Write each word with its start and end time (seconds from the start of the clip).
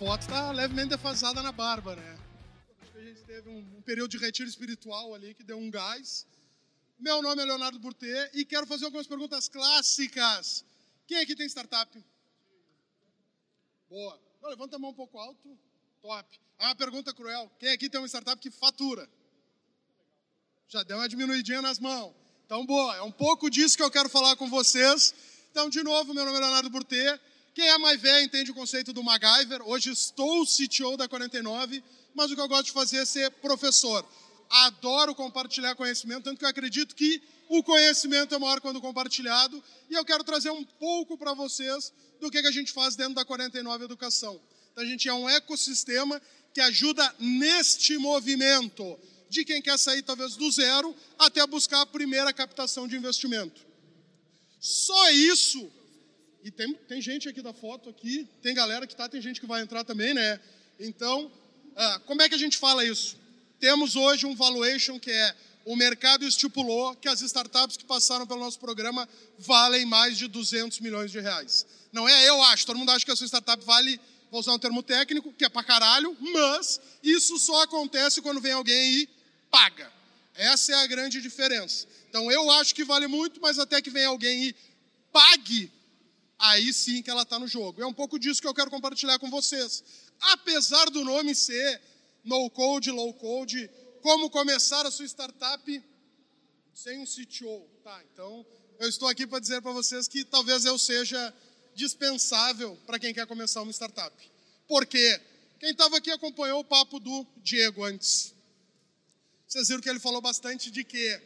foto 0.00 0.22
está 0.22 0.50
levemente 0.50 0.88
defasada 0.88 1.42
na 1.42 1.52
barba, 1.52 1.94
né? 1.94 2.18
Acho 2.80 2.90
que 2.90 2.98
a 2.98 3.02
gente 3.02 3.22
teve 3.22 3.50
um, 3.50 3.58
um, 3.58 3.82
período 3.82 4.10
de 4.10 4.16
retiro 4.16 4.48
espiritual 4.48 5.14
ali 5.14 5.34
que 5.34 5.42
deu 5.42 5.58
um 5.58 5.70
gás. 5.70 6.26
Meu 6.98 7.20
nome 7.20 7.42
é 7.42 7.44
Leonardo 7.44 7.78
Burtê 7.78 8.30
e 8.32 8.46
quero 8.46 8.66
fazer 8.66 8.86
algumas 8.86 9.06
perguntas 9.06 9.46
clássicas. 9.46 10.64
Quem 11.06 11.18
aqui 11.18 11.36
tem 11.36 11.46
startup? 11.46 12.02
Boa. 13.90 14.18
Não, 14.40 14.48
levanta 14.48 14.76
a 14.76 14.78
mão 14.78 14.88
um 14.88 14.94
pouco 14.94 15.18
alto. 15.18 15.58
Top. 16.00 16.40
Ah, 16.58 16.68
uma 16.68 16.74
pergunta 16.74 17.12
cruel. 17.12 17.52
Quem 17.58 17.68
aqui 17.68 17.90
tem 17.90 18.00
uma 18.00 18.08
startup 18.08 18.40
que 18.40 18.50
fatura? 18.50 19.06
Já 20.66 20.82
deu 20.82 20.96
uma 20.96 21.10
diminuidinha 21.10 21.60
nas 21.60 21.78
mãos. 21.78 22.14
Então, 22.46 22.64
boa. 22.64 22.96
É 22.96 23.02
um 23.02 23.12
pouco 23.12 23.50
disso 23.50 23.76
que 23.76 23.82
eu 23.82 23.90
quero 23.90 24.08
falar 24.08 24.34
com 24.36 24.48
vocês. 24.48 25.14
Então, 25.50 25.68
de 25.68 25.82
novo, 25.82 26.14
meu 26.14 26.24
nome 26.24 26.38
é 26.38 26.40
Leonardo 26.40 26.70
Burtê. 26.70 27.20
Quem 27.54 27.66
é 27.66 27.78
mais 27.78 28.00
velho 28.00 28.24
entende 28.24 28.50
o 28.50 28.54
conceito 28.54 28.92
do 28.92 29.02
MacGyver. 29.02 29.60
Hoje 29.68 29.90
estou 29.90 30.46
CTO 30.46 30.96
da 30.96 31.08
49, 31.08 31.82
mas 32.14 32.30
o 32.30 32.34
que 32.34 32.40
eu 32.40 32.48
gosto 32.48 32.66
de 32.66 32.72
fazer 32.72 32.98
é 32.98 33.04
ser 33.04 33.30
professor. 33.32 34.06
Adoro 34.48 35.14
compartilhar 35.14 35.74
conhecimento, 35.74 36.24
tanto 36.24 36.38
que 36.38 36.44
eu 36.44 36.48
acredito 36.48 36.94
que 36.94 37.20
o 37.48 37.62
conhecimento 37.62 38.34
é 38.34 38.38
maior 38.38 38.60
quando 38.60 38.80
compartilhado. 38.80 39.62
E 39.88 39.94
eu 39.94 40.04
quero 40.04 40.22
trazer 40.22 40.50
um 40.50 40.64
pouco 40.64 41.18
para 41.18 41.34
vocês 41.34 41.92
do 42.20 42.30
que 42.30 42.38
a 42.38 42.50
gente 42.52 42.72
faz 42.72 42.94
dentro 42.94 43.14
da 43.14 43.24
49 43.24 43.84
Educação. 43.84 44.40
Então, 44.70 44.84
a 44.84 44.86
gente 44.86 45.08
é 45.08 45.12
um 45.12 45.28
ecossistema 45.28 46.22
que 46.54 46.60
ajuda 46.60 47.14
neste 47.18 47.98
movimento 47.98 48.98
de 49.28 49.44
quem 49.44 49.60
quer 49.60 49.78
sair 49.78 50.02
talvez 50.02 50.36
do 50.36 50.50
zero 50.50 50.94
até 51.18 51.44
buscar 51.46 51.80
a 51.80 51.86
primeira 51.86 52.32
captação 52.32 52.86
de 52.86 52.96
investimento. 52.96 53.60
Só 54.60 55.10
isso 55.10 55.70
e 56.42 56.50
tem, 56.50 56.74
tem 56.88 57.00
gente 57.00 57.28
aqui 57.28 57.42
da 57.42 57.52
foto 57.52 57.90
aqui, 57.90 58.26
tem 58.42 58.54
galera 58.54 58.86
que 58.86 58.96
tá, 58.96 59.08
tem 59.08 59.20
gente 59.20 59.40
que 59.40 59.46
vai 59.46 59.62
entrar 59.62 59.84
também, 59.84 60.14
né? 60.14 60.40
Então, 60.78 61.30
ah, 61.76 62.00
como 62.06 62.22
é 62.22 62.28
que 62.28 62.34
a 62.34 62.38
gente 62.38 62.56
fala 62.56 62.84
isso? 62.84 63.18
Temos 63.58 63.94
hoje 63.94 64.24
um 64.26 64.34
valuation 64.34 64.98
que 64.98 65.10
é 65.10 65.34
o 65.64 65.76
mercado 65.76 66.24
estipulou 66.24 66.96
que 66.96 67.08
as 67.08 67.20
startups 67.20 67.76
que 67.76 67.84
passaram 67.84 68.26
pelo 68.26 68.40
nosso 68.40 68.58
programa 68.58 69.08
valem 69.38 69.84
mais 69.84 70.16
de 70.16 70.26
200 70.26 70.80
milhões 70.80 71.12
de 71.12 71.20
reais. 71.20 71.66
Não 71.92 72.08
é 72.08 72.28
eu 72.28 72.42
acho, 72.44 72.66
todo 72.66 72.78
mundo 72.78 72.90
acha 72.90 73.04
que 73.04 73.10
a 73.10 73.16
sua 73.16 73.26
startup 73.26 73.62
vale, 73.64 74.00
vou 74.30 74.40
usar 74.40 74.54
um 74.54 74.58
termo 74.58 74.82
técnico, 74.82 75.32
que 75.32 75.44
é 75.44 75.48
pra 75.48 75.62
caralho, 75.62 76.16
mas 76.32 76.80
isso 77.02 77.38
só 77.38 77.62
acontece 77.62 78.22
quando 78.22 78.40
vem 78.40 78.52
alguém 78.52 79.00
e 79.00 79.08
paga. 79.50 79.92
Essa 80.34 80.72
é 80.72 80.74
a 80.76 80.86
grande 80.86 81.20
diferença. 81.20 81.86
Então 82.08 82.32
eu 82.32 82.50
acho 82.52 82.74
que 82.74 82.82
vale 82.82 83.06
muito, 83.06 83.40
mas 83.40 83.58
até 83.58 83.82
que 83.82 83.90
vem 83.90 84.06
alguém 84.06 84.44
e 84.44 84.56
pague 85.12 85.70
aí 86.40 86.72
sim 86.72 87.02
que 87.02 87.10
ela 87.10 87.22
está 87.22 87.38
no 87.38 87.46
jogo. 87.46 87.82
É 87.82 87.86
um 87.86 87.92
pouco 87.92 88.18
disso 88.18 88.40
que 88.40 88.48
eu 88.48 88.54
quero 88.54 88.70
compartilhar 88.70 89.18
com 89.18 89.30
vocês. 89.30 89.84
Apesar 90.20 90.90
do 90.90 91.04
nome 91.04 91.34
ser 91.34 91.80
no 92.24 92.50
code, 92.50 92.90
low 92.90 93.12
code, 93.14 93.70
como 94.02 94.30
começar 94.30 94.84
a 94.86 94.90
sua 94.90 95.04
startup 95.06 95.84
sem 96.74 96.98
um 96.98 97.04
CTO. 97.04 97.68
Tá, 97.84 98.02
então 98.12 98.44
eu 98.78 98.88
estou 98.88 99.06
aqui 99.08 99.26
para 99.26 99.38
dizer 99.38 99.60
para 99.60 99.72
vocês 99.72 100.08
que 100.08 100.24
talvez 100.24 100.64
eu 100.64 100.78
seja 100.78 101.34
dispensável 101.74 102.76
para 102.86 102.98
quem 102.98 103.12
quer 103.12 103.26
começar 103.26 103.60
uma 103.62 103.72
startup. 103.72 104.16
Por 104.66 104.86
quê? 104.86 105.20
Quem 105.58 105.70
estava 105.70 105.98
aqui 105.98 106.10
acompanhou 106.10 106.60
o 106.60 106.64
papo 106.64 106.98
do 106.98 107.26
Diego 107.42 107.84
antes. 107.84 108.34
Vocês 109.46 109.68
viram 109.68 109.82
que 109.82 109.90
ele 109.90 110.00
falou 110.00 110.22
bastante 110.22 110.70
de 110.70 110.84
que 110.84 111.20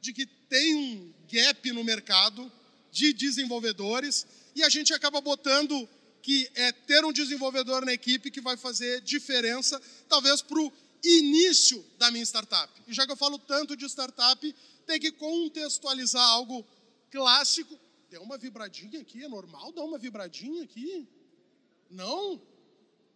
de 0.00 0.12
que 0.12 0.24
tem 0.24 0.74
um 0.76 1.12
gap 1.30 1.72
no 1.72 1.82
mercado 1.82 2.50
de 2.90 3.12
desenvolvedores 3.12 4.26
e 4.58 4.64
a 4.64 4.68
gente 4.68 4.92
acaba 4.92 5.20
botando 5.20 5.88
que 6.20 6.50
é 6.56 6.72
ter 6.72 7.04
um 7.04 7.12
desenvolvedor 7.12 7.84
na 7.84 7.92
equipe 7.92 8.28
que 8.28 8.40
vai 8.40 8.56
fazer 8.56 9.00
diferença, 9.02 9.80
talvez 10.08 10.42
para 10.42 10.58
o 10.58 10.72
início 11.04 11.84
da 11.96 12.10
minha 12.10 12.24
startup. 12.24 12.72
E 12.88 12.92
já 12.92 13.06
que 13.06 13.12
eu 13.12 13.16
falo 13.16 13.38
tanto 13.38 13.76
de 13.76 13.84
startup, 13.86 14.54
tem 14.84 14.98
que 14.98 15.12
contextualizar 15.12 16.26
algo 16.30 16.66
clássico. 17.08 17.78
Deu 18.10 18.20
uma 18.22 18.36
vibradinha 18.36 19.00
aqui, 19.00 19.22
é 19.22 19.28
normal 19.28 19.70
dar 19.70 19.84
uma 19.84 19.96
vibradinha 19.96 20.64
aqui? 20.64 21.06
Não? 21.88 22.42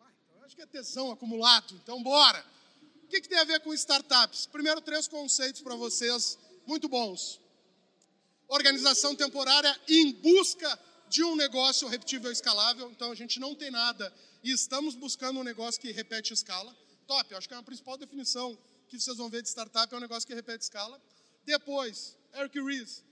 Ah, 0.01 0.11
então 0.25 0.45
acho 0.45 0.55
que 0.55 0.63
é 0.63 0.67
tesão 0.67 1.11
acumulado, 1.11 1.75
então 1.83 2.01
bora. 2.05 2.45
O 3.03 3.09
que, 3.09 3.21
que 3.21 3.29
tem 3.29 3.39
a 3.39 3.45
ver 3.45 3.59
com 3.61 3.75
startups? 3.75 4.47
Primeiro, 4.47 4.81
três 4.81 5.09
conceitos 5.09 5.61
para 5.61 5.75
vocês 5.75 6.39
muito 6.67 6.89
bons 6.89 7.43
organização 8.55 9.15
temporária 9.17 9.75
em 9.89 10.13
busca 10.13 10.79
de 11.13 11.23
um 11.23 11.37
negócio 11.37 11.87
repetível 11.89 12.33
escalável. 12.33 12.91
Então 12.91 13.13
a 13.13 13.15
gente 13.15 13.39
não 13.39 13.55
tem 13.55 13.71
nada 13.71 14.11
e 14.43 14.51
estamos 14.51 14.95
buscando 14.95 15.39
um 15.41 15.45
negócio 15.45 15.79
que 15.79 15.93
repete 15.93 16.33
escala. 16.33 16.75
Top, 17.07 17.35
acho 17.35 17.47
que 17.47 17.53
é 17.53 17.59
a 17.59 17.63
principal 17.63 17.99
definição 17.99 18.59
que 18.89 18.99
vocês 18.99 19.19
vão 19.19 19.29
ver 19.29 19.43
de 19.43 19.49
startup 19.49 19.93
é 19.93 19.97
um 19.97 20.01
negócio 20.01 20.27
que 20.27 20.35
repete 20.35 20.65
escala. 20.65 20.99
Depois, 21.45 22.17
Eric 22.35 22.59
Ries, 22.59 23.05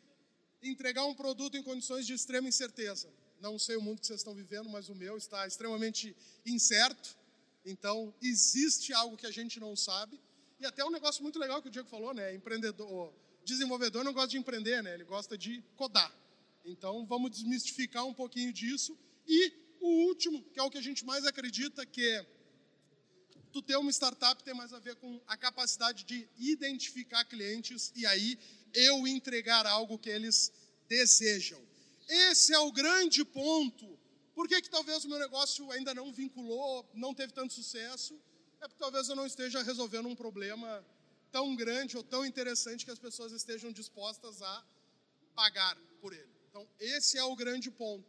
entregar 0.62 1.04
um 1.04 1.14
produto 1.14 1.58
em 1.58 1.62
condições 1.62 2.06
de 2.06 2.14
extrema 2.14 2.48
incerteza. 2.48 3.08
Não 3.38 3.58
sei 3.58 3.76
o 3.76 3.82
mundo 3.82 4.00
que 4.00 4.06
vocês 4.06 4.20
estão 4.20 4.34
vivendo, 4.34 4.70
mas 4.70 4.88
o 4.88 4.94
meu 4.94 5.18
está 5.18 5.46
extremamente 5.46 6.16
incerto. 6.46 7.18
Então, 7.66 8.14
existe 8.22 8.94
algo 8.94 9.16
que 9.16 9.26
a 9.26 9.30
gente 9.30 9.60
não 9.60 9.76
sabe. 9.76 10.18
E 10.58 10.64
até 10.64 10.82
um 10.84 10.90
negócio 10.90 11.22
muito 11.22 11.38
legal 11.38 11.60
que 11.60 11.68
o 11.68 11.70
Diego 11.70 11.88
falou, 11.88 12.14
né? 12.14 12.34
Empreendedor, 12.34 13.12
desenvolvedor 13.44 14.04
não 14.04 14.12
gosta 14.12 14.28
de 14.28 14.38
empreender, 14.38 14.82
né? 14.82 14.94
Ele 14.94 15.04
gosta 15.04 15.36
de 15.36 15.62
codar. 15.76 16.12
Então, 16.64 17.06
vamos 17.06 17.30
desmistificar 17.30 18.04
um 18.06 18.14
pouquinho 18.14 18.52
disso. 18.52 18.98
E 19.26 19.52
o 19.80 20.06
último, 20.08 20.42
que 20.52 20.58
é 20.58 20.62
o 20.62 20.70
que 20.70 20.78
a 20.78 20.82
gente 20.82 21.04
mais 21.04 21.24
acredita, 21.24 21.84
que 21.86 22.06
é 22.06 22.26
tu 23.52 23.60
ter 23.60 23.76
uma 23.76 23.90
startup 23.90 24.42
tem 24.44 24.54
mais 24.54 24.72
a 24.72 24.78
ver 24.78 24.96
com 24.96 25.20
a 25.26 25.36
capacidade 25.36 26.04
de 26.04 26.28
identificar 26.38 27.24
clientes 27.24 27.92
e 27.96 28.06
aí 28.06 28.38
eu 28.72 29.06
entregar 29.06 29.66
algo 29.66 29.98
que 29.98 30.08
eles 30.08 30.52
desejam. 30.88 31.60
Esse 32.08 32.54
é 32.54 32.58
o 32.58 32.72
grande 32.72 33.24
ponto. 33.24 33.98
Por 34.34 34.48
que, 34.48 34.62
que 34.62 34.70
talvez 34.70 35.04
o 35.04 35.08
meu 35.08 35.18
negócio 35.18 35.70
ainda 35.70 35.92
não 35.94 36.12
vinculou, 36.12 36.88
não 36.94 37.14
teve 37.14 37.32
tanto 37.32 37.52
sucesso? 37.52 38.18
É 38.60 38.68
porque 38.68 38.80
talvez 38.80 39.08
eu 39.08 39.16
não 39.16 39.26
esteja 39.26 39.62
resolvendo 39.62 40.08
um 40.08 40.14
problema 40.14 40.84
tão 41.32 41.54
grande 41.56 41.96
ou 41.96 42.02
tão 42.02 42.24
interessante 42.24 42.84
que 42.84 42.90
as 42.90 42.98
pessoas 42.98 43.32
estejam 43.32 43.72
dispostas 43.72 44.42
a 44.42 44.64
pagar 45.34 45.76
por 46.00 46.12
ele. 46.12 46.39
Então, 46.50 46.66
esse 46.80 47.16
é 47.16 47.22
o 47.22 47.36
grande 47.36 47.70
ponto. 47.70 48.04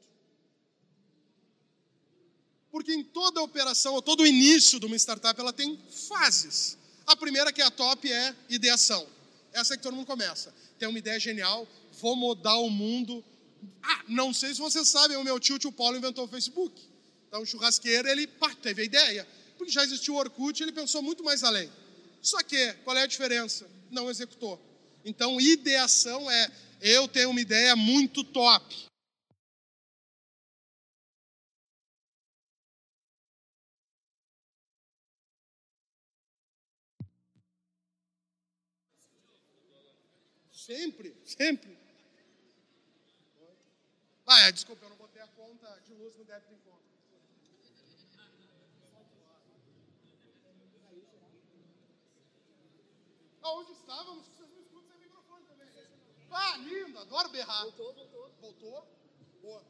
Porque 2.72 2.92
em 2.92 3.04
toda 3.04 3.42
operação, 3.42 3.94
ou 3.94 4.02
todo 4.02 4.26
início 4.26 4.80
de 4.80 4.86
uma 4.88 4.96
startup, 4.96 5.40
ela 5.40 5.54
tem 5.54 5.80
fases. 6.10 6.78
A 7.06 7.16
primeira, 7.16 7.54
que 7.54 7.62
é 7.62 7.66
a 7.66 7.72
top, 7.72 8.12
é 8.12 8.36
ideação. 8.50 9.08
Essa 9.54 9.74
é 9.74 9.78
que 9.78 9.84
todo 9.84 9.96
mundo 9.96 10.08
começa. 10.08 10.54
Tem 10.80 10.88
uma 10.88 10.98
ideia 10.98 11.20
genial, 11.20 11.68
vou 12.00 12.16
mudar 12.16 12.58
o 12.58 12.70
mundo. 12.70 13.24
Ah, 13.84 14.04
não 14.08 14.34
sei 14.34 14.54
se 14.54 14.60
vocês 14.60 14.88
sabem, 14.88 15.18
o 15.18 15.24
meu 15.24 15.40
tio, 15.40 15.60
tio 15.60 15.72
Paulo, 15.72 15.98
inventou 15.98 16.26
o 16.26 16.28
Facebook. 16.28 16.82
Então, 17.28 17.42
o 17.44 17.46
churrasqueiro, 17.46 18.08
ele 18.08 18.26
pá, 18.26 18.56
teve 18.56 18.82
a 18.82 18.86
ideia. 18.86 19.28
Porque 19.58 19.72
já 19.72 19.84
existiu 19.84 20.16
o 20.16 20.18
Orkut, 20.18 20.64
ele 20.64 20.72
pensou 20.72 21.04
muito 21.04 21.24
mais 21.24 21.44
além. 21.44 21.72
Só 22.22 22.42
que, 22.42 22.74
qual 22.86 22.98
é 22.98 23.04
a 23.04 23.08
diferença? 23.08 23.70
Não 23.92 24.10
executou. 24.10 24.60
Então, 25.04 25.42
ideação 25.42 26.30
é: 26.30 26.52
eu 26.82 27.08
tenho 27.08 27.32
uma 27.32 27.42
ideia 27.42 27.76
muito 27.76 28.24
top. 28.24 28.92
Sempre, 40.52 41.16
sempre. 41.26 41.78
Ah, 44.28 44.42
é, 44.42 44.52
desculpa, 44.52 44.86
eu 44.86 44.90
não 44.90 44.96
botei 44.96 45.22
a 45.22 45.28
conta 45.28 45.68
de 45.86 45.94
luz 45.96 46.16
no 46.16 46.24
débito 46.24 46.54
em 46.54 46.60
conta. 46.60 46.82
Aonde 53.42 53.72
estávamos, 53.72 54.28
Ah, 56.32 56.58
lindo, 56.58 56.98
adoro 57.00 57.30
berrar. 57.30 57.64
Voltou, 57.64 57.94
voltou. 57.94 58.32
Voltou? 58.42 58.88
Boa. 59.42 59.62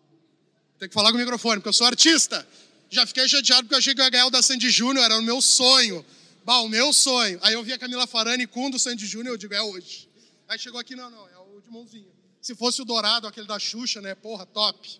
Tem 0.79 0.87
que 0.87 0.93
falar 0.93 1.11
com 1.11 1.17
o 1.17 1.19
microfone, 1.19 1.57
porque 1.57 1.69
eu 1.69 1.73
sou 1.73 1.87
artista. 1.87 2.47
Já 2.89 3.05
fiquei 3.07 3.27
chateado 3.27 3.63
porque 3.63 3.75
eu 3.75 3.79
achei 3.79 3.95
que 3.95 4.01
eu 4.01 4.05
ia 4.05 4.09
ganhar 4.09 4.27
o 4.27 4.29
da 4.29 4.41
Sandy 4.41 4.69
Júnior, 4.69 5.05
era 5.05 5.17
o 5.17 5.21
meu 5.21 5.41
sonho. 5.41 6.05
Bah, 6.43 6.59
o 6.61 6.69
meu 6.69 6.91
sonho. 6.91 7.39
Aí 7.41 7.53
eu 7.53 7.63
vi 7.63 7.73
a 7.73 7.77
Camila 7.77 8.05
Farani 8.07 8.47
com 8.47 8.67
o 8.67 8.71
do 8.71 8.79
Sandy 8.79 9.05
Júnior, 9.05 9.33
eu 9.33 9.37
digo, 9.37 9.53
é 9.53 9.61
hoje. 9.61 10.09
Aí 10.47 10.59
chegou 10.59 10.79
aqui, 10.79 10.95
não, 10.95 11.09
não, 11.09 11.27
é 11.29 11.37
o 11.37 11.61
de 11.61 11.69
mãozinha. 11.69 12.11
Se 12.41 12.55
fosse 12.55 12.81
o 12.81 12.85
dourado, 12.85 13.27
aquele 13.27 13.47
da 13.47 13.59
Xuxa, 13.59 14.01
né? 14.01 14.15
Porra, 14.15 14.45
top. 14.45 14.99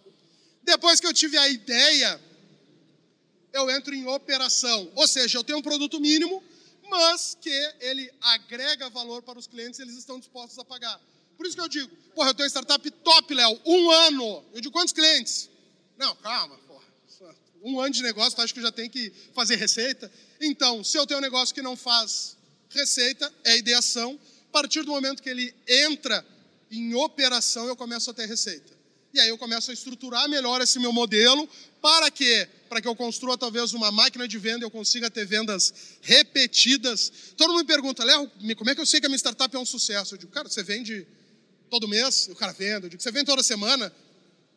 Depois 0.63 0.99
que 0.99 1.07
eu 1.07 1.13
tive 1.13 1.37
a 1.37 1.49
ideia, 1.49 2.21
eu 3.51 3.69
entro 3.69 3.93
em 3.93 4.07
operação. 4.07 4.91
Ou 4.95 5.07
seja, 5.07 5.37
eu 5.37 5.43
tenho 5.43 5.59
um 5.59 5.61
produto 5.61 5.99
mínimo, 5.99 6.43
mas 6.89 7.35
que 7.41 7.49
ele 7.79 8.11
agrega 8.21 8.89
valor 8.89 9.23
para 9.23 9.39
os 9.39 9.47
clientes 9.47 9.79
e 9.79 9.81
eles 9.81 9.97
estão 9.97 10.19
dispostos 10.19 10.57
a 10.59 10.63
pagar. 10.63 11.01
Por 11.41 11.47
isso 11.47 11.55
que 11.55 11.61
eu 11.61 11.67
digo, 11.67 11.89
porra, 12.13 12.29
eu 12.29 12.33
tenho 12.35 12.47
startup 12.47 12.91
top, 13.03 13.33
Léo, 13.33 13.59
um 13.65 13.89
ano. 13.89 14.45
Eu 14.53 14.61
digo, 14.61 14.71
quantos 14.71 14.93
clientes? 14.93 15.49
Não, 15.97 16.15
calma, 16.17 16.55
porra. 16.67 16.85
um 17.63 17.79
ano 17.79 17.91
de 17.91 18.03
negócio, 18.03 18.35
tu 18.35 18.43
acha 18.43 18.53
que 18.53 18.61
já 18.61 18.71
tem 18.71 18.87
que 18.87 19.11
fazer 19.33 19.55
receita? 19.55 20.11
Então, 20.39 20.83
se 20.83 20.99
eu 20.99 21.07
tenho 21.07 21.17
um 21.17 21.21
negócio 21.21 21.55
que 21.55 21.63
não 21.63 21.75
faz 21.75 22.37
receita, 22.69 23.33
é 23.43 23.57
ideação. 23.57 24.19
A 24.49 24.51
partir 24.51 24.83
do 24.83 24.91
momento 24.91 25.23
que 25.23 25.31
ele 25.31 25.51
entra 25.67 26.23
em 26.69 26.93
operação, 26.93 27.65
eu 27.65 27.75
começo 27.75 28.11
a 28.11 28.13
ter 28.13 28.27
receita. 28.27 28.71
E 29.11 29.19
aí 29.19 29.29
eu 29.29 29.37
começo 29.37 29.71
a 29.71 29.73
estruturar 29.73 30.29
melhor 30.29 30.61
esse 30.61 30.77
meu 30.77 30.93
modelo 30.93 31.49
para 31.81 32.11
que 32.11 32.47
para 32.69 32.79
que 32.79 32.87
eu 32.87 32.95
construa 32.95 33.35
talvez 33.35 33.73
uma 33.73 33.91
máquina 33.91 34.27
de 34.27 34.37
venda 34.37 34.63
eu 34.63 34.69
consiga 34.69 35.09
ter 35.09 35.25
vendas 35.25 35.73
repetidas. 36.01 37.11
Todo 37.35 37.49
mundo 37.49 37.61
me 37.61 37.65
pergunta, 37.65 38.03
Léo, 38.03 38.31
como 38.55 38.69
é 38.69 38.75
que 38.75 38.79
eu 38.79 38.85
sei 38.85 38.99
que 38.99 39.07
a 39.07 39.09
minha 39.09 39.17
startup 39.17 39.53
é 39.53 39.59
um 39.59 39.65
sucesso? 39.65 40.13
Eu 40.13 40.19
digo, 40.19 40.31
cara, 40.31 40.47
você 40.47 40.63
vende 40.63 41.05
todo 41.71 41.87
mês? 41.87 42.27
O 42.27 42.35
cara 42.35 42.51
vende. 42.51 42.85
Eu 42.85 42.89
digo, 42.89 43.01
você 43.01 43.11
vende 43.11 43.25
toda 43.25 43.41
semana? 43.41 43.91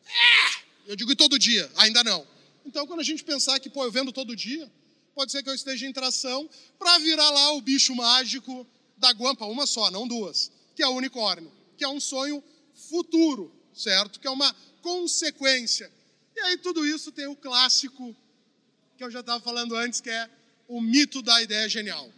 É! 0.04 0.64
Eu 0.88 0.96
digo, 0.96 1.12
e 1.12 1.16
todo 1.16 1.38
dia? 1.38 1.70
Ainda 1.76 2.02
não. 2.02 2.26
Então, 2.66 2.86
quando 2.86 3.00
a 3.00 3.04
gente 3.04 3.22
pensar 3.22 3.58
que, 3.60 3.70
pô, 3.70 3.84
eu 3.84 3.92
vendo 3.92 4.12
todo 4.12 4.34
dia, 4.34 4.70
pode 5.14 5.30
ser 5.30 5.42
que 5.42 5.48
eu 5.48 5.54
esteja 5.54 5.86
em 5.86 5.92
tração 5.92 6.50
para 6.78 6.98
virar 6.98 7.30
lá 7.30 7.52
o 7.52 7.60
bicho 7.60 7.94
mágico 7.94 8.66
da 8.96 9.12
guampa, 9.12 9.46
uma 9.46 9.64
só, 9.64 9.90
não 9.90 10.08
duas, 10.08 10.50
que 10.74 10.82
é 10.82 10.88
o 10.88 10.94
unicórnio, 10.94 11.50
que 11.78 11.84
é 11.84 11.88
um 11.88 12.00
sonho 12.00 12.42
futuro, 12.74 13.52
certo? 13.72 14.18
Que 14.18 14.26
é 14.26 14.30
uma 14.30 14.54
consequência. 14.82 15.90
E 16.34 16.40
aí 16.40 16.56
tudo 16.58 16.84
isso 16.84 17.12
tem 17.12 17.26
o 17.26 17.36
clássico 17.36 18.14
que 18.98 19.04
eu 19.04 19.10
já 19.10 19.20
estava 19.20 19.42
falando 19.42 19.76
antes, 19.76 20.00
que 20.00 20.10
é 20.10 20.28
o 20.66 20.80
mito 20.80 21.22
da 21.22 21.40
ideia 21.42 21.68
genial. 21.68 22.10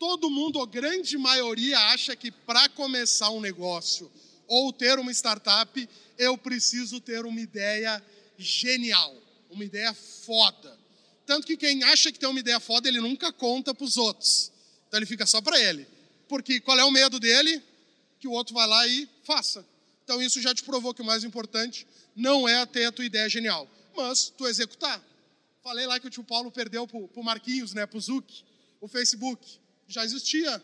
Todo 0.00 0.28
mundo, 0.28 0.60
a 0.60 0.66
grande 0.66 1.16
maioria, 1.16 1.78
acha 1.92 2.16
que 2.16 2.32
para 2.32 2.68
começar 2.70 3.30
um 3.30 3.40
negócio 3.40 4.10
ou 4.48 4.72
ter 4.72 4.98
uma 4.98 5.12
startup, 5.12 5.88
eu 6.18 6.36
preciso 6.36 7.00
ter 7.00 7.24
uma 7.24 7.40
ideia 7.40 8.02
genial 8.36 9.14
uma 9.50 9.64
ideia 9.64 9.92
foda. 9.92 10.78
Tanto 11.26 11.46
que 11.46 11.56
quem 11.56 11.82
acha 11.84 12.10
que 12.10 12.18
tem 12.18 12.28
uma 12.28 12.40
ideia 12.40 12.58
foda, 12.58 12.88
ele 12.88 13.00
nunca 13.00 13.32
conta 13.32 13.74
para 13.74 13.84
os 13.84 13.96
outros. 13.96 14.50
Então 14.88 14.98
ele 14.98 15.06
fica 15.06 15.26
só 15.26 15.40
para 15.40 15.60
ele. 15.60 15.86
Porque 16.28 16.60
qual 16.60 16.78
é 16.78 16.84
o 16.84 16.90
medo 16.90 17.20
dele? 17.20 17.62
Que 18.18 18.28
o 18.28 18.32
outro 18.32 18.54
vai 18.54 18.66
lá 18.66 18.86
e 18.86 19.08
faça. 19.24 19.64
Então 20.04 20.22
isso 20.22 20.40
já 20.40 20.54
te 20.54 20.62
provou 20.62 20.94
que 20.94 21.02
o 21.02 21.04
mais 21.04 21.24
importante 21.24 21.86
não 22.16 22.48
é 22.48 22.64
ter 22.66 22.86
a 22.86 22.92
tua 22.92 23.04
ideia 23.04 23.28
genial, 23.28 23.68
mas 23.94 24.32
tu 24.36 24.46
executar. 24.46 25.02
Falei 25.62 25.86
lá 25.86 26.00
que 26.00 26.06
o 26.06 26.10
tio 26.10 26.24
Paulo 26.24 26.50
perdeu 26.50 26.86
para 26.86 26.98
o 26.98 27.22
Marquinhos, 27.22 27.74
né, 27.74 27.86
para 27.86 27.98
o 27.98 28.00
Zuc, 28.00 28.42
o 28.80 28.88
Facebook. 28.88 29.60
Já 29.90 30.04
existia 30.04 30.62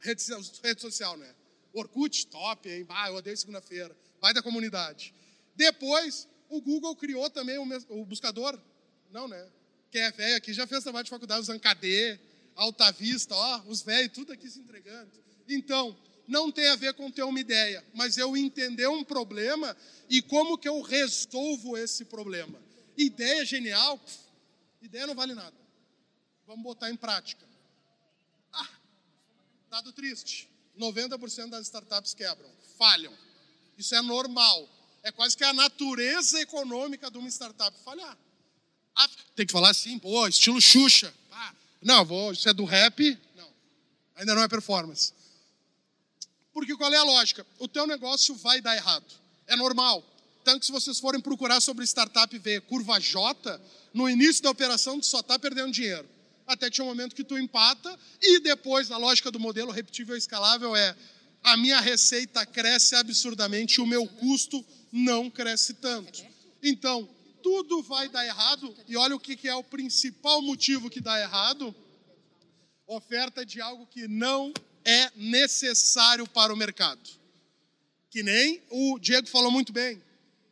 rede, 0.00 0.24
rede 0.64 0.80
social, 0.80 1.16
né? 1.16 1.32
Orkut, 1.72 2.26
top, 2.26 2.68
hein? 2.68 2.84
Bah, 2.84 3.08
eu 3.08 3.14
odeio 3.14 3.36
segunda-feira. 3.36 3.96
Vai 4.20 4.34
da 4.34 4.42
comunidade. 4.42 5.14
Depois, 5.54 6.28
o 6.48 6.60
Google 6.60 6.96
criou 6.96 7.30
também 7.30 7.56
o, 7.56 8.00
o 8.00 8.04
buscador. 8.04 8.60
Não, 9.12 9.28
né? 9.28 9.48
Quem 9.92 10.02
é 10.02 10.10
velho 10.10 10.36
aqui 10.36 10.52
já 10.52 10.66
fez 10.66 10.82
trabalho 10.82 11.04
de 11.04 11.10
faculdade 11.10 11.40
usando 11.40 11.60
KD, 11.60 12.18
Alta 12.56 12.90
Vista, 12.90 13.32
ó, 13.32 13.62
os 13.68 13.82
velhos 13.82 14.12
tudo 14.12 14.32
aqui 14.32 14.50
se 14.50 14.58
entregando. 14.58 15.10
Então, 15.48 15.96
não 16.26 16.50
tem 16.50 16.68
a 16.68 16.76
ver 16.76 16.94
com 16.94 17.10
ter 17.10 17.22
uma 17.22 17.38
ideia, 17.38 17.84
mas 17.94 18.18
eu 18.18 18.36
entender 18.36 18.88
um 18.88 19.04
problema 19.04 19.76
e 20.08 20.20
como 20.20 20.58
que 20.58 20.68
eu 20.68 20.80
resolvo 20.80 21.76
esse 21.76 22.06
problema. 22.06 22.60
Ideia 22.96 23.44
genial, 23.44 24.00
ideia 24.80 25.06
não 25.06 25.14
vale 25.14 25.32
nada. 25.32 25.56
Vamos 26.44 26.64
botar 26.64 26.90
em 26.90 26.96
prática. 26.96 27.51
Dado 29.72 29.90
triste. 29.90 30.50
90% 30.78 31.48
das 31.48 31.62
startups 31.62 32.12
quebram, 32.12 32.50
falham. 32.76 33.10
Isso 33.78 33.94
é 33.94 34.02
normal. 34.02 34.68
É 35.02 35.10
quase 35.10 35.34
que 35.34 35.42
a 35.44 35.52
natureza 35.54 36.38
econômica 36.42 37.10
de 37.10 37.16
uma 37.16 37.28
startup 37.30 37.74
falhar. 37.82 38.18
Ah, 38.94 39.08
tem 39.34 39.46
que 39.46 39.52
falar 39.52 39.70
assim, 39.70 39.98
pô, 39.98 40.28
estilo 40.28 40.60
Xuxa. 40.60 41.12
Ah, 41.30 41.54
não, 41.80 42.04
vou, 42.04 42.32
isso 42.32 42.46
é 42.50 42.52
do 42.52 42.66
rap. 42.66 43.18
Não, 43.34 43.48
ainda 44.14 44.34
não 44.34 44.42
é 44.42 44.48
performance. 44.48 45.14
Porque 46.52 46.76
qual 46.76 46.92
é 46.92 46.98
a 46.98 47.04
lógica? 47.04 47.46
O 47.58 47.66
teu 47.66 47.86
negócio 47.86 48.34
vai 48.34 48.60
dar 48.60 48.76
errado. 48.76 49.10
É 49.46 49.56
normal. 49.56 50.04
Tanto 50.44 50.60
que 50.60 50.66
se 50.66 50.72
vocês 50.72 51.00
forem 51.00 51.18
procurar 51.18 51.62
sobre 51.62 51.86
startup 51.86 52.36
e 52.36 52.38
ver 52.38 52.60
curva 52.60 53.00
J, 53.00 53.58
no 53.94 54.06
início 54.06 54.42
da 54.42 54.50
operação 54.50 55.00
tu 55.00 55.06
só 55.06 55.20
está 55.20 55.38
perdendo 55.38 55.72
dinheiro. 55.72 56.06
Até 56.46 56.66
que 56.66 56.76
tinha 56.76 56.84
um 56.84 56.88
momento 56.88 57.14
que 57.14 57.24
tu 57.24 57.38
empata 57.38 57.98
e 58.20 58.40
depois 58.40 58.90
a 58.90 58.96
lógica 58.96 59.30
do 59.30 59.40
modelo 59.40 59.70
repetível 59.70 60.14
e 60.14 60.18
escalável 60.18 60.74
é 60.76 60.96
a 61.42 61.56
minha 61.56 61.80
receita 61.80 62.44
cresce 62.46 62.94
absurdamente, 62.94 63.80
o 63.80 63.86
meu 63.86 64.06
custo 64.06 64.64
não 64.92 65.30
cresce 65.30 65.74
tanto. 65.74 66.24
Então, 66.62 67.08
tudo 67.42 67.82
vai 67.82 68.08
dar 68.08 68.24
errado, 68.24 68.74
e 68.86 68.96
olha 68.96 69.16
o 69.16 69.20
que 69.20 69.48
é 69.48 69.54
o 69.54 69.64
principal 69.64 70.40
motivo 70.40 70.88
que 70.88 71.00
dá 71.00 71.20
errado: 71.20 71.74
oferta 72.86 73.44
de 73.44 73.60
algo 73.60 73.86
que 73.86 74.06
não 74.06 74.52
é 74.84 75.10
necessário 75.16 76.26
para 76.26 76.52
o 76.52 76.56
mercado. 76.56 77.00
Que 78.10 78.22
nem 78.22 78.62
o 78.70 78.98
Diego 78.98 79.26
falou 79.28 79.50
muito 79.50 79.72
bem. 79.72 80.00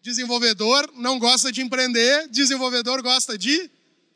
Desenvolvedor 0.02 0.90
não 0.94 1.18
gosta 1.18 1.52
de 1.52 1.60
empreender, 1.60 2.26
desenvolvedor 2.28 3.02
gosta 3.02 3.36
de 3.36 3.70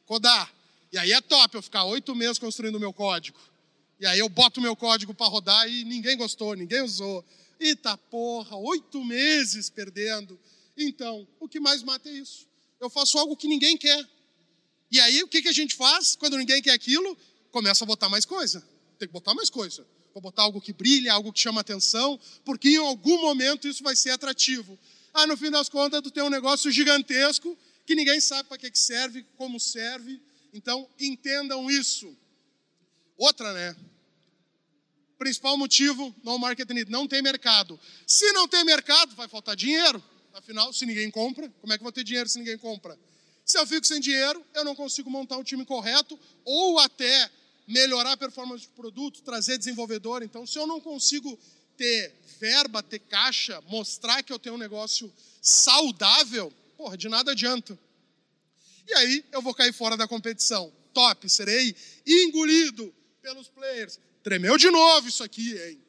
codar. 0.06 0.53
E 0.94 0.98
aí 0.98 1.10
é 1.10 1.20
top 1.20 1.56
eu 1.56 1.60
ficar 1.60 1.82
oito 1.86 2.14
meses 2.14 2.38
construindo 2.38 2.76
o 2.76 2.80
meu 2.80 2.92
código. 2.92 3.36
E 3.98 4.06
aí 4.06 4.20
eu 4.20 4.28
boto 4.28 4.60
o 4.60 4.62
meu 4.62 4.76
código 4.76 5.12
para 5.12 5.26
rodar 5.26 5.68
e 5.68 5.82
ninguém 5.82 6.16
gostou, 6.16 6.54
ninguém 6.54 6.82
usou. 6.82 7.24
Eita 7.58 7.98
porra, 7.98 8.56
oito 8.56 9.04
meses 9.04 9.68
perdendo. 9.68 10.38
Então, 10.76 11.26
o 11.40 11.48
que 11.48 11.58
mais 11.58 11.82
mata 11.82 12.08
é 12.08 12.12
isso. 12.12 12.46
Eu 12.80 12.88
faço 12.88 13.18
algo 13.18 13.36
que 13.36 13.48
ninguém 13.48 13.76
quer. 13.76 14.08
E 14.88 15.00
aí, 15.00 15.20
o 15.24 15.26
que, 15.26 15.48
a 15.48 15.52
gente 15.52 15.74
faz 15.74 16.14
quando 16.14 16.38
ninguém 16.38 16.62
quer 16.62 16.70
aquilo? 16.70 17.18
Começa 17.50 17.82
a 17.82 17.86
botar 17.88 18.08
mais 18.08 18.24
coisa. 18.24 18.64
Tem 18.96 19.08
que 19.08 19.12
botar 19.12 19.34
mais 19.34 19.50
coisa. 19.50 19.84
Vou 20.12 20.22
botar 20.22 20.42
algo 20.42 20.60
que 20.60 20.72
brilha, 20.72 21.12
algo 21.12 21.32
que 21.32 21.40
chama 21.40 21.60
atenção, 21.60 22.20
porque 22.44 22.68
em 22.68 22.76
algum 22.76 23.20
momento 23.20 23.66
isso 23.66 23.82
vai 23.82 23.96
ser 23.96 24.10
atrativo. 24.10 24.78
Ah, 25.12 25.26
no 25.26 25.36
fim 25.36 25.50
das 25.50 25.68
contas, 25.68 26.00
tu 26.02 26.12
tem 26.12 26.22
um 26.22 26.30
negócio 26.30 26.70
gigantesco 26.70 27.58
que 27.84 27.96
ninguém 27.96 28.20
sabe 28.20 28.48
para 28.48 28.58
que, 28.58 28.70
que 28.70 28.78
serve, 28.78 29.26
como 29.36 29.58
serve. 29.58 30.22
Então, 30.54 30.88
entendam 31.00 31.68
isso. 31.68 32.16
Outra, 33.18 33.52
né? 33.52 33.76
Principal 35.18 35.58
motivo, 35.58 36.14
no 36.22 36.38
market 36.38 36.68
need, 36.70 36.90
não 36.90 37.08
tem 37.08 37.20
mercado. 37.20 37.78
Se 38.06 38.32
não 38.32 38.46
tem 38.46 38.64
mercado, 38.64 39.14
vai 39.16 39.26
faltar 39.26 39.56
dinheiro. 39.56 40.02
Afinal, 40.32 40.72
se 40.72 40.86
ninguém 40.86 41.10
compra, 41.10 41.52
como 41.60 41.72
é 41.72 41.76
que 41.76 41.82
eu 41.82 41.84
vou 41.84 41.92
ter 41.92 42.04
dinheiro 42.04 42.28
se 42.28 42.38
ninguém 42.38 42.56
compra? 42.56 42.96
Se 43.44 43.58
eu 43.58 43.66
fico 43.66 43.84
sem 43.86 44.00
dinheiro, 44.00 44.44
eu 44.54 44.64
não 44.64 44.74
consigo 44.74 45.10
montar 45.10 45.36
um 45.36 45.42
time 45.42 45.64
correto 45.64 46.18
ou 46.44 46.78
até 46.78 47.30
melhorar 47.66 48.12
a 48.12 48.16
performance 48.16 48.66
do 48.66 48.72
produto, 48.72 49.22
trazer 49.22 49.58
desenvolvedor. 49.58 50.22
Então, 50.22 50.46
se 50.46 50.58
eu 50.58 50.66
não 50.66 50.80
consigo 50.80 51.38
ter 51.76 52.14
verba, 52.38 52.82
ter 52.82 53.00
caixa, 53.00 53.60
mostrar 53.68 54.22
que 54.22 54.32
eu 54.32 54.38
tenho 54.38 54.54
um 54.54 54.58
negócio 54.58 55.12
saudável, 55.42 56.52
porra, 56.76 56.96
de 56.96 57.08
nada 57.08 57.32
adianta. 57.32 57.78
E 58.86 58.94
aí 58.94 59.24
eu 59.32 59.42
vou 59.42 59.54
cair 59.54 59.72
fora 59.72 59.96
da 59.96 60.06
competição. 60.06 60.72
Top, 60.92 61.28
serei 61.28 61.74
engolido 62.06 62.94
pelos 63.20 63.48
players. 63.48 63.98
Tremeu 64.22 64.56
de 64.56 64.70
novo 64.70 65.08
isso 65.08 65.22
aqui, 65.22 65.56
hein? 65.58 65.80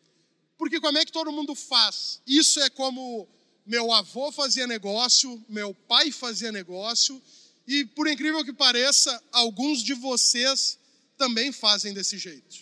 Porque 0.58 0.80
como 0.80 0.98
é 0.98 1.06
que 1.06 1.12
todo 1.12 1.32
mundo 1.32 1.54
faz? 1.54 2.22
Isso 2.26 2.60
é 2.62 2.70
como 2.70 3.28
meu 3.66 3.92
avô 3.92 4.32
fazia 4.32 4.68
negócio, 4.68 5.44
meu 5.50 5.74
pai 5.74 6.12
fazia 6.12 6.52
negócio, 6.52 7.22
e 7.68 7.84
por 7.84 8.08
incrível 8.08 8.44
que 8.46 8.54
pareça, 8.54 9.22
alguns 9.32 9.82
de 9.82 9.94
vocês 9.94 10.78
também 11.18 11.52
fazem 11.52 11.94
desse 11.94 12.18
jeito. 12.18 12.58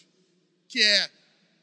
Que 0.67 0.81
é, 0.81 1.11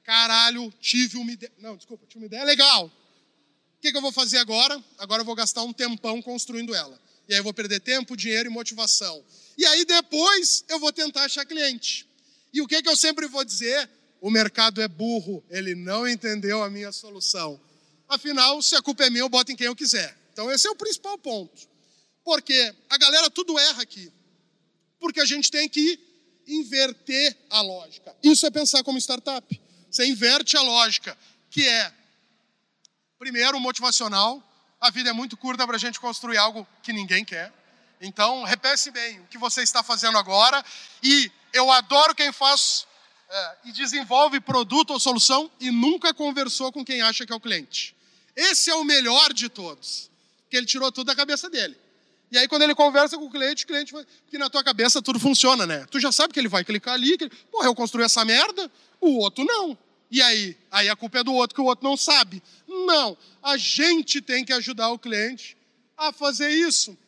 caralho, 0.05 0.73
tive 0.81 1.17
uma 1.17 1.33
ideia. 1.33 1.53
Não, 1.59 1.77
desculpa, 1.77 2.07
tive 2.07 2.21
uma 2.21 2.27
ideia 2.27 2.45
legal. 2.45 2.87
O 2.87 3.81
que, 3.81 3.91
que 3.91 3.97
eu 3.97 4.03
vou 4.03 4.12
fazer 4.12 4.39
agora? 4.39 4.83
Agora 4.99 5.23
eu 5.23 5.27
vou 5.27 5.35
gastar 5.35 5.62
um 5.62 5.73
tempão 5.73 6.21
construindo 6.21 6.75
ela. 6.75 7.00
E 7.30 7.32
aí 7.32 7.40
eu 7.40 7.44
vou 7.44 7.54
perder 7.54 7.80
tempo, 7.80 8.14
dinheiro 8.14 8.50
e 8.50 8.52
motivação. 8.52 9.25
E 9.56 9.64
aí 9.64 9.87
depois 9.87 10.64
eu 10.68 10.78
vou 10.78 10.92
tentar 10.92 11.25
achar 11.25 11.46
cliente. 11.46 12.06
E 12.52 12.60
o 12.60 12.66
que, 12.66 12.82
que 12.82 12.88
eu 12.88 12.96
sempre 12.96 13.26
vou 13.26 13.44
dizer? 13.44 13.88
o 14.20 14.30
mercado 14.30 14.82
é 14.82 14.88
burro, 14.88 15.42
ele 15.49 15.75
não 15.75 16.06
entendeu 16.06 16.62
a 16.62 16.70
minha 16.70 16.92
solução. 16.92 17.60
Afinal, 18.08 18.60
se 18.60 18.76
a 18.76 18.82
culpa 18.82 19.04
é 19.04 19.10
minha, 19.10 19.22
eu 19.22 19.28
boto 19.28 19.50
em 19.50 19.56
quem 19.56 19.66
eu 19.66 19.75
quiser. 19.75 20.16
Então, 20.32 20.50
esse 20.50 20.66
é 20.66 20.70
o 20.70 20.76
principal 20.76 21.16
ponto. 21.18 21.68
Porque 22.22 22.75
a 22.88 22.99
galera 22.99 23.30
tudo 23.30 23.58
erra 23.58 23.82
aqui. 23.82 24.12
Porque 24.99 25.20
a 25.20 25.25
gente 25.25 25.50
tem 25.50 25.68
que 25.68 25.99
inverter 26.46 27.37
a 27.49 27.62
lógica. 27.62 28.14
Isso 28.22 28.44
é 28.44 28.50
pensar 28.50 28.82
como 28.82 28.99
startup. 28.99 29.60
Você 29.90 30.04
inverte 30.06 30.56
a 30.56 30.62
lógica, 30.62 31.16
que 31.50 31.66
é, 31.66 31.92
primeiro, 33.18 33.58
motivacional. 33.58 34.46
A 34.80 34.90
vida 34.90 35.10
é 35.10 35.12
muito 35.12 35.37
curta 35.37 35.66
para 35.66 35.76
a 35.76 35.78
gente 35.78 36.00
construir 36.00 36.38
algo 36.38 36.66
que 36.82 36.92
ninguém 36.92 37.25
quer. 37.25 37.52
Então, 38.00 38.44
repece 38.44 38.90
bem 38.90 39.20
o 39.20 39.26
que 39.26 39.37
você 39.37 39.62
está 39.62 39.82
fazendo 39.82 40.16
agora. 40.16 40.64
E 41.02 41.30
eu 41.52 41.70
adoro 41.70 42.14
quem 42.14 42.32
faz 42.32 42.87
é, 43.28 43.56
e 43.66 43.72
desenvolve 43.72 44.40
produto 44.40 44.90
ou 44.90 44.99
solução 44.99 45.50
e 45.60 45.70
nunca 45.70 46.14
conversou 46.14 46.72
com 46.72 46.82
quem 46.82 47.02
acha 47.02 47.26
que 47.26 47.32
é 47.32 47.37
o 47.37 47.40
cliente. 47.40 47.94
Esse 48.34 48.70
é 48.70 48.75
o 48.75 48.82
melhor 48.82 49.34
de 49.34 49.50
todos, 49.50 50.10
que 50.49 50.56
ele 50.56 50.64
tirou 50.64 50.90
tudo 50.90 51.08
da 51.08 51.14
cabeça 51.14 51.50
dele. 51.50 51.76
E 52.30 52.38
aí, 52.38 52.49
quando 52.49 52.62
ele 52.62 52.75
conversa 52.75 53.18
com 53.18 53.26
o 53.26 53.30
cliente, 53.30 53.64
o 53.64 53.66
cliente 53.66 53.92
vai. 53.92 54.06
Porque 54.22 54.38
na 54.38 54.49
tua 54.49 54.64
cabeça 54.64 55.02
tudo 55.02 55.18
funciona, 55.18 55.66
né? 55.66 55.84
Tu 55.90 56.00
já 56.00 56.12
sabe 56.12 56.32
que 56.32 56.38
ele 56.40 56.49
vai 56.49 56.64
clicar 56.64 56.94
ali, 56.94 57.18
que 57.18 57.28
porra, 57.50 57.66
eu 57.66 57.75
construí 57.75 58.04
essa 58.04 58.25
merda, 58.25 58.70
o 59.00 59.18
outro 59.18 59.44
não. 59.44 59.76
E 60.11 60.21
aí? 60.21 60.57
Aí 60.71 60.88
a 60.88 60.97
culpa 60.97 61.19
é 61.19 61.25
do 61.25 61.33
outro, 61.33 61.55
que 61.55 61.61
o 61.61 61.67
outro 61.67 61.88
não 61.88 61.97
sabe. 61.97 62.43
Não. 62.67 63.17
A 63.43 63.57
gente 63.57 64.21
tem 64.21 64.45
que 64.45 64.52
ajudar 64.52 64.90
o 64.90 64.99
cliente 64.99 65.57
a 65.97 66.12
fazer 66.12 66.50
isso. 66.50 66.99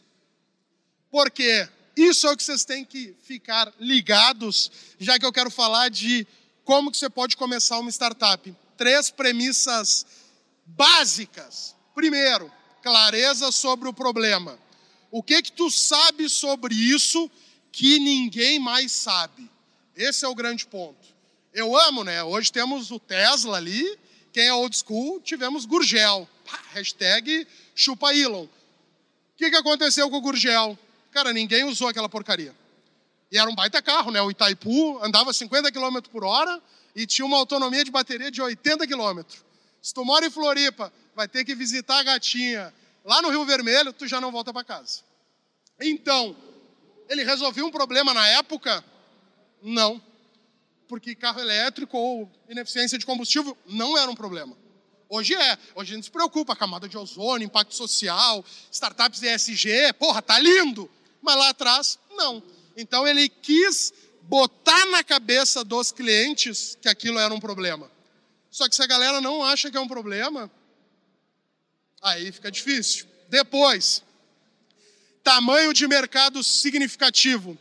Porque 1.11 1.69
isso 1.97 2.27
é 2.27 2.31
o 2.31 2.37
que 2.37 2.43
vocês 2.43 2.65
têm 2.65 2.85
que 2.85 3.15
ficar 3.23 3.73
ligados, 3.79 4.71
já 4.99 5.19
que 5.19 5.27
eu 5.27 5.33
quero 5.33 5.51
falar 5.51 5.89
de 5.91 6.27
como 6.65 6.91
que 6.91 6.97
você 6.97 7.11
pode 7.11 7.37
começar 7.37 7.79
uma 7.79 7.91
startup. 7.91 8.55
Três 8.77 9.11
premissas 9.11 10.07
básicas. 10.65 11.75
Primeiro, 11.95 12.51
clareza 12.83 13.51
sobre 13.51 13.89
o 13.89 13.93
problema. 13.93 14.59
O 15.11 15.23
que 15.23 15.43
que 15.43 15.53
tu 15.53 15.71
sabe 15.71 16.29
sobre 16.29 16.75
isso 16.75 17.31
que 17.71 17.99
ninguém 17.99 18.59
mais 18.59 18.93
sabe? 18.93 19.51
Esse 19.95 20.25
é 20.25 20.29
o 20.29 20.35
grande 20.35 20.67
ponto. 20.67 21.12
Eu 21.53 21.77
amo, 21.77 22.03
né? 22.03 22.23
Hoje 22.23 22.51
temos 22.51 22.91
o 22.91 22.99
Tesla 22.99 23.59
ali, 23.59 23.99
quem 24.33 24.45
é 24.45 24.55
old 24.55 24.75
school, 24.75 25.21
tivemos 25.21 25.67
Gurgel. 25.67 26.27
Pá, 26.47 26.59
hashtag 26.73 27.47
chupa 27.75 28.15
Elon. 28.15 28.45
O 28.45 28.49
que, 29.37 29.51
que 29.51 29.57
aconteceu 29.57 30.09
com 30.09 30.17
o 30.17 30.21
Gurgel? 30.21 30.79
Cara, 31.11 31.33
ninguém 31.33 31.65
usou 31.65 31.89
aquela 31.89 32.09
porcaria. 32.09 32.55
E 33.31 33.39
era 33.39 33.51
um 33.51 33.55
baita 33.55 33.83
carro, 33.83 34.11
né? 34.11 34.21
O 34.23 34.31
Itaipu 34.31 34.99
andava 35.03 35.33
50 35.33 35.71
km 35.71 36.01
por 36.11 36.25
hora 36.25 36.61
e 36.97 37.07
tinha 37.07 37.27
uma 37.27 37.37
autonomia 37.37 37.85
de 37.85 37.91
bateria 37.91 38.31
de 38.31 38.41
80 38.41 38.87
km. 38.87 39.21
Se 39.83 39.93
tu 39.93 40.05
mora 40.05 40.25
em 40.25 40.31
Floripa, 40.31 40.91
vai 41.15 41.29
ter 41.29 41.45
que 41.45 41.55
visitar 41.55 41.99
a 41.99 42.03
gatinha 42.03 42.73
lá 43.05 43.21
no 43.21 43.29
Rio 43.29 43.45
Vermelho, 43.45 43.93
tu 43.93 44.07
já 44.07 44.21
não 44.21 44.33
volta 44.33 44.53
para 44.53 44.65
casa. 44.65 45.01
Então, 45.81 46.35
ele 47.09 47.25
resolveu 47.25 47.67
um 47.67 47.71
problema 47.71 48.15
na 48.15 48.27
época? 48.29 48.83
Não. 49.63 50.01
Porque 50.93 51.15
carro 51.15 51.41
elétrico 51.41 51.97
ou 51.97 52.31
ineficiência 52.51 52.99
de 52.99 53.07
combustível 53.07 53.57
não 53.65 53.97
era 53.97 54.11
um 54.11 54.15
problema. 54.15 54.55
Hoje 55.09 55.35
é. 55.35 55.59
Hoje 55.75 55.93
a 55.93 55.95
gente 55.95 56.05
se 56.05 56.11
preocupa, 56.11 56.55
camada 56.55 56.87
de 56.87 56.99
ozônio, 56.99 57.47
impacto 57.47 57.75
social, 57.75 58.45
startups 58.71 59.23
ESG, 59.23 59.95
porra, 59.99 60.21
tá 60.21 60.39
lindo. 60.39 60.91
Mas 61.23 61.35
lá 61.35 61.49
atrás, 61.49 61.99
não. 62.11 62.43
Então 62.77 63.09
ele 63.09 63.27
quis 63.27 63.91
botar 64.25 64.85
na 64.91 65.03
cabeça 65.03 65.65
dos 65.65 65.91
clientes 65.91 66.77
que 66.79 66.91
aquilo 66.91 67.19
era 67.19 67.33
um 67.33 67.41
problema. 67.41 67.91
Só 68.51 68.69
que 68.69 68.77
se 68.77 68.83
a 68.83 68.87
galera 68.87 69.19
não 69.19 69.43
acha 69.43 69.71
que 69.71 69.79
é 69.79 69.81
um 69.81 69.89
problema, 69.89 70.51
Aí 72.03 72.31
fica 72.33 72.51
difícil. 72.51 73.07
Depois, 73.31 74.03
tamanho 75.25 75.73
de 75.73 75.89
mercado 75.89 76.45
significativo. 76.45 77.57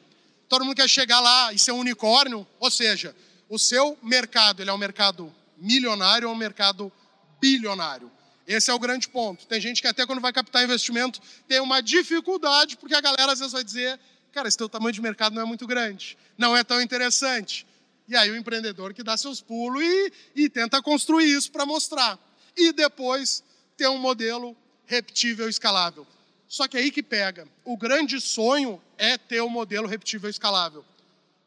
Todo 0.51 0.65
mundo 0.65 0.75
quer 0.75 0.89
chegar 0.89 1.21
lá 1.21 1.53
e 1.53 1.57
ser 1.57 1.71
um 1.71 1.79
unicórnio, 1.79 2.45
ou 2.59 2.69
seja, 2.69 3.15
o 3.47 3.57
seu 3.57 3.97
mercado, 4.03 4.61
ele 4.61 4.69
é 4.69 4.73
um 4.73 4.77
mercado 4.77 5.33
milionário 5.55 6.27
ou 6.27 6.35
um 6.35 6.37
mercado 6.37 6.91
bilionário. 7.39 8.11
Esse 8.45 8.69
é 8.69 8.73
o 8.73 8.77
grande 8.77 9.07
ponto. 9.07 9.47
Tem 9.47 9.61
gente 9.61 9.81
que 9.81 9.87
até 9.87 10.05
quando 10.05 10.19
vai 10.19 10.33
captar 10.33 10.61
investimento 10.61 11.21
tem 11.47 11.61
uma 11.61 11.79
dificuldade, 11.79 12.75
porque 12.75 12.93
a 12.93 12.99
galera 12.99 13.31
às 13.31 13.39
vezes 13.39 13.53
vai 13.53 13.63
dizer, 13.63 13.97
cara, 14.33 14.49
esse 14.49 14.57
teu 14.57 14.67
tamanho 14.67 14.91
de 14.91 14.99
mercado 14.99 15.33
não 15.33 15.41
é 15.41 15.45
muito 15.45 15.65
grande, 15.65 16.17
não 16.37 16.53
é 16.57 16.65
tão 16.65 16.81
interessante. 16.81 17.65
E 18.09 18.13
aí 18.13 18.29
o 18.29 18.35
empreendedor 18.35 18.93
que 18.93 19.03
dá 19.03 19.15
seus 19.15 19.39
pulos 19.39 19.81
e, 19.81 20.13
e 20.35 20.49
tenta 20.49 20.81
construir 20.81 21.31
isso 21.31 21.49
para 21.49 21.65
mostrar. 21.65 22.19
E 22.57 22.73
depois 22.73 23.41
ter 23.77 23.87
um 23.87 23.97
modelo 23.97 24.53
repetível 24.85 25.47
e 25.47 25.49
escalável. 25.49 26.05
Só 26.51 26.67
que 26.67 26.75
aí 26.75 26.91
que 26.91 27.01
pega. 27.01 27.47
O 27.63 27.77
grande 27.77 28.19
sonho 28.19 28.81
é 28.97 29.17
ter 29.17 29.41
um 29.41 29.47
modelo 29.47 29.87
repetível 29.87 30.29
escalável. 30.29 30.83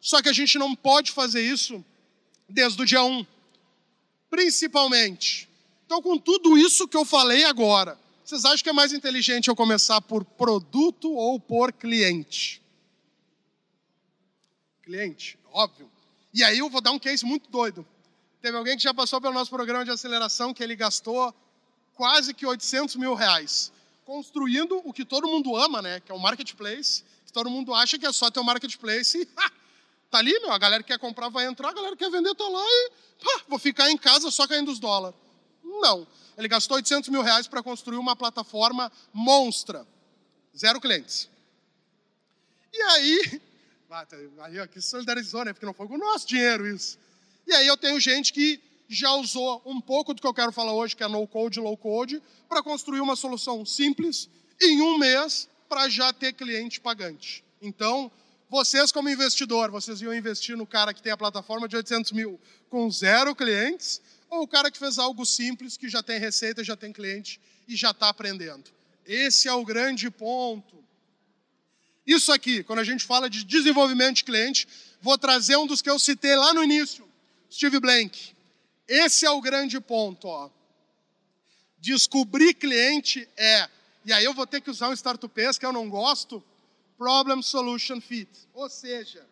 Só 0.01 0.23
que 0.23 0.31
a 0.31 0.33
gente 0.33 0.57
não 0.57 0.75
pode 0.75 1.13
fazer 1.13 1.43
isso 1.43 1.85
desde 2.49 2.81
o 2.81 2.87
dia 2.87 3.05
1. 3.05 3.27
Principalmente. 4.31 5.47
Então, 5.85 6.01
com 6.01 6.17
tudo 6.17 6.57
isso 6.57 6.89
que 6.89 6.97
eu 6.97 7.05
falei 7.05 7.45
agora, 7.45 7.99
vocês 8.25 8.47
acham 8.47 8.65
que 8.65 8.71
é 8.71 8.73
mais 8.73 8.95
inteligente 8.95 9.49
eu 9.49 9.55
começar 9.55 10.01
por 10.01 10.25
produto 10.25 11.13
ou 11.13 11.39
por 11.39 11.71
cliente? 11.71 12.63
Cliente, 14.83 15.39
óbvio. 15.53 15.91
E 16.33 16.43
aí 16.43 16.61
eu 16.61 16.71
vou 16.71 16.81
dar 16.81 16.93
um 16.93 16.99
case 16.99 17.27
muito 17.27 17.51
doido. 17.51 17.87
Teve 18.41 18.57
alguém 18.57 18.75
que 18.75 18.83
já 18.83 18.95
passou 18.95 19.21
pelo 19.21 19.35
nosso 19.35 19.51
programa 19.51 19.85
de 19.85 19.91
aceleração 19.91 20.55
que 20.55 20.63
ele 20.63 20.75
gastou 20.75 21.35
quase 21.93 22.33
que 22.33 22.47
800 22.47 22.97
mil 22.97 23.13
reais, 23.13 23.71
construindo 24.05 24.81
o 24.85 24.93
que 24.93 25.05
todo 25.05 25.27
mundo 25.27 25.57
ama, 25.57 25.83
né? 25.83 26.01
Que 26.01 26.13
é 26.13 26.15
o 26.15 26.19
marketplace. 26.19 27.03
Que 27.27 27.33
todo 27.33 27.51
mundo 27.51 27.75
acha 27.75 27.99
que 27.99 28.07
é 28.07 28.13
só 28.13 28.31
ter 28.31 28.41
um 28.41 28.45
marketplace 28.45 29.19
e 29.19 29.27
tá 30.11 30.19
ali, 30.19 30.39
meu. 30.41 30.53
A 30.53 30.59
galera 30.59 30.83
que 30.83 30.93
quer 30.93 30.99
comprar 30.99 31.29
vai 31.29 31.47
entrar, 31.47 31.71
a 31.71 31.73
galera 31.73 31.97
que 31.97 32.05
quer 32.05 32.11
vender 32.11 32.35
tá 32.35 32.49
lá 32.49 32.65
e 32.65 32.91
vou 33.49 33.59
ficar 33.59 33.91
em 33.91 33.97
casa 33.97 34.31
só 34.31 34.47
caindo 34.47 34.71
os 34.71 34.79
dólares. 34.79 35.19
Não. 35.63 36.07
Ele 36.37 36.49
gastou 36.49 36.77
800 36.77 37.09
mil 37.11 37.23
reais 37.23 37.47
para 37.47 37.63
construir 37.63 37.97
uma 37.97 38.17
plataforma 38.17 38.91
monstra. 39.13 39.87
Zero 40.57 40.81
clientes. 40.81 41.29
E 42.73 42.83
aí, 42.83 43.41
aí 44.41 44.61
aqui 44.61 44.81
solidarizou, 44.81 45.45
né? 45.45 45.53
Porque 45.53 45.67
não 45.67 45.75
foi 45.75 45.87
com 45.89 45.95
o 45.95 45.99
nosso 45.99 46.27
dinheiro 46.27 46.67
isso. 46.67 46.99
E 47.47 47.53
aí 47.53 47.67
eu 47.67 47.77
tenho 47.77 48.01
gente 48.01 48.33
que 48.33 48.61
já 48.88 49.12
usou 49.14 49.62
um 49.64 49.81
pouco 49.81 50.14
do 50.14 50.21
que 50.21 50.26
eu 50.26 50.35
quero 50.35 50.53
falar 50.53 50.73
hoje, 50.73 50.95
que 50.95 51.03
é 51.03 51.09
no 51.09 51.26
code, 51.26 51.61
low 51.61 51.76
code, 51.76 52.23
para 52.49 52.62
construir 52.62 53.00
uma 53.00 53.17
solução 53.17 53.64
simples 53.64 54.29
em 54.61 54.81
um 54.81 54.99
mês 54.99 55.49
para 55.69 55.88
já 55.88 56.12
ter 56.12 56.33
cliente 56.33 56.81
pagante. 56.81 57.43
Então, 57.61 58.11
vocês 58.49 58.93
como 58.93 59.09
investidor, 59.09 59.71
vocês 59.71 60.00
iam 60.00 60.14
investir 60.14 60.57
no 60.57 60.67
cara 60.67 60.93
que 60.93 61.03
tem 61.03 61.12
a 61.12 61.17
plataforma 61.17 61.67
de 61.67 61.76
800 61.76 62.12
mil 62.12 62.38
com 62.69 62.91
zero 62.91 63.35
clientes, 63.35 64.00
ou 64.31 64.43
o 64.43 64.49
cara 64.49 64.71
que 64.71 64.79
fez 64.79 64.99
algo 64.99 65.25
simples, 65.25 65.76
que 65.76 65.88
já 65.88 66.03
tem 66.03 66.19
receita, 66.19 66.62
já 66.62 66.76
tem 66.76 66.93
cliente 66.93 67.41
e 67.67 67.75
já 67.75 67.91
está 67.91 68.09
aprendendo. 68.09 68.64
Esse 69.07 69.49
é 69.49 69.53
o 69.53 69.64
grande 69.64 70.11
ponto. 70.11 70.85
Isso 72.07 72.31
aqui, 72.33 72.62
quando 72.62 72.81
a 72.81 72.85
gente 72.85 73.05
fala 73.05 73.31
de 73.31 73.45
desenvolvimento 73.45 74.17
de 74.17 74.25
cliente, 74.25 74.69
vou 75.00 75.17
trazer 75.17 75.57
um 75.57 75.67
dos 75.67 75.81
que 75.81 75.88
eu 75.88 75.99
citei 75.99 76.37
lá 76.37 76.53
no 76.53 76.62
início, 76.62 77.09
Steve 77.50 77.81
Blank. 77.81 78.34
Esse 78.87 79.26
é 79.26 79.31
o 79.31 79.41
grande 79.41 79.81
ponto. 79.81 80.29
Ó. 80.29 80.50
Descobrir 81.79 82.55
cliente 82.55 83.29
é, 83.37 83.69
e 84.05 84.12
aí 84.12 84.25
eu 84.25 84.35
vou 84.35 84.47
ter 84.47 84.61
que 84.61 84.71
usar 84.71 84.88
um 84.88 84.93
startupês 84.93 85.59
que 85.59 85.67
eu 85.67 85.73
não 85.73 85.88
gosto, 85.88 86.43
problem 86.97 87.43
solution 87.43 88.00
fit. 88.00 88.29
Ou 88.53 88.69
seja, 88.69 89.26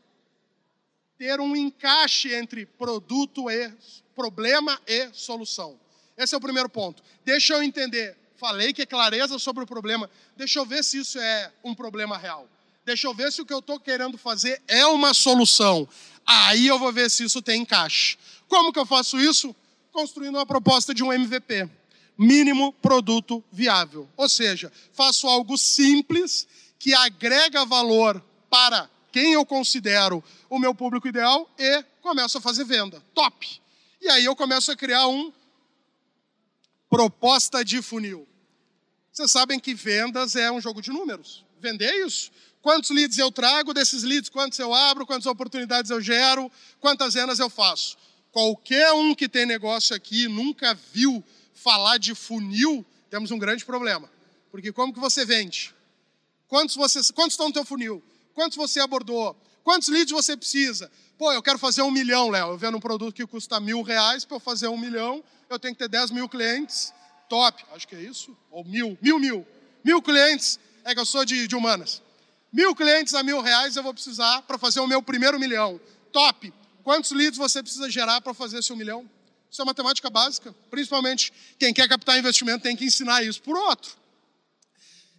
ter 1.19 1.41
um 1.41 1.55
encaixe 1.55 2.35
entre 2.35 2.67
produto 2.67 3.51
e 3.51 3.73
problema 4.15 4.81
e 4.87 5.11
solução. 5.13 5.79
Esse 6.17 6.35
é 6.35 6.39
o 6.39 6.41
primeiro 6.41 6.69
ponto. 6.69 7.03
Deixa 7.25 7.55
eu 7.55 7.63
entender. 7.63 8.17
Falei 8.37 8.73
que 8.73 8.83
é 8.83 8.87
clareza 8.87 9.39
sobre 9.39 9.63
o 9.63 9.67
problema. 9.67 10.11
Deixa 10.37 10.59
eu 10.59 10.67
ver 10.67 10.83
se 10.83 10.99
isso 10.99 11.19
é 11.19 11.53
um 11.63 11.75
problema 11.75 12.19
real. 12.19 12.49
Deixa 12.85 13.07
eu 13.07 13.15
ver 13.15 13.31
se 13.31 13.41
o 13.41 13.47
que 13.47 13.53
eu 13.53 13.61
estou 13.61 13.79
querendo 13.79 14.19
fazer 14.19 14.61
é 14.67 14.85
uma 14.87 15.15
solução. 15.15 15.89
Aí 16.27 16.67
eu 16.67 16.79
vou 16.79 16.93
ver 16.93 17.11
se 17.11 17.25
isso 17.25 17.41
tem 17.41 17.63
encaixe. 17.63 18.19
Como 18.53 18.71
que 18.71 18.79
eu 18.79 18.85
faço 18.85 19.19
isso? 19.19 19.57
Construindo 19.91 20.35
uma 20.35 20.45
proposta 20.45 20.93
de 20.93 21.03
um 21.03 21.11
MVP, 21.11 21.71
mínimo 22.19 22.71
produto 22.83 23.43
viável. 23.51 24.07
Ou 24.15 24.29
seja, 24.29 24.71
faço 24.93 25.27
algo 25.27 25.57
simples 25.57 26.47
que 26.79 26.93
agrega 26.93 27.65
valor 27.65 28.23
para 28.51 28.91
quem 29.11 29.33
eu 29.33 29.47
considero 29.47 30.23
o 30.51 30.59
meu 30.59 30.75
público 30.75 31.09
ideal 31.09 31.51
e 31.59 31.83
começo 32.03 32.37
a 32.37 32.43
fazer 32.43 32.65
venda. 32.65 33.03
Top! 33.15 33.49
E 34.03 34.09
aí 34.11 34.27
eu 34.27 34.37
começo 34.37 34.71
a 34.71 34.77
criar 34.77 35.07
um 35.07 35.33
proposta 36.91 37.65
de 37.65 37.81
funil. 37.81 38.29
Vocês 39.11 39.31
sabem 39.31 39.59
que 39.59 39.73
vendas 39.73 40.37
é 40.37 40.53
um 40.53 40.61
jogo 40.61 40.83
de 40.83 40.91
números. 40.91 41.43
Vender 41.59 41.87
é 41.87 42.07
isso. 42.07 42.31
Quantos 42.61 42.91
leads 42.91 43.17
eu 43.17 43.33
trago 43.33 43.73
desses 43.73 44.03
leads? 44.03 44.29
Quantos 44.29 44.59
eu 44.59 44.75
abro? 44.75 45.07
Quantas 45.07 45.25
oportunidades 45.25 45.91
eu 45.91 46.03
gero? 46.03 46.53
Quantas 46.81 47.15
vendas 47.15 47.39
eu 47.39 47.49
faço? 47.49 47.97
Qualquer 48.33 48.93
um 48.95 49.15
que 49.15 49.29
tem 49.29 49.45
negócio 49.45 49.95
aqui 49.95 50.27
nunca 50.27 50.75
viu 50.93 51.23
falar 51.55 51.99
de 51.99 52.15
funil, 52.15 52.85
temos 53.11 53.31
um 53.31 53.39
grande 53.39 53.63
problema. 53.63 54.11
Porque 54.51 54.73
como 54.73 54.93
que 54.93 54.99
você 54.99 55.25
vende? 55.25 55.75
Quantos, 56.49 56.75
você, 56.75 57.01
quantos 57.13 57.35
estão 57.35 57.49
no 57.49 57.53
teu 57.53 57.65
funil? 57.65 58.03
Quantos 58.35 58.57
você 58.57 58.81
abordou? 58.81 59.37
Quantos 59.63 59.89
leads 59.89 60.13
você 60.13 60.35
precisa? 60.35 60.91
Pô, 61.19 61.31
eu 61.31 61.43
quero 61.43 61.59
fazer 61.59 61.83
um 61.83 61.91
milhão, 61.91 62.31
Léo. 62.31 62.53
Eu 62.53 62.59
vendo 62.59 62.79
um 62.79 62.81
produto 62.81 63.15
que 63.15 63.27
custa 63.27 63.61
mil 63.61 63.83
reais, 63.83 64.25
para 64.25 64.37
eu 64.37 64.41
fazer 64.41 64.69
um 64.69 64.79
milhão, 64.79 65.23
eu 65.49 65.59
tenho 65.59 65.75
que 65.75 65.79
ter 65.79 65.89
10 65.89 66.11
mil 66.11 66.29
clientes. 66.29 66.93
Top, 67.29 67.63
acho 67.75 67.87
que 67.87 67.95
é 67.95 68.01
isso. 68.01 68.37
Ou 68.51 68.65
mil, 68.65 68.99
mil, 69.01 69.19
mil. 69.19 69.47
Mil 69.85 70.01
clientes, 70.01 70.59
é 70.85 70.95
que 70.95 71.01
eu 71.01 71.07
sou 71.07 71.25
de, 71.25 71.47
de 71.47 71.55
humanas. 71.55 72.03
Mil 72.53 72.75
clientes 72.75 73.15
a 73.15 73.23
mil 73.23 73.41
reais 73.41 73.77
eu 73.77 73.83
vou 73.83 73.93
precisar 73.95 74.43
para 74.43 74.59
fazer 74.59 74.81
o 74.81 74.87
meu 74.87 75.03
primeiro 75.03 75.39
milhão. 75.39 75.79
Top. 76.11 76.53
Quantos 76.83 77.13
leads 77.13 77.39
você 77.39 77.63
precisa 77.63 77.89
gerar 77.91 78.21
para 78.21 78.35
fazer 78.35 78.59
esse 78.59 78.73
um 78.73 78.77
milhão? 78.77 79.09
Isso 79.51 79.61
é 79.61 79.65
matemática 79.65 80.09
básica. 80.09 80.55
Principalmente 80.71 81.33
quem 81.59 81.73
quer 81.73 81.89
captar 81.89 82.19
investimento 82.19 82.63
tem 82.63 82.75
que 82.75 82.85
ensinar 82.85 83.23
isso 83.23 83.41
por 83.43 83.57
outro. 83.57 83.93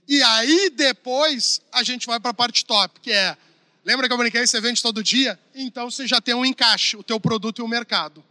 E 0.08 0.22
aí 0.22 0.70
depois 0.70 1.62
a 1.72 1.84
gente 1.84 2.08
vai 2.08 2.20
para 2.20 2.32
a 2.32 2.34
parte 2.34 2.66
top, 2.66 3.00
que 3.00 3.12
é, 3.12 3.38
lembra 3.86 4.08
que 4.08 4.14
eu 4.14 4.18
brinquei, 4.18 4.46
você 4.46 4.60
vende 4.60 4.82
todo 4.82 5.04
dia? 5.04 5.40
Então 5.56 5.90
você 5.90 6.08
já 6.08 6.20
tem 6.20 6.34
um 6.34 6.44
encaixe, 6.44 6.98
o 6.98 7.04
teu 7.04 7.20
produto 7.20 7.60
e 7.60 7.62
o 7.62 7.68
mercado. 7.68 8.24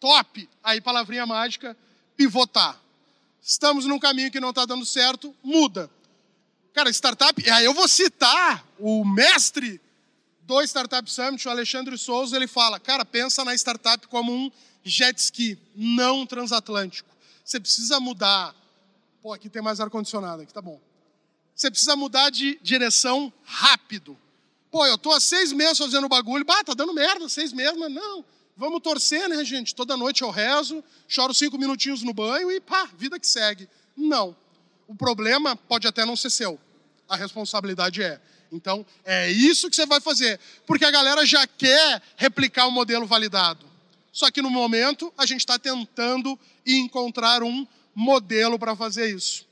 Top, 0.00 0.48
aí 0.62 0.80
palavrinha 0.80 1.26
mágica, 1.26 1.76
pivotar. 2.16 2.80
Estamos 3.40 3.84
num 3.84 3.98
caminho 3.98 4.30
que 4.30 4.40
não 4.40 4.50
está 4.50 4.64
dando 4.64 4.84
certo, 4.84 5.34
muda. 5.42 5.90
Cara, 6.72 6.90
startup, 6.90 7.40
e 7.40 7.48
aí 7.50 7.64
eu 7.64 7.74
vou 7.74 7.86
citar 7.86 8.66
o 8.78 9.04
mestre 9.04 9.80
do 10.46 10.62
Startup 10.62 11.10
Summit, 11.10 11.46
o 11.46 11.50
Alexandre 11.50 11.96
Souza, 11.96 12.36
ele 12.36 12.46
fala, 12.46 12.78
cara, 12.78 13.04
pensa 13.04 13.44
na 13.44 13.54
startup 13.54 14.06
como 14.08 14.32
um 14.32 14.50
jet 14.82 15.18
ski, 15.18 15.58
não 15.74 16.26
transatlântico. 16.26 17.08
Você 17.44 17.58
precisa 17.58 17.98
mudar. 17.98 18.54
Pô, 19.22 19.32
aqui 19.32 19.48
tem 19.48 19.62
mais 19.62 19.80
ar-condicionado, 19.80 20.42
aqui 20.42 20.52
tá 20.52 20.60
bom. 20.60 20.80
Você 21.54 21.70
precisa 21.70 21.96
mudar 21.96 22.30
de 22.30 22.58
direção 22.62 23.32
rápido. 23.44 24.18
Pô, 24.70 24.84
eu 24.86 24.98
tô 24.98 25.12
há 25.12 25.20
seis 25.20 25.52
meses 25.52 25.78
fazendo 25.78 26.08
bagulho, 26.08 26.44
bah, 26.44 26.62
tá 26.64 26.74
dando 26.74 26.92
merda, 26.92 27.28
seis 27.28 27.52
meses, 27.52 27.78
mas 27.78 27.92
não. 27.92 28.24
Vamos 28.56 28.80
torcer, 28.82 29.28
né, 29.28 29.44
gente? 29.44 29.74
Toda 29.74 29.96
noite 29.96 30.22
eu 30.22 30.30
rezo, 30.30 30.82
choro 31.08 31.32
cinco 31.32 31.56
minutinhos 31.58 32.02
no 32.02 32.12
banho 32.12 32.50
e 32.50 32.60
pá, 32.60 32.88
vida 32.98 33.18
que 33.18 33.26
segue. 33.26 33.68
Não. 33.96 34.36
O 34.86 34.94
problema 34.94 35.56
pode 35.56 35.86
até 35.86 36.04
não 36.04 36.16
ser 36.16 36.30
seu. 36.30 36.60
A 37.08 37.16
responsabilidade 37.16 38.02
é. 38.02 38.20
Então, 38.54 38.86
é 39.04 39.30
isso 39.30 39.68
que 39.68 39.76
você 39.76 39.84
vai 39.84 40.00
fazer. 40.00 40.38
Porque 40.66 40.84
a 40.84 40.90
galera 40.90 41.26
já 41.26 41.46
quer 41.46 42.00
replicar 42.16 42.66
o 42.66 42.70
modelo 42.70 43.06
validado. 43.06 43.66
Só 44.12 44.30
que 44.30 44.40
no 44.40 44.50
momento, 44.50 45.12
a 45.18 45.26
gente 45.26 45.40
está 45.40 45.58
tentando 45.58 46.38
encontrar 46.64 47.42
um 47.42 47.66
modelo 47.94 48.58
para 48.58 48.76
fazer 48.76 49.14
isso. 49.14 49.46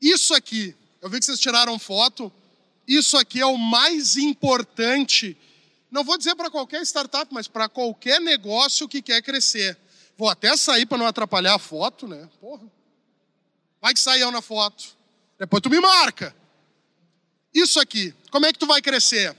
Isso 0.00 0.34
aqui, 0.34 0.74
eu 1.00 1.08
vi 1.08 1.18
que 1.18 1.24
vocês 1.24 1.38
tiraram 1.38 1.78
foto, 1.78 2.32
isso 2.86 3.16
aqui 3.16 3.40
é 3.40 3.46
o 3.46 3.56
mais 3.56 4.16
importante, 4.16 5.36
não 5.90 6.02
vou 6.02 6.16
dizer 6.16 6.34
para 6.34 6.50
qualquer 6.50 6.82
startup, 6.82 7.32
mas 7.32 7.46
para 7.46 7.68
qualquer 7.68 8.20
negócio 8.20 8.88
que 8.88 9.02
quer 9.02 9.22
crescer. 9.22 9.76
Vou 10.16 10.28
até 10.28 10.56
sair 10.56 10.86
para 10.86 10.98
não 10.98 11.06
atrapalhar 11.06 11.54
a 11.54 11.58
foto, 11.58 12.08
né? 12.08 12.28
Porra. 12.40 12.66
Vai 13.80 13.92
que 13.92 14.00
saiu 14.00 14.30
na 14.30 14.40
foto. 14.40 14.96
Depois 15.38 15.60
tu 15.60 15.68
me 15.68 15.80
marca. 15.80 16.34
Isso 17.52 17.78
aqui, 17.78 18.12
como 18.30 18.46
é 18.46 18.52
que 18.52 18.58
tu 18.58 18.66
vai 18.66 18.80
crescer? 18.80 19.36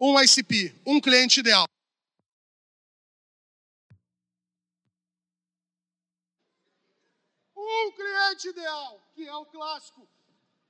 Um 0.00 0.18
ICP, 0.18 0.74
um 0.86 0.98
cliente 1.00 1.40
ideal. 1.40 1.66
Um 7.54 7.92
cliente 7.92 8.48
ideal, 8.48 9.02
que 9.14 9.26
é 9.26 9.34
o 9.34 9.44
clássico. 9.44 10.08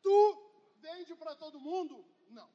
Tu 0.02 0.43
vende 0.83 1.14
para 1.14 1.37
todo 1.37 1.61
mundo? 1.61 2.05
Não. 2.31 2.49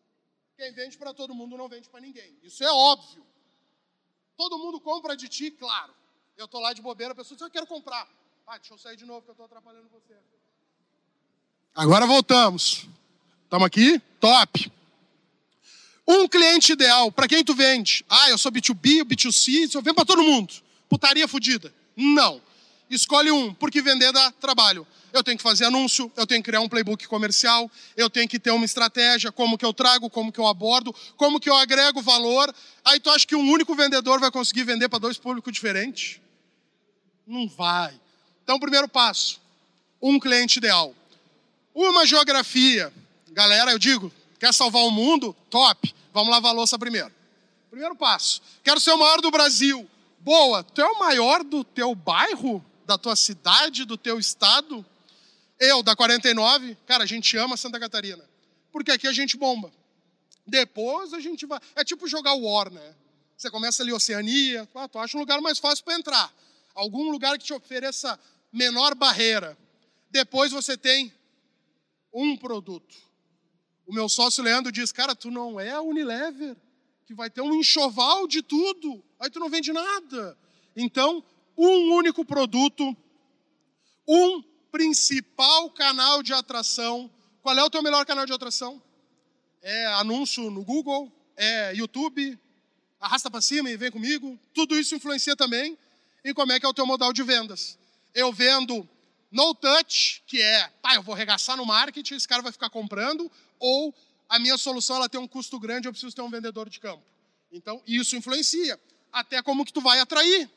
Quem 0.58 0.74
vende 0.74 0.98
para 0.98 1.14
todo 1.14 1.34
mundo 1.34 1.56
não 1.56 1.70
vende 1.70 1.90
para 1.90 2.02
ninguém. 2.02 2.38
Isso 2.44 2.62
é 2.62 2.72
óbvio. 2.72 3.26
Todo 4.36 4.58
mundo 4.58 4.82
compra 4.82 5.16
de 5.16 5.30
ti, 5.30 5.50
claro. 5.52 5.96
Eu 6.36 6.48
tô 6.48 6.60
lá 6.60 6.74
de 6.74 6.82
bobeira, 6.82 7.14
a 7.14 7.16
pessoa 7.16 7.38
diz, 7.38 7.42
eu 7.42 7.52
quero 7.52 7.68
comprar. 7.68 8.06
Ah, 8.46 8.58
deixa 8.58 8.74
eu 8.74 8.78
sair 8.78 8.98
de 8.98 9.06
novo 9.06 9.22
que 9.22 9.30
eu 9.30 9.34
estou 9.34 9.46
atrapalhando 9.46 9.88
você. 9.90 10.18
Agora 11.74 12.06
voltamos. 12.06 12.88
Estamos 13.56 13.68
aqui? 13.68 14.02
Top. 14.20 14.72
Um 16.06 16.28
cliente 16.28 16.74
ideal, 16.74 17.10
para 17.10 17.26
quem 17.26 17.42
tu 17.42 17.56
vende? 17.56 18.03
Ah, 18.10 18.29
eu 18.29 18.38
sou 18.38 18.51
B2B, 18.51 19.06
B2C, 19.06 19.74
eu 19.74 19.82
vendo 19.82 19.96
para 19.96 20.03
todo 20.03 20.22
mundo. 20.22 20.53
Putaria 20.90 21.25
fodida. 21.25 21.74
Não. 21.96 22.42
Escolhe 22.90 23.32
um, 23.32 23.53
porque 23.53 23.82
vender 23.82 24.12
dá 24.12 24.29
trabalho. 24.34 24.86
Eu 25.14 25.24
tenho 25.24 25.38
que 25.38 25.44
fazer 25.44 25.64
anúncio, 25.64 26.12
eu 26.18 26.27
tenho 26.27 26.44
que 26.44 26.50
criar 26.51 26.60
um 26.60 26.68
playbook 26.68 27.08
comercial, 27.08 27.72
eu 27.96 28.10
tenho 28.10 28.27
que 28.27 28.38
ter 28.38 28.51
uma 28.51 28.66
estratégia, 28.66 29.32
como 29.32 29.58
que 29.58 29.64
eu 29.64 29.74
trago, 29.74 30.10
como 30.10 30.34
que 30.34 30.40
eu 30.40 30.48
abordo, 30.48 30.94
como 31.16 31.40
que 31.40 31.50
eu 31.50 31.56
agrego 31.56 32.01
valor. 32.01 32.53
Aí 32.84 33.00
tu 33.00 33.10
acha 33.10 33.25
que 33.25 33.38
um 33.38 33.50
único 33.50 33.74
vendedor 33.74 34.20
vai 34.20 34.32
conseguir 34.32 34.66
vender 34.66 34.90
para 34.90 35.00
dois 35.00 35.18
públicos 35.18 35.53
diferentes? 35.53 36.20
Não 37.25 37.48
vai. 37.48 37.98
Então, 38.44 38.60
primeiro 38.60 38.90
passo, 38.90 39.40
um 40.01 40.20
cliente 40.20 40.60
ideal. 40.60 40.94
Uma 41.74 42.06
geografia. 42.06 42.92
Galera, 43.36 43.72
eu 43.72 43.78
digo, 43.78 44.10
quer 44.40 44.54
salvar 44.54 44.82
o 44.84 44.90
mundo? 44.90 45.36
Top. 45.50 45.94
Vamos 46.14 46.32
lavar 46.32 46.54
a 46.54 46.56
louça 46.56 46.80
primeiro. 46.80 47.12
Primeiro 47.70 47.94
passo. 47.94 48.42
Quero 48.64 48.80
ser 48.80 48.92
o 48.92 48.98
maior 48.98 49.20
do 49.20 49.30
Brasil. 49.30 49.86
Boa. 50.22 50.64
Tu 50.64 50.82
é 50.82 50.86
o 50.86 50.98
maior 50.98 51.44
do 51.44 51.62
teu 51.62 51.94
bairro? 51.94 52.64
Da 52.86 52.98
tua 52.98 53.14
cidade? 53.14 53.84
Do 53.84 53.98
teu 53.98 54.18
estado? 54.18 54.86
Eu, 55.60 55.84
da 55.84 55.98
49, 55.98 56.78
cara, 56.88 57.04
a 57.04 57.06
gente 57.06 57.36
ama 57.36 57.58
Santa 57.58 57.78
Catarina. 57.78 58.24
Porque 58.72 58.94
aqui 58.94 59.06
a 59.06 59.12
gente 59.12 59.36
bomba. 59.36 59.70
Depois 60.48 61.14
a 61.14 61.20
gente 61.20 61.46
vai. 61.46 61.60
É 61.76 61.84
tipo 61.84 62.08
jogar 62.08 62.36
War, 62.36 62.72
né? 62.72 62.96
Você 63.36 63.52
começa 63.52 63.84
ali 63.84 63.92
Oceania, 63.92 64.66
ah, 64.74 64.88
tu 64.88 64.98
acha 64.98 65.18
um 65.18 65.20
lugar 65.20 65.42
mais 65.42 65.60
fácil 65.60 65.84
para 65.84 65.96
entrar. 65.96 66.34
Algum 66.74 67.12
lugar 67.12 67.38
que 67.38 67.44
te 67.44 67.54
ofereça 67.54 68.18
menor 68.50 68.96
barreira. 68.96 69.58
Depois 70.10 70.54
você 70.54 70.78
tem 70.78 71.12
um 72.14 72.38
produto. 72.38 73.04
O 73.86 73.94
meu 73.94 74.10
sócio 74.10 74.44
Leandro 74.44 74.72
diz: 74.72 74.92
Cara, 74.92 75.16
tu 75.16 75.30
não 75.30 75.60
é 75.60 75.72
a 75.72 75.82
Unilever, 75.82 76.56
que 77.06 77.14
vai 77.14 77.30
ter 77.30 77.42
um 77.42 77.54
enxoval 77.56 78.28
de 78.28 78.42
tudo, 78.42 79.04
aí 79.20 79.30
tu 79.30 79.40
não 79.40 79.50
vende 79.50 79.72
nada. 79.72 80.38
Então, 80.76 81.24
um 81.58 81.94
único 81.94 82.26
produto, 82.26 82.96
um 84.08 84.44
principal 84.72 85.70
canal 85.72 86.22
de 86.22 86.34
atração. 86.34 87.10
Qual 87.42 87.58
é 87.58 87.64
o 87.64 87.70
teu 87.70 87.84
melhor 87.84 88.06
canal 88.06 88.26
de 88.26 88.34
atração? 88.34 88.82
É 89.62 89.86
anúncio 89.94 90.50
no 90.50 90.64
Google, 90.64 91.12
é 91.38 91.76
YouTube, 91.76 92.38
arrasta 93.00 93.30
para 93.30 93.42
cima 93.42 93.70
e 93.70 93.78
vem 93.78 93.92
comigo. 93.92 94.40
Tudo 94.54 94.78
isso 94.78 94.96
influencia 94.96 95.36
também 95.36 95.78
em 96.24 96.34
como 96.34 96.52
é 96.52 96.60
que 96.60 96.66
é 96.66 96.70
o 96.70 96.74
teu 96.74 96.86
modal 96.86 97.14
de 97.14 97.22
vendas 97.22 97.78
eu 98.16 98.32
vendo 98.32 98.88
no 99.30 99.54
touch, 99.54 100.24
que 100.26 100.42
é, 100.42 100.70
pá, 100.82 100.96
eu 100.96 101.04
vou 101.04 101.14
regaçar 101.14 101.58
no 101.58 101.66
marketing, 101.66 102.16
esse 102.16 102.28
cara 102.28 102.42
vai 102.42 102.54
ficar 102.54 102.70
comprando, 102.70 103.30
ou 103.59 103.94
a 104.27 104.39
minha 104.39 104.57
solução 104.57 104.98
ela 104.98 105.09
tem 105.09 105.20
um 105.20 105.27
custo 105.27 105.59
grande, 105.59 105.87
eu 105.87 105.91
preciso 105.91 106.15
ter 106.15 106.22
um 106.22 106.29
vendedor 106.29 106.70
de 106.70 106.79
campo. 106.79 107.03
Então, 107.51 107.81
isso 107.87 108.15
influencia. 108.15 108.79
Até 109.11 109.41
como 109.41 109.65
que 109.65 109.72
tu 109.72 109.81
vai 109.81 110.00
atrair. 110.00 110.50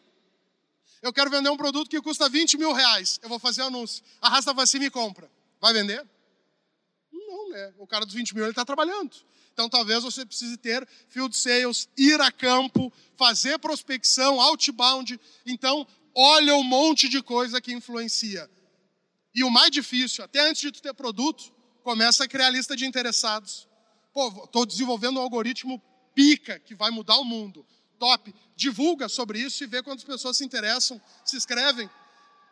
Eu 1.01 1.13
quero 1.13 1.31
vender 1.31 1.49
um 1.49 1.57
produto 1.57 1.89
que 1.89 2.01
custa 2.01 2.29
20 2.29 2.59
mil 2.59 2.73
reais. 2.73 3.21
Eu 3.23 3.29
vou 3.29 3.39
fazer 3.39 3.63
anúncio. 3.63 4.03
Arrasta 4.21 4.55
para 4.55 4.67
cima 4.67 4.87
e 4.87 4.91
compra. 4.91 5.31
Vai 5.61 5.73
vender? 5.73 6.05
Não, 7.13 7.51
né? 7.51 7.75
O 7.79 7.87
cara 7.87 8.05
dos 8.05 8.15
20 8.15 8.35
mil 8.35 8.45
ele 8.45 8.51
está 8.51 8.65
trabalhando. 8.65 9.15
Então, 9.53 9.69
talvez 9.69 10.03
você 10.03 10.25
precise 10.25 10.57
ter 10.57 10.87
field 11.09 11.37
sales, 11.37 11.89
ir 11.97 12.21
a 12.21 12.31
campo, 12.31 12.93
fazer 13.17 13.59
prospecção, 13.59 14.41
outbound. 14.41 15.19
Então, 15.45 15.87
olha 16.15 16.55
um 16.55 16.63
monte 16.63 17.09
de 17.09 17.23
coisa 17.23 17.61
que 17.61 17.73
influencia. 17.73 18.49
E 19.35 19.45
o 19.45 19.51
mais 19.51 19.71
difícil, 19.71 20.25
até 20.25 20.49
antes 20.49 20.61
de 20.63 20.73
tu 20.73 20.83
ter 20.83 20.95
produto, 20.95 21.53
começa 21.89 22.25
a 22.25 22.29
criar 22.29 22.51
lista 22.51 22.77
de 22.77 22.85
interessados. 22.85 23.67
Pô, 24.13 24.45
estou 24.45 24.67
desenvolvendo 24.67 25.17
um 25.17 25.23
algoritmo 25.23 25.83
pica 26.15 26.59
que 26.59 26.75
vai 26.75 26.91
mudar 26.91 27.17
o 27.17 27.25
mundo. 27.25 27.65
Top. 27.99 28.35
Divulga 28.55 29.09
sobre 29.09 29.39
isso 29.39 29.65
e 29.65 29.67
vê 29.67 29.83
quantas 29.83 30.05
pessoas 30.05 30.37
se 30.37 30.45
interessam, 30.45 31.01
se 31.25 31.39
inscrevem. 31.39 31.89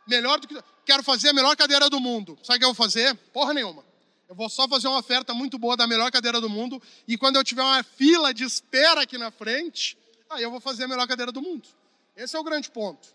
Melhor 0.07 0.41
do 0.41 0.49
que. 0.49 0.59
Quero 0.87 1.03
fazer 1.03 1.29
a 1.29 1.33
melhor 1.35 1.55
cadeira 1.55 1.91
do 1.91 2.01
mundo. 2.01 2.39
Sabe 2.43 2.57
o 2.57 2.61
que 2.61 2.65
eu 2.65 2.73
vou 2.73 2.75
fazer? 2.75 3.15
Porra 3.31 3.53
nenhuma. 3.53 3.85
Eu 4.27 4.35
vou 4.35 4.49
só 4.49 4.67
fazer 4.67 4.89
uma 4.89 5.01
oferta 5.01 5.35
muito 5.35 5.59
boa 5.59 5.77
da 5.77 5.87
melhor 5.87 6.11
cadeira 6.11 6.41
do 6.41 6.49
mundo. 6.49 6.83
E 7.07 7.19
quando 7.19 7.37
eu 7.37 7.45
tiver 7.45 7.63
uma 7.63 7.83
fila 7.83 8.33
de 8.33 8.43
espera 8.43 9.03
aqui 9.03 9.19
na 9.19 9.31
frente, 9.31 9.99
aí 10.31 10.45
eu 10.45 10.51
vou 10.51 10.61
fazer 10.61 10.85
a 10.85 10.89
melhor 10.89 11.07
cadeira 11.07 11.31
do 11.31 11.43
mundo. 11.43 11.69
Esse 12.17 12.35
é 12.37 12.41
o 12.41 12.45
grande 12.45 12.71
ponto. 12.71 13.15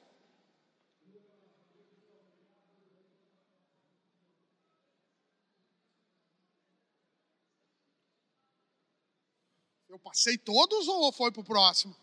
Eu 9.92 10.00
passei 10.00 10.38
todos 10.38 10.88
ou 10.88 11.12
foi 11.12 11.34
pro 11.34 11.44
próximo? 11.44 11.94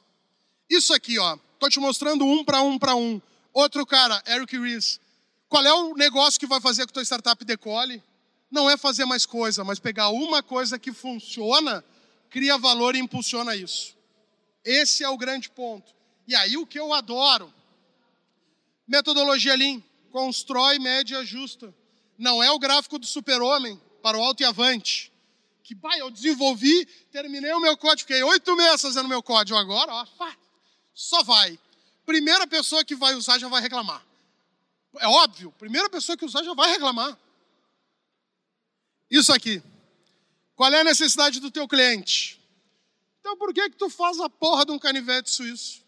Isso 0.69 0.93
aqui, 0.93 1.19
ó. 1.19 1.39
Tô 1.59 1.71
te 1.71 1.81
mostrando 1.81 2.23
um 2.23 2.45
para 2.45 2.61
um 2.61 2.79
para 2.79 2.95
um. 2.95 3.19
Outro 3.51 3.87
cara, 3.87 4.23
Eric 4.27 4.59
Ries. 4.59 5.01
Qual 5.49 5.65
é 5.65 5.73
o 5.73 5.95
negócio 5.95 6.39
que 6.39 6.47
vai 6.47 6.61
fazer 6.61 6.87
que 6.87 6.93
tua 6.93 7.03
startup 7.03 7.43
decole? 7.47 8.03
Não 8.51 8.69
é 8.69 8.77
fazer 8.77 9.07
mais 9.07 9.25
coisa, 9.25 9.65
mas 9.65 9.79
pegar 9.79 10.11
uma 10.11 10.43
coisa 10.43 10.79
que 10.79 10.93
funciona, 10.93 11.83
cria 12.29 12.59
valor 12.59 12.95
e 12.95 12.99
impulsiona 12.99 13.57
isso. 13.57 13.97
Esse 14.63 15.03
é 15.03 15.09
o 15.09 15.17
grande 15.17 15.49
ponto. 15.49 15.91
E 16.27 16.35
aí 16.35 16.59
o 16.59 16.67
que 16.67 16.79
eu 16.79 16.93
adoro, 16.93 17.51
metodologia 18.87 19.57
Lean, 19.57 19.83
constrói 20.13 20.79
média 20.79 21.25
justa. 21.25 21.75
Não 22.19 22.43
é 22.43 22.51
o 22.51 22.59
gráfico 22.59 22.99
do 22.99 23.07
super-homem 23.07 23.81
para 24.03 24.19
o 24.19 24.23
alto 24.23 24.43
e 24.43 24.45
avante 24.45 25.11
que 25.69 25.77
pai, 25.77 26.01
eu 26.01 26.11
desenvolvi, 26.11 26.87
terminei 27.13 27.53
o 27.53 27.61
meu 27.61 27.77
código, 27.77 28.09
fiquei 28.09 28.23
oito 28.23 28.57
meses 28.57 28.81
fazendo 28.81 29.07
meu 29.07 29.23
código 29.23 29.59
agora, 29.59 29.93
ó, 29.93 30.07
só 30.95 31.23
vai. 31.23 31.59
Primeira 32.07 32.47
pessoa 32.47 32.83
que 32.83 32.95
vai 32.95 33.15
usar 33.15 33.39
já 33.39 33.49
vai 33.49 33.61
reclamar. 33.61 34.03
É 34.99 35.07
óbvio, 35.07 35.53
primeira 35.59 35.91
pessoa 35.91 36.17
que 36.17 36.25
usar 36.25 36.43
já 36.43 36.55
vai 36.55 36.71
reclamar. 36.71 37.19
Isso 39.11 39.31
aqui. 39.31 39.63
Qual 40.57 40.73
é 40.73 40.81
a 40.81 40.85
necessidade 40.85 41.39
do 41.39 41.51
teu 41.51 41.69
cliente? 41.69 42.41
Então 43.21 43.37
por 43.37 43.53
que 43.53 43.69
que 43.69 43.77
tu 43.77 43.91
faz 43.91 44.19
a 44.21 44.31
porra 44.31 44.65
de 44.65 44.73
um 44.73 44.79
canivete 44.79 45.31
suíço? 45.31 45.85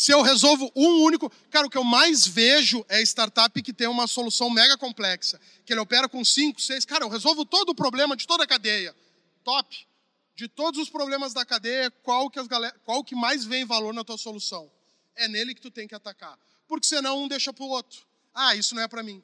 Se 0.00 0.12
eu 0.12 0.22
resolvo 0.22 0.72
um 0.74 1.02
único. 1.02 1.28
Cara, 1.50 1.66
o 1.66 1.70
que 1.70 1.76
eu 1.76 1.84
mais 1.84 2.26
vejo 2.26 2.82
é 2.88 3.02
startup 3.02 3.60
que 3.60 3.70
tem 3.70 3.86
uma 3.86 4.06
solução 4.06 4.48
mega 4.48 4.78
complexa, 4.78 5.38
que 5.66 5.74
ele 5.74 5.80
opera 5.80 6.08
com 6.08 6.24
cinco, 6.24 6.58
seis. 6.58 6.86
Cara, 6.86 7.04
eu 7.04 7.08
resolvo 7.10 7.44
todo 7.44 7.68
o 7.68 7.74
problema 7.74 8.16
de 8.16 8.26
toda 8.26 8.44
a 8.44 8.46
cadeia. 8.46 8.96
Top. 9.44 9.86
De 10.34 10.48
todos 10.48 10.80
os 10.80 10.88
problemas 10.88 11.34
da 11.34 11.44
cadeia, 11.44 11.90
qual 12.02 12.30
que, 12.30 12.42
galera, 12.48 12.74
qual 12.82 13.04
que 13.04 13.14
mais 13.14 13.44
vem 13.44 13.66
valor 13.66 13.92
na 13.92 14.02
tua 14.02 14.16
solução? 14.16 14.72
É 15.14 15.28
nele 15.28 15.54
que 15.54 15.60
tu 15.60 15.70
tem 15.70 15.86
que 15.86 15.94
atacar. 15.94 16.38
Porque 16.66 16.86
senão 16.86 17.22
um 17.22 17.28
deixa 17.28 17.52
para 17.52 17.64
o 17.64 17.68
outro. 17.68 18.00
Ah, 18.32 18.56
isso 18.56 18.74
não 18.74 18.80
é 18.80 18.88
para 18.88 19.02
mim. 19.02 19.22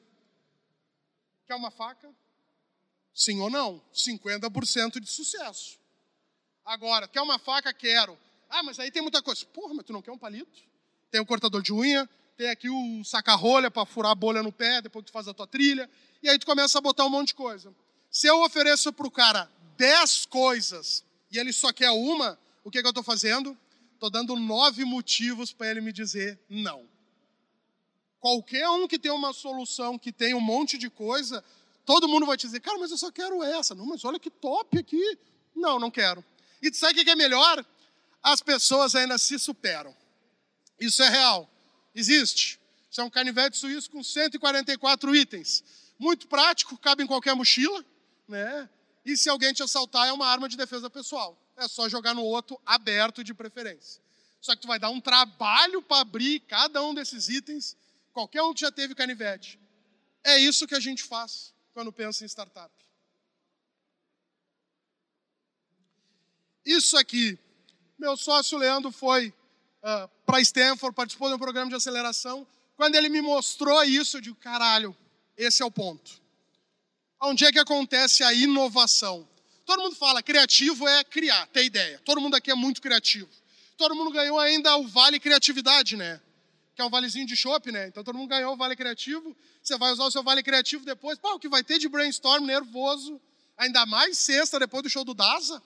Quer 1.47 1.55
uma 1.55 1.71
faca? 1.71 2.07
Sim 3.15 3.39
ou 3.39 3.49
não? 3.49 3.81
50% 3.91 4.99
de 4.99 5.09
sucesso. 5.09 5.79
Agora, 6.63 7.07
quer 7.07 7.21
uma 7.21 7.39
faca? 7.39 7.73
Quero. 7.73 8.15
Ah, 8.49 8.63
mas 8.63 8.79
aí 8.79 8.91
tem 8.91 9.01
muita 9.01 9.21
coisa. 9.21 9.45
Porra, 9.47 9.73
mas 9.73 9.85
tu 9.85 9.93
não 9.93 10.01
quer 10.01 10.11
um 10.11 10.17
palito? 10.17 10.61
Tem 11.11 11.19
o 11.19 11.23
um 11.23 11.27
cortador 11.27 11.61
de 11.61 11.73
unha, 11.73 12.09
tem 12.35 12.49
aqui 12.49 12.69
o 12.69 13.03
saca-rolha 13.03 13.71
para 13.71 13.85
furar 13.85 14.11
a 14.11 14.15
bolha 14.15 14.43
no 14.43 14.51
pé, 14.51 14.81
depois 14.81 15.03
que 15.03 15.11
tu 15.11 15.13
faz 15.13 15.27
a 15.27 15.33
tua 15.33 15.47
trilha. 15.47 15.89
E 16.21 16.29
aí 16.29 16.37
tu 16.37 16.45
começa 16.45 16.77
a 16.77 16.81
botar 16.81 17.05
um 17.05 17.09
monte 17.09 17.29
de 17.29 17.35
coisa. 17.35 17.73
Se 18.09 18.27
eu 18.27 18.41
ofereço 18.43 18.91
para 18.93 19.07
o 19.07 19.11
cara 19.11 19.49
10 19.77 20.25
coisas 20.27 21.03
e 21.31 21.37
ele 21.37 21.51
só 21.51 21.71
quer 21.71 21.91
uma, 21.91 22.37
o 22.63 22.71
que, 22.71 22.81
que 22.81 22.87
eu 22.87 22.91
estou 22.91 23.03
fazendo? 23.03 23.57
Estou 23.93 24.09
dando 24.09 24.35
nove 24.35 24.85
motivos 24.85 25.51
para 25.51 25.71
ele 25.71 25.81
me 25.81 25.91
dizer 25.91 26.39
não. 26.49 26.85
Qualquer 28.19 28.69
um 28.69 28.87
que 28.87 28.99
tem 28.99 29.11
uma 29.11 29.33
solução, 29.33 29.97
que 29.97 30.11
tem 30.11 30.33
um 30.33 30.41
monte 30.41 30.77
de 30.77 30.89
coisa, 30.89 31.43
todo 31.85 32.07
mundo 32.07 32.25
vai 32.25 32.37
te 32.37 32.45
dizer, 32.45 32.59
cara, 32.59 32.77
mas 32.77 32.91
eu 32.91 32.97
só 32.97 33.11
quero 33.11 33.41
essa. 33.43 33.73
Não, 33.73 33.85
mas 33.85 34.03
olha 34.03 34.19
que 34.19 34.29
top 34.29 34.77
aqui. 34.77 35.17
Não, 35.55 35.79
não 35.79 35.89
quero. 35.89 36.23
E 36.61 36.69
tu 36.69 36.77
sabe 36.77 36.99
o 36.99 37.03
que 37.03 37.09
é 37.09 37.15
melhor? 37.15 37.65
As 38.27 38.41
pessoas 38.41 38.93
ainda 38.93 39.17
se 39.17 39.39
superam. 39.39 39.95
Isso 40.77 41.01
é 41.01 41.07
real. 41.07 41.49
Existe. 41.95 42.59
Isso 42.91 42.99
é 42.99 43.03
um 43.03 43.09
canivete 43.09 43.57
suíço 43.57 43.89
com 43.89 44.03
144 44.03 45.15
itens. 45.15 45.63
Muito 45.97 46.27
prático, 46.27 46.77
cabe 46.77 47.03
em 47.03 47.07
qualquer 47.07 47.33
mochila, 47.33 47.85
né? 48.27 48.69
E 49.05 49.15
se 49.15 49.29
alguém 49.29 49.53
te 49.53 49.63
assaltar, 49.63 50.09
é 50.09 50.11
uma 50.11 50.27
arma 50.27 50.49
de 50.49 50.57
defesa 50.57 50.89
pessoal. 50.89 51.41
É 51.55 51.69
só 51.69 51.87
jogar 51.87 52.13
no 52.13 52.21
outro 52.21 52.59
aberto 52.65 53.23
de 53.23 53.33
preferência. 53.33 54.01
Só 54.41 54.53
que 54.53 54.61
tu 54.61 54.67
vai 54.67 54.77
dar 54.77 54.89
um 54.89 54.99
trabalho 54.99 55.81
para 55.81 56.01
abrir 56.01 56.41
cada 56.41 56.83
um 56.83 56.93
desses 56.93 57.29
itens. 57.29 57.77
Qualquer 58.11 58.43
um 58.43 58.53
que 58.53 58.59
já 58.59 58.71
teve 58.71 58.93
canivete. 58.93 59.57
É 60.21 60.37
isso 60.37 60.67
que 60.67 60.75
a 60.75 60.81
gente 60.81 61.01
faz 61.01 61.53
quando 61.73 61.93
pensa 61.93 62.25
em 62.25 62.27
startup. 62.27 62.75
Isso 66.65 66.97
aqui 66.97 67.39
meu 67.97 68.15
sócio 68.15 68.57
Leandro 68.57 68.91
foi 68.91 69.33
uh, 69.81 70.09
para 70.25 70.39
Stanford, 70.41 70.95
participou 70.95 71.29
de 71.29 71.35
um 71.35 71.39
programa 71.39 71.69
de 71.69 71.75
aceleração. 71.75 72.45
Quando 72.75 72.95
ele 72.95 73.09
me 73.09 73.21
mostrou 73.21 73.83
isso, 73.83 74.17
eu 74.17 74.21
digo, 74.21 74.35
caralho, 74.35 74.95
esse 75.35 75.63
é 75.63 75.65
o 75.65 75.71
ponto. 75.71 76.21
Onde 77.19 77.45
é 77.45 77.51
que 77.51 77.57
acontece 77.57 78.23
a 78.23 78.31
inovação? 78.33 79.27
Todo 79.65 79.81
mundo 79.81 79.95
fala, 79.95 80.21
criativo 80.21 80.87
é 80.87 81.03
criar, 81.03 81.47
ter 81.47 81.65
ideia. 81.65 81.99
Todo 82.05 82.21
mundo 82.21 82.35
aqui 82.35 82.51
é 82.51 82.55
muito 82.55 82.81
criativo. 82.81 83.27
Todo 83.75 83.95
mundo 83.95 84.11
ganhou 84.11 84.39
ainda 84.39 84.77
o 84.77 84.87
Vale 84.87 85.19
Criatividade, 85.19 85.97
né? 85.97 86.21
Que 86.75 86.81
é 86.81 86.85
um 86.85 86.89
valezinho 86.89 87.25
de 87.25 87.35
chopp, 87.35 87.71
né? 87.71 87.87
Então 87.87 88.03
todo 88.03 88.15
mundo 88.15 88.29
ganhou 88.29 88.53
o 88.53 88.57
Vale 88.57 88.75
Criativo. 88.75 89.35
Você 89.61 89.77
vai 89.77 89.91
usar 89.91 90.05
o 90.05 90.11
seu 90.11 90.23
Vale 90.23 90.43
Criativo 90.43 90.85
depois. 90.85 91.17
Pô, 91.17 91.33
o 91.33 91.39
que 91.39 91.49
vai 91.49 91.63
ter 91.63 91.79
de 91.79 91.89
brainstorm 91.89 92.45
nervoso? 92.45 93.19
Ainda 93.57 93.85
mais 93.87 94.17
sexta, 94.17 94.59
depois 94.59 94.83
do 94.83 94.89
show 94.89 95.03
do 95.03 95.15
Daza. 95.15 95.61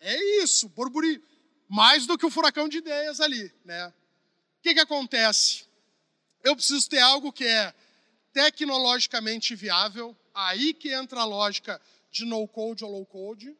É 0.00 0.42
isso, 0.42 0.68
burburinho. 0.68 1.22
Mais 1.68 2.06
do 2.06 2.16
que 2.16 2.26
o 2.26 2.30
furacão 2.30 2.68
de 2.68 2.78
ideias 2.78 3.20
ali, 3.20 3.52
né? 3.64 3.88
O 3.88 4.62
que, 4.62 4.74
que 4.74 4.80
acontece? 4.80 5.64
Eu 6.44 6.54
preciso 6.54 6.88
ter 6.88 7.00
algo 7.00 7.32
que 7.32 7.44
é 7.44 7.74
tecnologicamente 8.32 9.54
viável, 9.54 10.16
aí 10.34 10.74
que 10.74 10.92
entra 10.92 11.20
a 11.20 11.24
lógica 11.24 11.80
de 12.10 12.24
no-code 12.24 12.84
ou 12.84 12.90
low-code, 12.90 13.56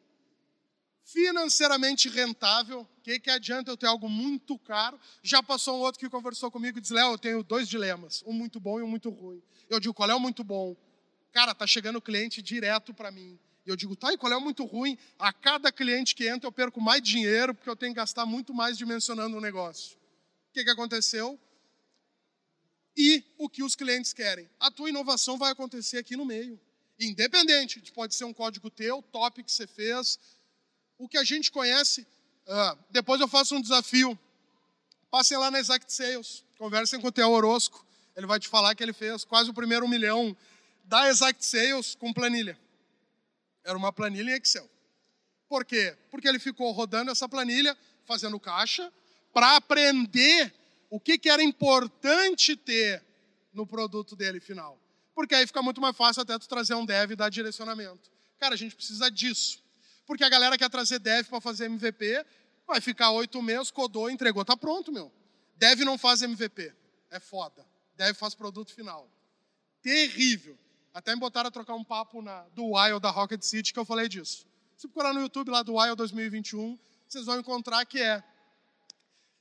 financeiramente 1.03 2.09
rentável, 2.09 2.81
o 2.81 3.01
que, 3.01 3.19
que 3.19 3.29
adianta 3.29 3.71
eu 3.71 3.77
ter 3.77 3.87
algo 3.87 4.09
muito 4.09 4.59
caro? 4.59 4.99
Já 5.23 5.41
passou 5.41 5.77
um 5.77 5.79
outro 5.79 5.99
que 5.99 6.09
conversou 6.09 6.51
comigo 6.51 6.77
e 6.77 6.81
disse, 6.81 6.93
Léo, 6.93 7.13
eu 7.13 7.17
tenho 7.17 7.43
dois 7.43 7.67
dilemas, 7.67 8.23
um 8.25 8.33
muito 8.33 8.59
bom 8.59 8.79
e 8.79 8.83
um 8.83 8.87
muito 8.87 9.09
ruim. 9.09 9.41
Eu 9.69 9.79
digo, 9.79 9.93
qual 9.93 10.09
é 10.09 10.15
o 10.15 10.19
muito 10.19 10.43
bom? 10.43 10.75
Cara, 11.31 11.55
tá 11.55 11.65
chegando 11.65 12.01
cliente 12.01 12.41
direto 12.41 12.93
para 12.93 13.09
mim. 13.09 13.39
E 13.67 13.69
eu 13.69 13.75
digo, 13.75 13.97
tá, 13.97 14.13
e 14.13 14.17
qual 14.17 14.31
é 14.31 14.37
o 14.37 14.39
muito 14.39 14.63
ruim? 14.63 14.97
A 15.19 15.33
cada 15.33 15.73
cliente 15.73 16.15
que 16.15 16.25
entra 16.25 16.47
eu 16.47 16.51
perco 16.53 16.79
mais 16.79 17.01
dinheiro 17.01 17.53
porque 17.53 17.69
eu 17.69 17.75
tenho 17.75 17.91
que 17.91 17.97
gastar 17.97 18.25
muito 18.25 18.53
mais 18.53 18.77
dimensionando 18.77 19.35
o 19.35 19.41
negócio. 19.41 19.97
O 20.49 20.53
que, 20.53 20.63
que 20.63 20.69
aconteceu? 20.69 21.37
E 22.95 23.21
o 23.37 23.49
que 23.49 23.61
os 23.61 23.75
clientes 23.75 24.13
querem. 24.13 24.49
A 24.57 24.71
tua 24.71 24.87
inovação 24.87 25.37
vai 25.37 25.51
acontecer 25.51 25.97
aqui 25.97 26.15
no 26.15 26.23
meio. 26.23 26.57
Independente, 26.97 27.81
pode 27.91 28.15
ser 28.15 28.23
um 28.23 28.31
código 28.31 28.69
teu, 28.69 29.01
top 29.11 29.43
que 29.43 29.51
você 29.51 29.67
fez. 29.67 30.17
O 30.97 31.05
que 31.05 31.17
a 31.17 31.23
gente 31.25 31.51
conhece, 31.51 32.07
uh, 32.47 32.79
depois 32.89 33.19
eu 33.19 33.27
faço 33.27 33.53
um 33.53 33.61
desafio. 33.61 34.17
Passem 35.11 35.37
lá 35.37 35.51
na 35.51 35.59
Exact 35.59 35.91
Sales, 35.91 36.41
conversem 36.57 37.01
com 37.01 37.07
o 37.07 37.11
Theo 37.11 37.29
Orosco. 37.31 37.85
Ele 38.15 38.27
vai 38.27 38.39
te 38.39 38.47
falar 38.47 38.73
que 38.75 38.81
ele 38.81 38.93
fez 38.93 39.25
quase 39.25 39.49
o 39.49 39.53
primeiro 39.53 39.85
milhão 39.89 40.35
da 40.85 41.09
Exact 41.09 41.45
Sales 41.45 41.95
com 41.95 42.13
planilha. 42.13 42.57
Era 43.67 43.77
uma 43.77 43.91
planilha 43.91 44.31
em 44.31 44.37
Excel. 44.37 44.69
Por 45.49 45.65
quê? 45.65 45.93
Porque 46.09 46.25
ele 46.25 46.39
ficou 46.39 46.71
rodando 46.71 47.11
essa 47.11 47.27
planilha, 47.27 47.77
fazendo 48.05 48.39
caixa, 48.39 48.91
para 49.33 49.57
aprender 49.57 50.53
o 50.89 51.01
que, 51.01 51.17
que 51.17 51.29
era 51.29 51.43
importante 51.43 52.55
ter 52.55 53.03
no 53.51 53.67
produto 53.67 54.15
dele 54.15 54.39
final. 54.39 54.79
Porque 55.13 55.35
aí 55.35 55.45
fica 55.45 55.61
muito 55.61 55.81
mais 55.81 55.97
fácil 55.97 56.21
até 56.21 56.39
tu 56.39 56.47
trazer 56.47 56.75
um 56.75 56.85
dev 56.85 57.11
e 57.11 57.15
dar 57.17 57.27
direcionamento. 57.27 58.09
Cara, 58.39 58.53
a 58.53 58.57
gente 58.57 58.73
precisa 58.73 59.11
disso. 59.11 59.61
Porque 60.05 60.23
a 60.23 60.29
galera 60.29 60.57
quer 60.57 60.69
trazer 60.69 60.99
dev 60.99 61.27
para 61.27 61.41
fazer 61.41 61.65
MVP, 61.65 62.25
vai 62.65 62.79
ficar 62.79 63.11
oito 63.11 63.41
meses, 63.41 63.69
codou, 63.69 64.09
entregou, 64.09 64.45
tá 64.45 64.55
pronto, 64.55 64.93
meu. 64.93 65.11
Dev 65.57 65.81
não 65.81 65.97
faz 65.97 66.21
MVP. 66.21 66.73
É 67.11 67.19
foda. 67.19 67.65
Dev 67.97 68.15
faz 68.15 68.33
produto 68.33 68.73
final. 68.73 69.11
Terrível. 69.81 70.57
Até 70.97 71.13
me 71.13 71.19
botaram 71.19 71.47
a 71.49 71.51
trocar 71.51 71.75
um 71.75 71.83
papo 71.83 72.23
na, 72.23 72.41
do 72.55 72.71
Wild 72.71 72.99
da 72.99 73.11
Rocket 73.11 73.43
City 73.43 73.71
que 73.71 73.77
eu 73.77 73.85
falei 73.85 74.09
disso. 74.09 74.47
Se 74.75 74.87
procurar 74.87 75.13
no 75.13 75.21
YouTube 75.21 75.51
lá 75.51 75.61
do 75.61 75.75
Wild 75.75 75.95
2021, 75.95 76.75
vocês 77.07 77.23
vão 77.23 77.39
encontrar 77.39 77.85
que 77.85 78.01
é 78.01 78.23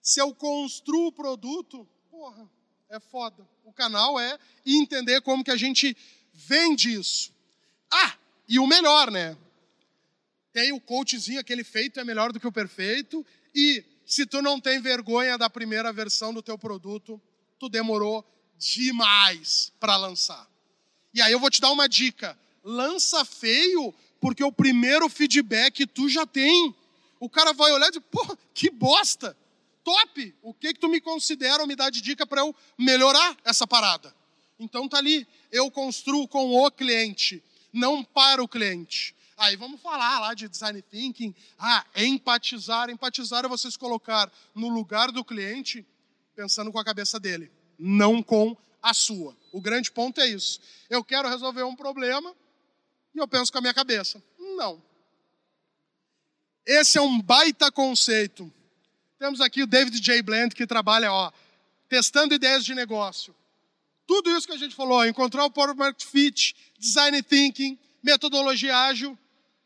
se 0.02 0.20
eu 0.20 0.34
construo 0.34 1.06
o 1.06 1.12
produto, 1.12 1.88
porra, 2.10 2.46
é 2.90 3.00
foda. 3.00 3.48
O 3.64 3.72
canal 3.72 4.20
é 4.20 4.38
entender 4.66 5.22
como 5.22 5.42
que 5.42 5.50
a 5.50 5.56
gente 5.56 5.96
vende 6.34 6.92
isso. 6.92 7.32
Ah, 7.90 8.18
e 8.46 8.58
o 8.58 8.66
melhor, 8.66 9.10
né? 9.10 9.34
Tem 10.52 10.72
o 10.72 10.80
coachzinho, 10.80 11.40
aquele 11.40 11.64
feito 11.64 11.98
é 11.98 12.04
melhor 12.04 12.34
do 12.34 12.38
que 12.38 12.46
o 12.46 12.52
perfeito. 12.52 13.24
E 13.54 13.82
se 14.04 14.26
tu 14.26 14.42
não 14.42 14.60
tem 14.60 14.78
vergonha 14.78 15.38
da 15.38 15.48
primeira 15.48 15.90
versão 15.90 16.34
do 16.34 16.42
teu 16.42 16.58
produto, 16.58 17.18
tu 17.58 17.70
demorou 17.70 18.22
demais 18.58 19.72
para 19.80 19.96
lançar. 19.96 20.54
E 21.16 21.22
aí 21.22 21.32
eu 21.32 21.40
vou 21.40 21.50
te 21.50 21.62
dar 21.62 21.72
uma 21.72 21.88
dica: 21.88 22.38
lança 22.62 23.24
feio, 23.24 23.94
porque 24.20 24.44
o 24.44 24.52
primeiro 24.52 25.08
feedback 25.08 25.86
tu 25.86 26.10
já 26.10 26.26
tem. 26.26 26.74
O 27.18 27.30
cara 27.30 27.54
vai 27.54 27.72
olhar 27.72 27.86
e 27.86 27.92
dizer, 27.92 28.04
pô, 28.10 28.36
que 28.52 28.68
bosta! 28.68 29.34
Top! 29.82 30.34
O 30.42 30.52
que, 30.52 30.74
que 30.74 30.80
tu 30.80 30.90
me 30.90 31.00
considera 31.00 31.62
ou 31.62 31.66
me 31.66 31.74
dá 31.74 31.88
de 31.88 32.02
dica 32.02 32.26
para 32.26 32.42
eu 32.42 32.54
melhorar 32.76 33.34
essa 33.46 33.66
parada? 33.66 34.14
Então 34.58 34.86
tá 34.86 34.98
ali, 34.98 35.26
eu 35.50 35.70
construo 35.70 36.28
com 36.28 36.54
o 36.54 36.70
cliente, 36.70 37.42
não 37.72 38.04
para 38.04 38.42
o 38.42 38.48
cliente. 38.48 39.14
Aí 39.38 39.56
vamos 39.56 39.80
falar 39.80 40.20
lá 40.20 40.34
de 40.34 40.48
design 40.48 40.82
thinking. 40.82 41.34
Ah, 41.58 41.86
empatizar. 41.96 42.90
Empatizar 42.90 43.46
é 43.46 43.48
você 43.48 43.70
se 43.70 43.78
colocar 43.78 44.30
no 44.54 44.68
lugar 44.68 45.10
do 45.10 45.24
cliente, 45.24 45.86
pensando 46.34 46.70
com 46.70 46.78
a 46.78 46.84
cabeça 46.84 47.18
dele, 47.18 47.50
não 47.78 48.22
com 48.22 48.54
a 48.82 48.92
sua. 48.92 49.34
O 49.56 49.60
grande 49.62 49.90
ponto 49.90 50.20
é 50.20 50.26
isso. 50.26 50.60
Eu 50.90 51.02
quero 51.02 51.30
resolver 51.30 51.62
um 51.62 51.74
problema 51.74 52.36
e 53.14 53.18
eu 53.18 53.26
penso 53.26 53.50
com 53.50 53.56
a 53.56 53.62
minha 53.62 53.72
cabeça. 53.72 54.22
Não. 54.38 54.82
Esse 56.66 56.98
é 56.98 57.00
um 57.00 57.18
baita 57.18 57.72
conceito. 57.72 58.52
Temos 59.18 59.40
aqui 59.40 59.62
o 59.62 59.66
David 59.66 59.98
J. 59.98 60.20
Bland 60.20 60.54
que 60.54 60.66
trabalha, 60.66 61.10
ó, 61.10 61.32
testando 61.88 62.34
ideias 62.34 62.66
de 62.66 62.74
negócio. 62.74 63.34
Tudo 64.06 64.28
isso 64.36 64.46
que 64.46 64.52
a 64.52 64.58
gente 64.58 64.74
falou, 64.74 65.06
encontrar 65.06 65.46
o 65.46 65.50
product 65.50 66.04
fit, 66.06 66.54
design 66.78 67.22
thinking, 67.22 67.78
metodologia 68.02 68.76
ágil. 68.76 69.18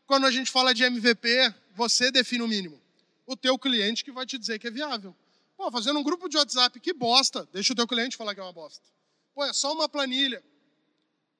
Quando 0.06 0.24
a 0.24 0.30
gente 0.30 0.52
fala 0.52 0.72
de 0.72 0.84
MVP, 0.84 1.52
você 1.74 2.12
define 2.12 2.44
o 2.44 2.48
mínimo. 2.48 2.80
O 3.26 3.36
teu 3.36 3.58
cliente 3.58 4.04
que 4.04 4.12
vai 4.12 4.24
te 4.24 4.38
dizer 4.38 4.60
que 4.60 4.68
é 4.68 4.70
viável. 4.70 5.16
Pô, 5.56 5.68
fazendo 5.68 5.98
um 5.98 6.04
grupo 6.04 6.28
de 6.28 6.36
WhatsApp, 6.36 6.78
que 6.78 6.92
bosta. 6.92 7.48
Deixa 7.52 7.72
o 7.72 7.76
teu 7.76 7.88
cliente 7.88 8.16
falar 8.16 8.36
que 8.36 8.40
é 8.40 8.44
uma 8.44 8.52
bosta. 8.52 8.99
Pô, 9.34 9.44
é 9.44 9.52
só 9.52 9.72
uma 9.72 9.88
planilha. 9.88 10.42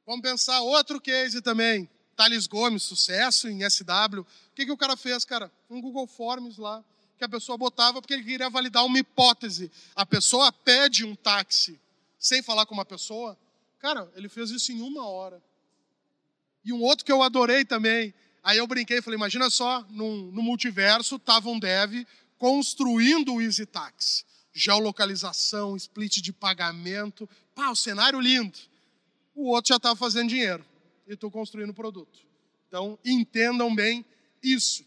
Vamos 0.07 0.23
pensar 0.23 0.61
outro 0.63 1.01
case 1.01 1.41
também. 1.41 1.89
Thales 2.17 2.47
Gomes, 2.47 2.83
sucesso 2.83 3.49
em 3.49 3.69
SW. 3.69 4.21
O 4.21 4.27
que, 4.55 4.67
que 4.67 4.73
o 4.73 4.77
cara 4.77 4.97
fez, 4.97 5.25
cara? 5.25 5.51
Um 5.69 5.81
Google 5.81 6.07
Forms 6.07 6.59
lá, 6.59 6.85
que 7.17 7.25
a 7.25 7.29
pessoa 7.29 7.57
botava 7.57 8.01
porque 8.01 8.15
ele 8.15 8.25
queria 8.25 8.51
validar 8.51 8.85
uma 8.85 8.99
hipótese. 8.99 9.71
A 9.95 10.05
pessoa 10.05 10.53
pede 10.53 11.05
um 11.05 11.15
táxi 11.15 11.81
sem 12.19 12.43
falar 12.43 12.67
com 12.67 12.75
uma 12.75 12.85
pessoa. 12.85 13.39
Cara, 13.79 14.11
ele 14.15 14.29
fez 14.29 14.51
isso 14.51 14.73
em 14.73 14.83
uma 14.83 15.07
hora. 15.07 15.43
E 16.65 16.73
um 16.73 16.83
outro 16.83 17.05
que 17.05 17.13
eu 17.13 17.23
adorei 17.23 17.65
também. 17.65 18.13
Aí 18.43 18.59
eu 18.59 18.67
brinquei 18.67 18.99
e 18.99 19.03
falei: 19.03 19.17
imagina 19.17 19.49
só, 19.49 19.83
no 19.89 20.43
multiverso, 20.43 21.17
estava 21.17 21.49
um 21.49 21.59
dev 21.59 22.07
construindo 22.39 23.35
o 23.35 23.41
Easy 23.41 23.65
Taxi. 23.65 24.25
Geolocalização, 24.53 25.77
split 25.77 26.21
de 26.21 26.33
pagamento. 26.33 27.29
Pá, 27.55 27.71
o 27.71 27.77
cenário 27.77 28.21
lindo. 28.21 28.59
O 29.35 29.51
outro 29.51 29.69
já 29.69 29.77
estava 29.77 29.97
fazendo 29.97 30.29
dinheiro. 30.29 30.65
E 31.07 31.13
estou 31.15 31.31
construindo 31.31 31.71
o 31.71 31.75
produto. 31.75 32.19
Então, 32.69 32.99
entendam 33.05 33.75
bem 33.75 34.05
isso. 34.43 34.85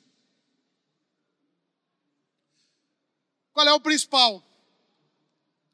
Qual 3.52 3.68
é 3.68 3.74
o 3.74 3.80
principal? 3.80 4.44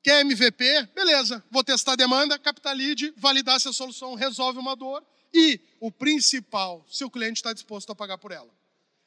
Quer 0.03 0.21
MVP? 0.21 0.87
Beleza, 0.93 1.43
vou 1.51 1.63
testar 1.63 1.93
a 1.93 1.95
demanda, 1.95 2.39
captar 2.39 2.75
lead, 2.75 3.13
validar 3.17 3.59
se 3.59 3.67
a 3.67 3.73
solução 3.73 4.15
resolve 4.15 4.59
uma 4.59 4.75
dor 4.75 5.05
e 5.33 5.59
o 5.79 5.91
principal, 5.91 6.85
se 6.89 7.03
o 7.03 7.09
cliente 7.09 7.39
está 7.39 7.53
disposto 7.53 7.91
a 7.91 7.95
pagar 7.95 8.17
por 8.17 8.31
ela. 8.31 8.49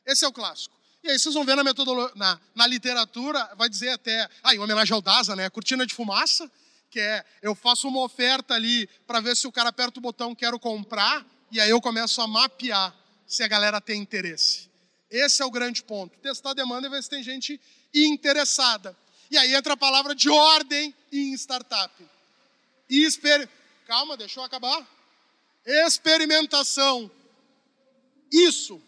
Esse 0.07 0.25
é 0.25 0.29
o 0.29 0.33
clássico. 0.33 0.77
E 1.03 1.11
aí 1.11 1.19
vocês 1.19 1.35
vão 1.35 1.45
ver 1.45 1.57
na 1.57 1.65
metodologia, 1.65 2.13
na, 2.15 2.41
na 2.55 2.67
literatura, 2.67 3.51
vai 3.57 3.69
dizer 3.69 3.91
até, 3.91 4.29
ah, 4.43 4.55
em 4.55 4.59
homenagem 4.59 4.95
ao 4.95 5.03
DASA, 5.03 5.35
né? 5.35 5.51
Cortina 5.51 5.85
de 5.85 5.95
fumaça, 5.95 6.51
que 6.91 7.01
é 7.01 7.25
eu 7.43 7.55
faço 7.55 7.89
uma 7.89 8.03
oferta 8.03 8.55
ali 8.55 8.89
para 9.07 9.21
ver 9.21 9.37
se 9.37 9.47
o 9.47 9.53
cara 9.53 9.71
aperta 9.71 9.99
o 9.99 10.03
botão 10.03 10.35
quero 10.35 10.59
comprar, 10.61 11.27
e 11.51 11.61
aí 11.61 11.71
eu 11.71 11.81
começo 11.81 12.21
a 12.21 12.27
mapear 12.27 12.95
se 13.27 13.43
a 13.43 13.49
galera 13.49 13.81
tem 13.81 14.01
interesse. 14.01 14.71
Esse 15.11 15.43
é 15.43 15.45
o 15.45 15.51
grande 15.51 15.83
ponto. 15.83 16.17
Testar 16.19 16.51
a 16.51 16.55
demanda 16.55 16.87
e 16.87 16.91
ver 16.91 17.03
se 17.03 17.11
tem 17.11 17.23
gente 17.23 17.61
interessada. 17.93 18.97
E 19.31 19.37
aí 19.37 19.55
entra 19.55 19.75
a 19.75 19.77
palavra 19.77 20.15
de 20.15 20.31
ordem 20.31 20.95
em 21.11 21.35
startup. 21.35 21.93
Exper... 22.89 23.49
Calma, 23.87 24.17
deixa 24.17 24.39
eu 24.39 24.45
acabar. 24.45 24.87
Experimentação. 25.67 27.11
Isso, 28.31 28.81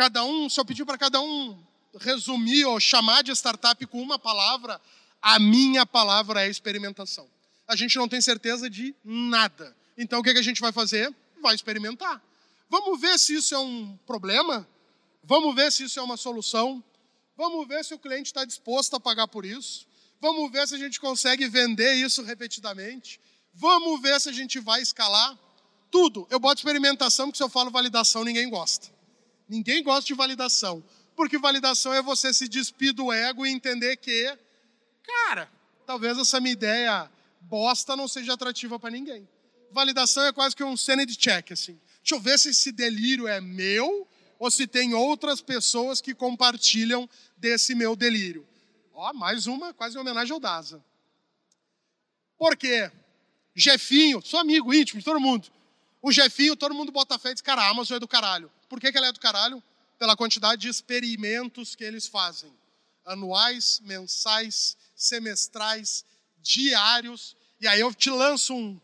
cada 0.00 0.24
um, 0.24 0.48
se 0.48 0.58
eu 0.58 0.64
pedir 0.64 0.86
para 0.86 0.96
cada 0.96 1.20
um 1.20 1.62
resumir 1.98 2.64
ou 2.64 2.80
chamar 2.80 3.22
de 3.22 3.32
startup 3.32 3.84
com 3.84 4.00
uma 4.00 4.18
palavra, 4.18 4.80
a 5.20 5.38
minha 5.38 5.84
palavra 5.84 6.46
é 6.46 6.48
experimentação. 6.48 7.28
A 7.68 7.76
gente 7.76 7.98
não 7.98 8.08
tem 8.08 8.18
certeza 8.18 8.70
de 8.70 8.94
nada. 9.04 9.76
Então 9.98 10.20
o 10.20 10.22
que 10.22 10.30
a 10.30 10.40
gente 10.40 10.58
vai 10.58 10.72
fazer? 10.72 11.14
Vai 11.42 11.54
experimentar. 11.54 12.18
Vamos 12.70 12.98
ver 12.98 13.18
se 13.18 13.34
isso 13.34 13.54
é 13.54 13.58
um 13.58 13.94
problema? 14.06 14.66
Vamos 15.22 15.54
ver 15.54 15.70
se 15.70 15.84
isso 15.84 16.00
é 16.00 16.02
uma 16.02 16.16
solução? 16.16 16.82
Vamos 17.36 17.68
ver 17.68 17.84
se 17.84 17.92
o 17.92 17.98
cliente 17.98 18.28
está 18.28 18.46
disposto 18.46 18.96
a 18.96 19.00
pagar 19.00 19.28
por 19.28 19.44
isso. 19.44 19.86
Vamos 20.18 20.50
ver 20.50 20.66
se 20.66 20.76
a 20.76 20.78
gente 20.78 20.98
consegue 20.98 21.46
vender 21.46 21.92
isso 21.92 22.22
repetidamente. 22.22 23.20
Vamos 23.52 24.00
ver 24.00 24.18
se 24.18 24.30
a 24.30 24.32
gente 24.32 24.60
vai 24.60 24.80
escalar. 24.80 25.38
Tudo. 25.90 26.26
Eu 26.30 26.40
boto 26.40 26.60
experimentação, 26.60 27.26
porque 27.26 27.36
se 27.36 27.42
eu 27.42 27.50
falo 27.50 27.70
validação, 27.70 28.24
ninguém 28.24 28.48
gosta. 28.48 28.98
Ninguém 29.50 29.82
gosta 29.82 30.06
de 30.06 30.14
validação. 30.14 30.82
Porque 31.16 31.36
validação 31.36 31.92
é 31.92 32.00
você 32.00 32.32
se 32.32 32.48
despir 32.48 32.92
do 32.92 33.12
ego 33.12 33.44
e 33.44 33.50
entender 33.50 33.96
que, 33.96 34.38
cara, 35.02 35.50
talvez 35.84 36.16
essa 36.16 36.40
minha 36.40 36.52
ideia 36.52 37.10
bosta 37.40 37.96
não 37.96 38.06
seja 38.06 38.34
atrativa 38.34 38.78
para 38.78 38.90
ninguém. 38.90 39.28
Validação 39.72 40.24
é 40.24 40.32
quase 40.32 40.54
que 40.54 40.62
um 40.62 40.76
sanity 40.76 41.16
check, 41.16 41.50
assim. 41.50 41.78
Deixa 42.00 42.14
eu 42.14 42.20
ver 42.20 42.38
se 42.38 42.50
esse 42.50 42.70
delírio 42.70 43.26
é 43.26 43.40
meu 43.40 44.06
ou 44.38 44.50
se 44.52 44.68
tem 44.68 44.94
outras 44.94 45.40
pessoas 45.40 46.00
que 46.00 46.14
compartilham 46.14 47.10
desse 47.36 47.74
meu 47.74 47.96
delírio. 47.96 48.46
Ó, 48.94 49.12
mais 49.12 49.48
uma, 49.48 49.74
quase 49.74 49.96
em 49.96 50.00
homenagem 50.00 50.32
ao 50.32 50.38
Daza. 50.38 50.82
Por 52.38 52.56
quê? 52.56 52.90
Jefinho, 53.54 54.22
sou 54.22 54.38
amigo 54.38 54.72
íntimo 54.72 55.00
de 55.00 55.04
todo 55.04 55.18
mundo. 55.18 55.48
O 56.00 56.12
Jefinho, 56.12 56.54
todo 56.54 56.72
mundo 56.72 56.92
bota 56.92 57.18
fé 57.18 57.32
e 57.32 57.34
diz, 57.34 57.42
cara, 57.42 57.62
a 57.62 57.68
Amazon 57.68 57.96
é 57.96 58.00
do 58.00 58.08
caralho. 58.08 58.50
Por 58.70 58.80
que, 58.80 58.92
que 58.92 58.96
ela 58.96 59.08
é 59.08 59.12
do 59.12 59.18
caralho? 59.18 59.60
Pela 59.98 60.16
quantidade 60.16 60.62
de 60.62 60.68
experimentos 60.68 61.74
que 61.74 61.82
eles 61.82 62.06
fazem. 62.06 62.50
Anuais, 63.04 63.80
mensais, 63.84 64.76
semestrais, 64.94 66.04
diários. 66.38 67.36
E 67.60 67.66
aí 67.66 67.80
eu 67.80 67.92
te 67.92 68.08
lanço 68.08 68.54
um, 68.54 68.80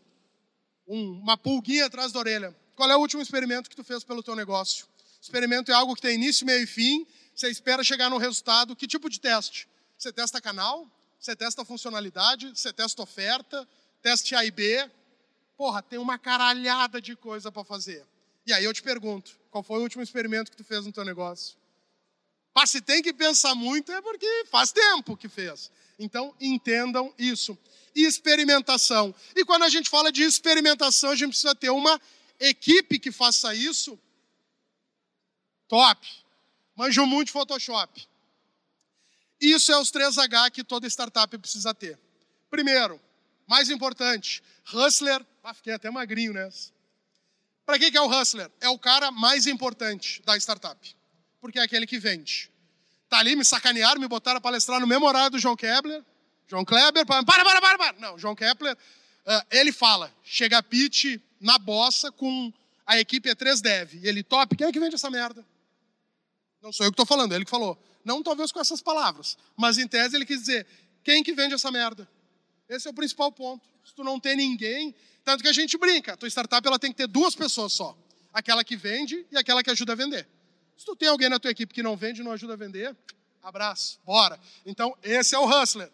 um, 0.88 1.12
uma 1.20 1.38
pulguinha 1.38 1.86
atrás 1.86 2.10
da 2.10 2.18
orelha. 2.18 2.54
Qual 2.74 2.90
é 2.90 2.96
o 2.96 3.00
último 3.00 3.22
experimento 3.22 3.70
que 3.70 3.76
tu 3.76 3.84
fez 3.84 4.02
pelo 4.02 4.24
teu 4.24 4.34
negócio? 4.34 4.86
Experimento 5.22 5.70
é 5.70 5.74
algo 5.74 5.94
que 5.94 6.02
tem 6.02 6.16
início, 6.16 6.44
meio 6.44 6.64
e 6.64 6.66
fim. 6.66 7.06
Você 7.32 7.48
espera 7.48 7.84
chegar 7.84 8.10
no 8.10 8.18
resultado. 8.18 8.74
Que 8.74 8.88
tipo 8.88 9.08
de 9.08 9.20
teste? 9.20 9.68
Você 9.96 10.12
testa 10.12 10.40
canal? 10.40 10.90
Você 11.20 11.36
testa 11.36 11.64
funcionalidade? 11.64 12.48
Você 12.48 12.72
testa 12.72 13.02
oferta? 13.02 13.66
Teste 14.02 14.34
A 14.34 14.44
e 14.44 14.50
B? 14.50 14.90
Porra, 15.56 15.80
tem 15.80 15.98
uma 15.98 16.18
caralhada 16.18 17.00
de 17.00 17.14
coisa 17.14 17.52
para 17.52 17.64
fazer. 17.64 18.04
E 18.46 18.52
aí 18.52 18.64
eu 18.64 18.72
te 18.72 18.82
pergunto, 18.82 19.36
qual 19.56 19.62
foi 19.62 19.78
o 19.78 19.82
último 19.82 20.02
experimento 20.02 20.50
que 20.50 20.56
tu 20.56 20.64
fez 20.64 20.84
no 20.84 20.92
teu 20.92 21.02
negócio? 21.02 21.56
Mas 22.54 22.68
se 22.70 22.82
tem 22.82 23.00
que 23.00 23.10
pensar 23.10 23.54
muito 23.54 23.90
é 23.90 24.02
porque 24.02 24.44
faz 24.50 24.70
tempo 24.70 25.16
que 25.16 25.30
fez. 25.30 25.70
Então, 25.98 26.34
entendam 26.38 27.14
isso. 27.18 27.56
Experimentação. 27.94 29.14
E 29.34 29.46
quando 29.46 29.62
a 29.62 29.70
gente 29.70 29.88
fala 29.88 30.12
de 30.12 30.22
experimentação, 30.22 31.10
a 31.10 31.16
gente 31.16 31.30
precisa 31.30 31.54
ter 31.54 31.70
uma 31.70 31.98
equipe 32.38 32.98
que 32.98 33.10
faça 33.10 33.54
isso 33.54 33.98
Top. 35.68 36.06
Manjo 36.76 37.06
muito 37.06 37.32
Photoshop. 37.32 38.06
Isso 39.40 39.72
é 39.72 39.78
os 39.80 39.90
3H 39.90 40.50
que 40.50 40.62
toda 40.62 40.86
startup 40.86 41.36
precisa 41.38 41.74
ter. 41.74 41.98
Primeiro, 42.50 43.00
mais 43.48 43.70
importante, 43.70 44.42
hustler. 44.72 45.24
Ah, 45.42 45.54
fiquei 45.54 45.72
até 45.72 45.90
magrinho 45.90 46.34
nessa. 46.34 46.75
Para 47.66 47.80
que, 47.80 47.90
que 47.90 47.98
é 47.98 48.00
o 48.00 48.08
hustler? 48.08 48.50
É 48.60 48.68
o 48.68 48.78
cara 48.78 49.10
mais 49.10 49.48
importante 49.48 50.22
da 50.24 50.36
startup. 50.36 50.96
Porque 51.40 51.58
é 51.58 51.62
aquele 51.62 51.86
que 51.86 51.98
vende. 51.98 52.48
Tá 53.08 53.18
ali, 53.18 53.34
me 53.34 53.44
sacanearam, 53.44 54.00
me 54.00 54.06
botaram 54.06 54.38
a 54.38 54.40
palestrar 54.40 54.80
no 54.80 54.86
mesmo 54.86 55.04
horário 55.04 55.30
do 55.30 55.38
João 55.38 55.56
Kepler. 55.56 56.02
João 56.48 56.64
Kleber, 56.64 57.04
para, 57.04 57.24
para, 57.24 57.44
para, 57.44 57.78
para. 57.78 57.92
Não, 57.98 58.16
João 58.16 58.36
Kepler, 58.36 58.74
uh, 58.74 59.46
ele 59.50 59.72
fala, 59.72 60.14
chega 60.22 60.58
a 60.58 60.62
pitch 60.62 61.20
na 61.40 61.58
bossa 61.58 62.12
com 62.12 62.52
a 62.86 62.98
equipe 62.98 63.28
é 63.28 63.34
3 63.34 63.60
dev. 63.60 63.94
E 63.94 64.06
ele, 64.06 64.22
top, 64.22 64.56
quem 64.56 64.68
é 64.68 64.72
que 64.72 64.78
vende 64.78 64.94
essa 64.94 65.10
merda? 65.10 65.44
Não 66.62 66.72
sou 66.72 66.86
eu 66.86 66.92
que 66.92 66.94
estou 66.94 67.06
falando, 67.06 67.32
é 67.32 67.34
ele 67.34 67.44
que 67.44 67.50
falou. 67.50 67.76
Não 68.04 68.22
talvez 68.22 68.52
com 68.52 68.60
essas 68.60 68.80
palavras, 68.80 69.36
mas 69.56 69.76
em 69.78 69.88
tese 69.88 70.14
ele 70.14 70.24
quis 70.24 70.40
dizer: 70.40 70.66
quem 71.02 71.24
que 71.24 71.32
vende 71.32 71.54
essa 71.54 71.70
merda? 71.72 72.08
Esse 72.68 72.88
é 72.88 72.90
o 72.90 72.94
principal 72.94 73.30
ponto. 73.30 73.68
Se 73.84 73.94
tu 73.94 74.02
não 74.02 74.18
tem 74.18 74.36
ninguém, 74.36 74.94
tanto 75.24 75.42
que 75.42 75.48
a 75.48 75.52
gente 75.52 75.78
brinca, 75.78 76.14
a 76.14 76.16
tua 76.16 76.28
startup 76.28 76.66
ela 76.66 76.78
tem 76.78 76.90
que 76.90 76.96
ter 76.96 77.06
duas 77.06 77.34
pessoas 77.34 77.72
só. 77.72 77.96
Aquela 78.32 78.64
que 78.64 78.76
vende 78.76 79.26
e 79.30 79.36
aquela 79.36 79.62
que 79.62 79.70
ajuda 79.70 79.92
a 79.92 79.96
vender. 79.96 80.28
Se 80.76 80.84
tu 80.84 80.94
tem 80.94 81.08
alguém 81.08 81.28
na 81.28 81.38
tua 81.38 81.50
equipe 81.50 81.72
que 81.72 81.82
não 81.82 81.96
vende 81.96 82.20
e 82.20 82.24
não 82.24 82.32
ajuda 82.32 82.52
a 82.52 82.56
vender, 82.56 82.94
abraço, 83.42 84.00
bora. 84.04 84.38
Então, 84.64 84.96
esse 85.02 85.34
é 85.34 85.38
o 85.38 85.46
hustler. 85.46 85.90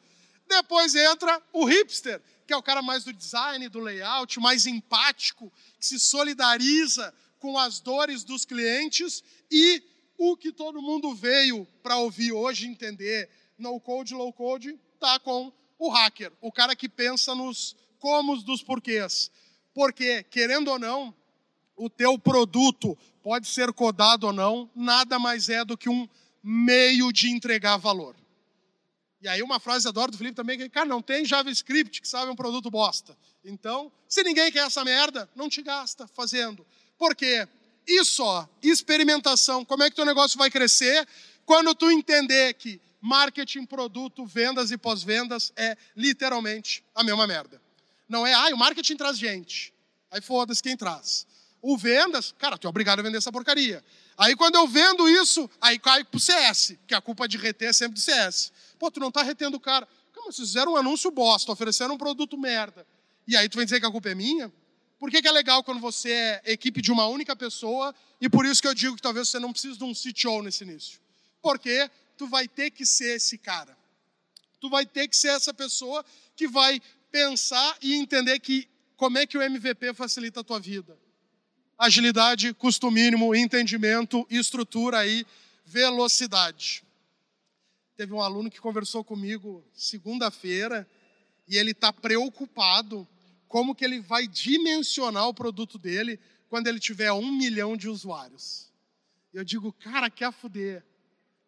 Depois 0.49 0.95
entra 0.95 1.41
o 1.53 1.65
hipster, 1.65 2.21
que 2.47 2.53
é 2.53 2.57
o 2.57 2.63
cara 2.63 2.83
mais 2.83 3.05
do 3.05 3.13
design, 3.13 3.69
do 3.69 3.81
layout, 3.81 4.41
mais 4.41 4.67
empático, 4.67 5.53
que 5.79 5.87
se 5.87 6.01
solidariza 6.01 7.15
com 7.39 7.57
as 7.59 7.81
dores 7.81 8.25
dos 8.25 8.45
clientes 8.45 9.23
e 9.51 9.83
o 10.19 10.37
que 10.37 10.53
todo 10.53 10.83
mundo 10.83 11.15
veio 11.15 11.67
para 11.83 11.97
ouvir 11.97 12.33
hoje, 12.33 12.67
entender, 12.67 13.29
no 13.59 13.81
code, 13.81 14.15
low 14.15 14.33
code, 14.33 14.79
tá 14.99 15.19
com 15.19 15.53
o 15.83 15.89
hacker, 15.89 16.33
o 16.41 16.53
cara 16.53 16.77
que 16.77 16.89
pensa 16.89 17.35
nos 17.35 17.75
comos 17.99 18.45
dos 18.45 18.63
porquês. 18.63 19.33
Porque, 19.75 20.23
querendo 20.23 20.69
ou 20.69 20.79
não, 20.79 21.13
o 21.75 21.91
teu 21.91 22.17
produto 22.17 22.97
pode 23.21 23.49
ser 23.49 23.73
codado 23.73 24.29
ou 24.29 24.33
não, 24.33 24.71
nada 24.77 25.19
mais 25.19 25.49
é 25.49 25.65
do 25.65 25.77
que 25.77 25.89
um 25.89 26.09
meio 26.41 27.13
de 27.13 27.31
entregar 27.31 27.79
valor. 27.79 28.15
E 29.21 29.27
aí 29.27 29.43
uma 29.43 29.59
frase 29.59 29.89
adoro 29.89 30.13
do 30.13 30.19
Felipe 30.19 30.37
também, 30.37 30.57
que, 30.57 30.69
cara, 30.69 30.87
não 30.87 31.03
tem 31.03 31.25
JavaScript 31.25 32.01
que 32.01 32.09
sabe 32.09 32.31
um 32.31 32.37
produto 32.37 32.71
bosta. 32.71 33.19
Então, 33.45 33.91
se 34.09 34.23
ninguém 34.23 34.53
quer 34.53 34.67
essa 34.67 34.85
merda, 34.85 35.29
não 35.35 35.49
te 35.49 35.63
gasta 35.63 36.07
fazendo. 36.07 36.65
Por 36.97 37.17
quê? 37.17 37.49
Isso, 37.89 38.23
ó, 38.23 38.47
experimentação. 38.63 39.65
Como 39.65 39.83
é 39.83 39.91
que 39.91 39.97
teu 39.97 40.05
negócio 40.05 40.39
vai 40.39 40.49
crescer? 40.49 41.09
Quando 41.45 41.75
tu 41.75 41.91
entender 41.91 42.55
que 42.55 42.81
marketing, 43.03 43.67
produto, 43.67 44.25
vendas 44.25 44.71
e 44.71 44.79
pós-vendas 44.79 45.53
é 45.57 45.77
literalmente 45.97 46.85
a 46.95 47.03
mesma 47.03 47.27
merda. 47.27 47.61
Não 48.09 48.25
é, 48.25 48.33
ah, 48.33 48.55
o 48.55 48.57
marketing 48.57 48.97
traz 48.97 49.19
gente. 49.19 49.75
Aí 50.09 50.21
foda-se 50.21 50.63
quem 50.63 50.77
traz. 50.77 51.27
O 51.61 51.77
vendas, 51.77 52.33
cara, 52.39 52.57
tu 52.57 52.67
é 52.67 52.71
obrigado 52.71 53.01
a 53.01 53.03
vender 53.03 53.19
essa 53.19 53.33
porcaria. 53.33 53.85
Aí 54.17 54.37
quando 54.37 54.55
eu 54.55 54.69
vendo 54.69 55.09
isso, 55.09 55.51
aí 55.61 55.79
cai 55.79 56.05
pro 56.05 56.21
CS, 56.21 56.77
que 56.87 56.95
a 56.95 57.01
culpa 57.01 57.27
de 57.27 57.37
reter 57.37 57.71
é 57.71 57.73
sempre 57.73 57.95
do 57.95 58.01
CS. 58.01 58.53
Pô, 58.79 58.91
tu 58.91 59.01
não 59.01 59.11
tá 59.11 59.23
retendo 59.23 59.57
o 59.57 59.61
cara. 59.61 59.89
Calma, 60.13 60.31
vocês 60.31 60.49
fizeram 60.49 60.75
um 60.75 60.77
anúncio 60.77 61.11
bosta, 61.11 61.51
ofereceram 61.51 61.95
um 61.95 61.99
produto 61.99 62.39
merda. 62.39 62.87
E 63.27 63.37
aí 63.37 63.49
tu 63.49 63.57
vem 63.57 63.65
dizer 63.65 63.81
que 63.81 63.87
a 63.87 63.91
culpa 63.91 64.11
é 64.11 64.15
minha? 64.15 64.53
Por 64.99 65.11
que, 65.11 65.21
que 65.21 65.27
é 65.27 65.33
legal 65.33 65.65
quando 65.65 65.81
você 65.81 66.13
é 66.45 66.53
equipe 66.53 66.81
de 66.81 66.93
uma 66.93 67.07
única 67.07 67.35
pessoa? 67.35 67.93
E 68.21 68.29
por 68.29 68.47
isso 68.47 68.63
que 68.63 68.69
eu 68.69 68.75
digo 68.75 68.95
que 68.95 69.03
talvez 69.03 69.29
você 69.29 69.41
não 69.41 69.51
precise 69.51 69.77
de 69.77 69.83
um 69.83 69.93
CTO 69.93 70.43
nesse 70.43 70.63
início. 70.63 71.01
Porque 71.41 71.91
tu 72.23 72.29
vai 72.29 72.47
ter 72.47 72.71
que 72.71 72.87
ser 72.87 73.17
esse 73.17 73.37
cara. 73.37 73.77
Tu 74.61 74.71
vai 74.71 74.87
ter 74.87 75.09
que 75.09 75.17
ser 75.17 75.31
essa 75.31 75.53
pessoa 75.53 76.05
que 76.37 76.47
vai 76.47 76.81
pensar 77.11 77.77
e 77.83 77.95
entender 77.95 78.39
que 78.39 78.69
como 78.97 79.19
é 79.19 79.27
que 79.27 79.37
o 79.37 79.43
MVP 79.43 79.93
facilita 79.93 80.39
a 80.39 80.45
tua 80.45 80.61
vida. 80.61 80.97
Agilidade, 81.77 82.55
custo 82.55 82.93
mínimo, 82.93 83.35
entendimento, 83.35 84.25
estrutura 84.31 84.99
aí, 85.01 85.27
velocidade. 85.67 86.85
Teve 87.97 88.13
um 88.13 88.21
aluno 88.21 88.49
que 88.49 88.61
conversou 88.61 89.03
comigo 89.03 89.65
segunda-feira 89.75 90.89
e 91.49 91.57
ele 91.57 91.73
está 91.73 91.93
preocupado 91.93 93.05
como 93.49 93.75
que 93.75 93.85
ele 93.85 93.99
vai 93.99 94.29
dimensionar 94.29 95.27
o 95.27 95.35
produto 95.35 95.77
dele 95.77 96.21
quando 96.49 96.69
ele 96.69 96.79
tiver 96.79 97.11
um 97.11 97.33
milhão 97.33 97.77
de 97.77 97.89
usuários. 97.89 98.71
Eu 99.35 99.43
digo, 99.43 99.73
cara, 99.73 100.09
quer 100.09 100.33
fuder. 100.33 100.85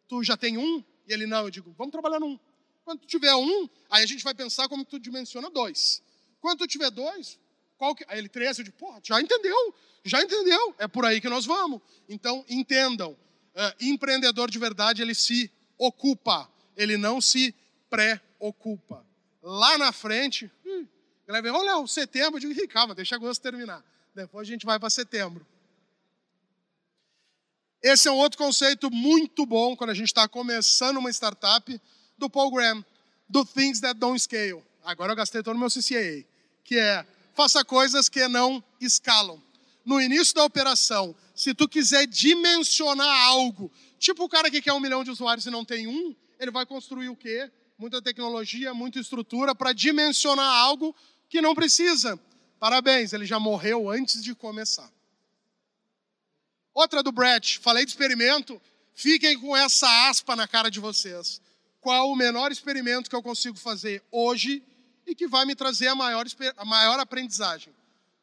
Tu 0.09 0.23
já 0.23 0.37
tem 0.37 0.59
um? 0.59 0.83
E 1.07 1.12
ele, 1.12 1.27
não. 1.27 1.45
Eu 1.45 1.51
digo, 1.51 1.75
vamos 1.77 1.93
trabalhar 1.93 2.21
num. 2.21 2.38
Quando 2.85 3.01
tu 3.01 3.07
tiver 3.07 3.35
um, 3.35 3.69
aí 3.90 4.05
a 4.05 4.07
gente 4.07 4.23
vai 4.23 4.35
pensar 4.35 4.69
como 4.69 4.85
tu 4.85 4.99
dimensiona 4.99 5.49
dois. 5.51 6.03
Quando 6.40 6.59
tu 6.59 6.67
tiver 6.67 6.90
dois, 6.90 7.38
qual 7.79 7.95
que... 7.95 8.05
Aí 8.09 8.19
ele 8.19 8.29
três, 8.29 8.59
eu 8.59 8.64
digo, 8.64 8.77
porra, 8.77 9.01
já 9.03 9.21
entendeu, 9.21 9.75
já 10.05 10.23
entendeu. 10.23 10.75
É 10.79 10.87
por 10.87 11.05
aí 11.07 11.21
que 11.21 11.29
nós 11.29 11.47
vamos. 11.47 11.81
Então, 12.09 12.45
entendam, 12.49 13.12
uh, 13.12 13.75
empreendedor 13.81 14.51
de 14.51 14.59
verdade, 14.59 15.01
ele 15.01 15.14
se 15.14 15.51
ocupa, 15.79 16.51
ele 16.77 16.99
não 16.99 17.21
se 17.21 17.55
preocupa. 17.88 19.05
Lá 19.43 19.79
na 19.79 19.93
frente, 19.93 20.51
hum, 20.64 20.87
vai 21.27 21.51
olha, 21.51 21.79
o 21.79 21.87
setembro, 21.87 22.38
eu 22.38 22.53
digo, 22.53 22.69
calma, 22.69 22.95
deixa 22.95 23.17
agosto 23.17 23.40
terminar. 23.40 23.83
Depois 24.14 24.47
a 24.47 24.51
gente 24.51 24.67
vai 24.67 24.79
para 24.79 24.90
setembro. 24.90 25.47
Esse 27.85 28.09
é 28.09 28.11
um 28.11 28.16
outro 28.16 28.38
conceito 28.38 28.90
muito 28.90 29.44
bom 29.44 29.77
quando 29.77 29.90
a 29.90 29.94
gente 29.94 30.07
está 30.07 30.27
começando 30.27 30.97
uma 30.97 31.11
startup 31.11 31.79
do 32.16 32.31
Paul 32.31 32.51
Graham, 32.51 32.83
do 33.29 33.44
Things 33.44 33.79
That 33.79 34.01
Don't 34.01 34.18
Scale. 34.18 34.64
Agora 34.83 35.12
eu 35.12 35.16
gastei 35.16 35.42
todo 35.42 35.55
o 35.55 35.59
meu 35.59 35.68
CCA, 35.68 36.25
que 36.64 36.79
é 36.79 37.07
faça 37.35 37.62
coisas 37.62 38.09
que 38.09 38.27
não 38.27 38.64
escalam. 38.81 39.38
No 39.85 40.01
início 40.01 40.35
da 40.35 40.44
operação, 40.44 41.14
se 41.35 41.53
tu 41.53 41.68
quiser 41.68 42.07
dimensionar 42.07 43.27
algo, 43.27 43.70
tipo 43.99 44.25
o 44.25 44.31
cara 44.31 44.51
que 44.51 44.62
quer 44.62 44.73
um 44.73 44.81
milhão 44.81 45.05
de 45.05 45.11
usuários 45.11 45.44
e 45.44 45.51
não 45.51 45.62
tem 45.62 45.87
um, 45.87 46.16
ele 46.40 46.51
vai 46.51 46.64
construir 46.64 47.11
o 47.11 47.16
quê? 47.16 47.51
Muita 47.77 48.01
tecnologia, 48.01 48.73
muita 48.73 48.99
estrutura 48.99 49.55
para 49.55 49.75
dimensionar 49.75 50.51
algo 50.57 50.97
que 51.29 51.42
não 51.42 51.55
precisa. 51.55 52.18
Parabéns, 52.59 53.12
ele 53.12 53.27
já 53.27 53.38
morreu 53.38 53.90
antes 53.90 54.25
de 54.25 54.35
começar. 54.35 54.90
Outra 56.75 57.05
do 57.05 57.13
Brett, 57.13 57.61
falei 57.61 57.85
de 57.85 57.93
experimento, 57.93 58.61
fiquem 58.95 59.39
com 59.39 59.57
essa 59.57 59.87
aspa 60.09 60.35
na 60.35 60.49
cara 60.49 60.69
de 60.69 60.81
vocês. 60.81 61.41
Qual 61.81 62.11
o 62.11 62.17
menor 62.17 62.51
experimento 62.51 63.09
que 63.09 63.15
eu 63.15 63.23
consigo 63.23 63.57
fazer 63.57 64.03
hoje 64.11 64.61
e 65.07 65.15
que 65.15 65.29
vai 65.29 65.47
me 65.47 65.55
trazer 65.55 65.87
a 65.87 65.95
maior, 65.95 66.27
a 66.57 66.65
maior 66.65 66.99
aprendizagem? 66.99 67.73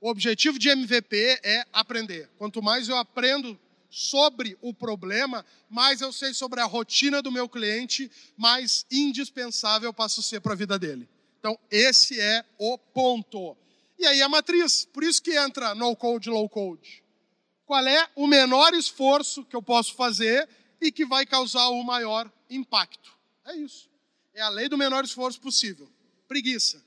O 0.02 0.10
objetivo 0.10 0.60
de 0.60 0.68
MVP 0.68 1.40
é 1.44 1.64
aprender. 1.72 2.30
Quanto 2.38 2.62
mais 2.62 2.90
eu 2.90 2.98
aprendo 2.98 3.58
sobre 3.90 4.58
o 4.62 4.74
problema, 4.74 5.46
mais 5.70 6.02
eu 6.02 6.12
sei 6.12 6.34
sobre 6.34 6.60
a 6.60 6.66
rotina 6.66 7.22
do 7.22 7.32
meu 7.32 7.48
cliente, 7.48 8.12
mais 8.36 8.86
indispensável 8.92 9.90
eu 9.90 9.94
passo 9.94 10.20
a 10.20 10.24
ser 10.24 10.42
para 10.42 10.54
a 10.54 10.58
vida 10.58 10.78
dele. 10.78 11.08
Então, 11.40 11.58
esse 11.70 12.20
é 12.20 12.44
o 12.58 12.78
ponto. 12.78 13.56
E 13.98 14.06
aí 14.06 14.22
a 14.22 14.28
matriz, 14.28 14.86
por 14.86 15.04
isso 15.04 15.22
que 15.22 15.38
entra 15.38 15.74
no 15.76 15.96
code, 15.96 16.30
low 16.30 16.50
code. 16.50 17.01
Qual 17.72 17.88
é 17.88 18.06
o 18.18 18.28
menor 18.28 18.74
esforço 18.74 19.46
que 19.46 19.56
eu 19.56 19.62
posso 19.62 19.96
fazer 19.96 20.46
e 20.82 20.92
que 20.92 21.06
vai 21.06 21.26
causar 21.26 21.70
o 21.70 21.82
maior 21.82 22.30
impacto? 22.50 23.18
É 23.46 23.56
isso. 23.56 23.90
É 24.34 24.42
a 24.42 24.50
lei 24.50 24.68
do 24.68 24.78
menor 24.78 25.06
esforço 25.06 25.40
possível. 25.40 25.90
Preguiça. 26.28 26.84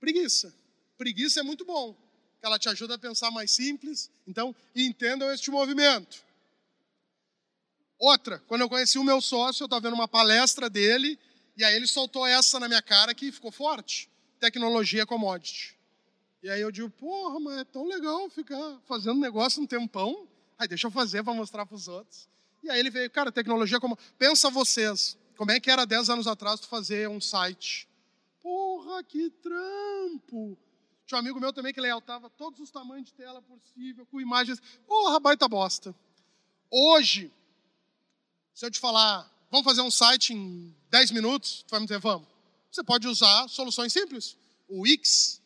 Preguiça. 0.00 0.52
Preguiça 0.98 1.38
é 1.38 1.42
muito 1.44 1.64
bom, 1.64 1.92
que 2.40 2.44
ela 2.44 2.58
te 2.58 2.68
ajuda 2.68 2.96
a 2.96 2.98
pensar 2.98 3.30
mais 3.30 3.52
simples. 3.52 4.10
Então, 4.26 4.52
entendam 4.74 5.32
este 5.32 5.48
movimento. 5.48 6.24
Outra, 7.96 8.42
quando 8.48 8.62
eu 8.62 8.68
conheci 8.68 8.98
o 8.98 9.04
meu 9.04 9.20
sócio, 9.20 9.62
eu 9.62 9.66
estava 9.66 9.82
vendo 9.82 9.94
uma 9.94 10.08
palestra 10.08 10.68
dele 10.68 11.16
e 11.56 11.62
aí 11.62 11.72
ele 11.72 11.86
soltou 11.86 12.26
essa 12.26 12.58
na 12.58 12.66
minha 12.66 12.82
cara 12.82 13.14
que 13.14 13.30
ficou 13.30 13.52
forte. 13.52 14.10
Tecnologia 14.40 15.06
commodity. 15.06 15.73
E 16.44 16.50
aí 16.50 16.60
eu 16.60 16.70
digo, 16.70 16.90
porra, 16.90 17.40
mas 17.40 17.58
é 17.58 17.64
tão 17.64 17.84
legal 17.88 18.28
ficar 18.28 18.78
fazendo 18.86 19.18
negócio 19.18 19.60
um 19.60 19.66
tempão. 19.66 20.28
Aí 20.56 20.68
deixa 20.68 20.86
eu 20.86 20.90
fazer 20.92 21.24
para 21.24 21.32
mostrar 21.32 21.64
para 21.64 21.74
os 21.74 21.88
outros. 21.88 22.28
E 22.62 22.70
aí 22.70 22.78
ele 22.78 22.90
veio, 22.90 23.10
cara, 23.10 23.32
tecnologia 23.32 23.80
como... 23.80 23.98
Pensa 24.18 24.50
vocês, 24.50 25.18
como 25.36 25.50
é 25.50 25.58
que 25.58 25.70
era 25.70 25.84
10 25.84 26.10
anos 26.10 26.26
atrás 26.26 26.60
tu 26.60 26.68
fazer 26.68 27.08
um 27.08 27.20
site? 27.20 27.88
Porra, 28.42 29.02
que 29.02 29.30
trampo! 29.30 30.56
Tinha 31.06 31.16
um 31.16 31.20
amigo 31.20 31.40
meu 31.40 31.52
também 31.52 31.72
que 31.72 31.80
layoutava 31.80 32.30
todos 32.30 32.60
os 32.60 32.70
tamanhos 32.70 33.06
de 33.06 33.14
tela 33.14 33.42
possível, 33.42 34.06
com 34.06 34.20
imagens. 34.20 34.60
Porra, 34.86 35.18
baita 35.18 35.48
bosta. 35.48 35.94
Hoje, 36.70 37.32
se 38.54 38.66
eu 38.66 38.70
te 38.70 38.78
falar, 38.78 39.34
Vamos 39.54 39.66
fazer 39.66 39.82
um 39.82 39.90
site 39.90 40.32
em 40.34 40.74
10 40.90 41.12
minutos? 41.12 41.62
Tu 41.62 41.70
vai 41.70 41.78
me 41.78 41.86
dizer, 41.86 42.00
vamos. 42.00 42.26
Você 42.72 42.82
pode 42.82 43.06
usar 43.06 43.46
soluções 43.46 43.92
simples. 43.92 44.36
O 44.68 44.80
Wix. 44.80 45.40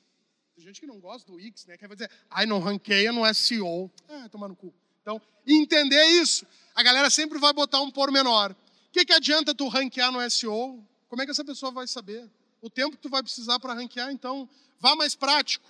Tem 0.59 0.67
gente 0.67 0.81
que 0.81 0.89
não 0.89 0.99
gosta 0.99 1.25
do 1.25 1.37
Wix, 1.37 1.67
né? 1.67 1.77
Que 1.77 1.87
vai 1.87 1.97
dizer, 1.97 2.11
ai, 2.29 2.45
não 2.45 2.59
ranqueia 2.59 3.13
no 3.13 3.33
SEO. 3.33 3.89
Ah, 4.09 4.29
tomar 4.29 4.49
no 4.49 4.57
cu. 4.57 4.75
Então, 5.01 5.23
entender 5.47 6.05
isso. 6.21 6.45
A 6.75 6.83
galera 6.83 7.09
sempre 7.11 7.39
vai 7.39 7.53
botar 7.53 7.81
um 7.81 7.93
pormenor. 7.93 8.51
O 8.51 8.91
que, 8.91 9.05
que 9.05 9.13
adianta 9.13 9.55
tu 9.55 9.69
ranquear 9.69 10.11
no 10.11 10.29
SEO? 10.29 10.85
Como 11.09 11.23
é 11.23 11.25
que 11.25 11.31
essa 11.31 11.45
pessoa 11.45 11.71
vai 11.71 11.87
saber? 11.87 12.29
O 12.61 12.69
tempo 12.69 12.97
que 12.97 13.03
tu 13.03 13.09
vai 13.09 13.23
precisar 13.23 13.61
para 13.61 13.73
ranquear, 13.73 14.11
então, 14.11 14.51
vá 14.81 14.97
mais 14.97 15.15
prático. 15.15 15.65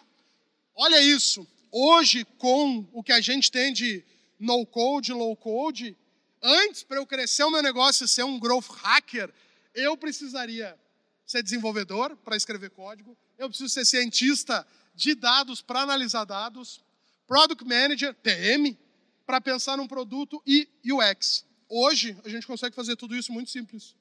Olha 0.75 1.03
isso. 1.03 1.47
Hoje, 1.71 2.25
com 2.39 2.89
o 2.91 3.03
que 3.03 3.13
a 3.13 3.21
gente 3.21 3.53
tem 3.53 3.75
de 3.75 4.03
no 4.41 4.65
code, 4.65 5.13
low 5.13 5.37
code, 5.37 5.95
Antes, 6.43 6.83
para 6.83 6.97
eu 6.97 7.07
crescer 7.07 7.45
o 7.45 7.51
meu 7.51 7.63
negócio 7.63 8.05
e 8.05 8.09
ser 8.09 8.23
um 8.23 8.39
growth 8.39 8.69
hacker, 8.69 9.31
eu 9.75 9.99
precisaria 9.99 10.79
ser 11.27 11.43
desenvolvedor 11.43 12.17
para 12.17 12.37
escrever 12.37 12.71
código, 12.71 13.17
eu 13.39 13.49
preciso 13.49 13.69
ser 13.69 13.85
cientista 13.85 14.67
de 14.99 15.15
dados 15.15 15.63
para 15.63 15.83
analisar 15.83 16.25
dados, 16.25 16.83
product 17.27 17.65
manager, 17.65 18.13
PM, 18.17 18.77
para 19.25 19.41
pensar 19.41 19.77
num 19.77 19.87
produto 19.87 20.43
e 20.45 20.69
UX. 20.85 21.47
Hoje, 21.69 22.19
a 22.25 22.29
gente 22.29 22.47
consegue 22.47 22.75
fazer 22.75 22.97
tudo 22.97 23.15
isso 23.15 23.33
muito 23.33 23.51
simples. 23.51 23.95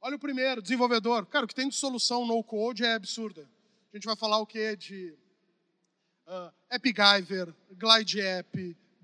Olha 0.00 0.16
o 0.16 0.18
primeiro, 0.18 0.62
desenvolvedor. 0.62 1.26
Cara, 1.26 1.44
o 1.44 1.48
que 1.48 1.54
tem 1.54 1.68
de 1.68 1.74
solução 1.74 2.26
no 2.26 2.42
code 2.42 2.84
é 2.84 2.94
absurda. 2.94 3.46
A 3.92 3.96
gente 3.96 4.06
vai 4.06 4.16
falar 4.16 4.38
o 4.38 4.46
que 4.46 4.74
de 4.76 5.14
uh, 6.26 6.50
AppGyver, 6.70 7.54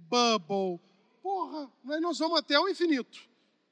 Bubble, 0.08 0.80
Porra, 1.22 1.68
nós 2.00 2.20
vamos 2.20 2.38
até 2.38 2.58
o 2.58 2.68
infinito 2.68 3.18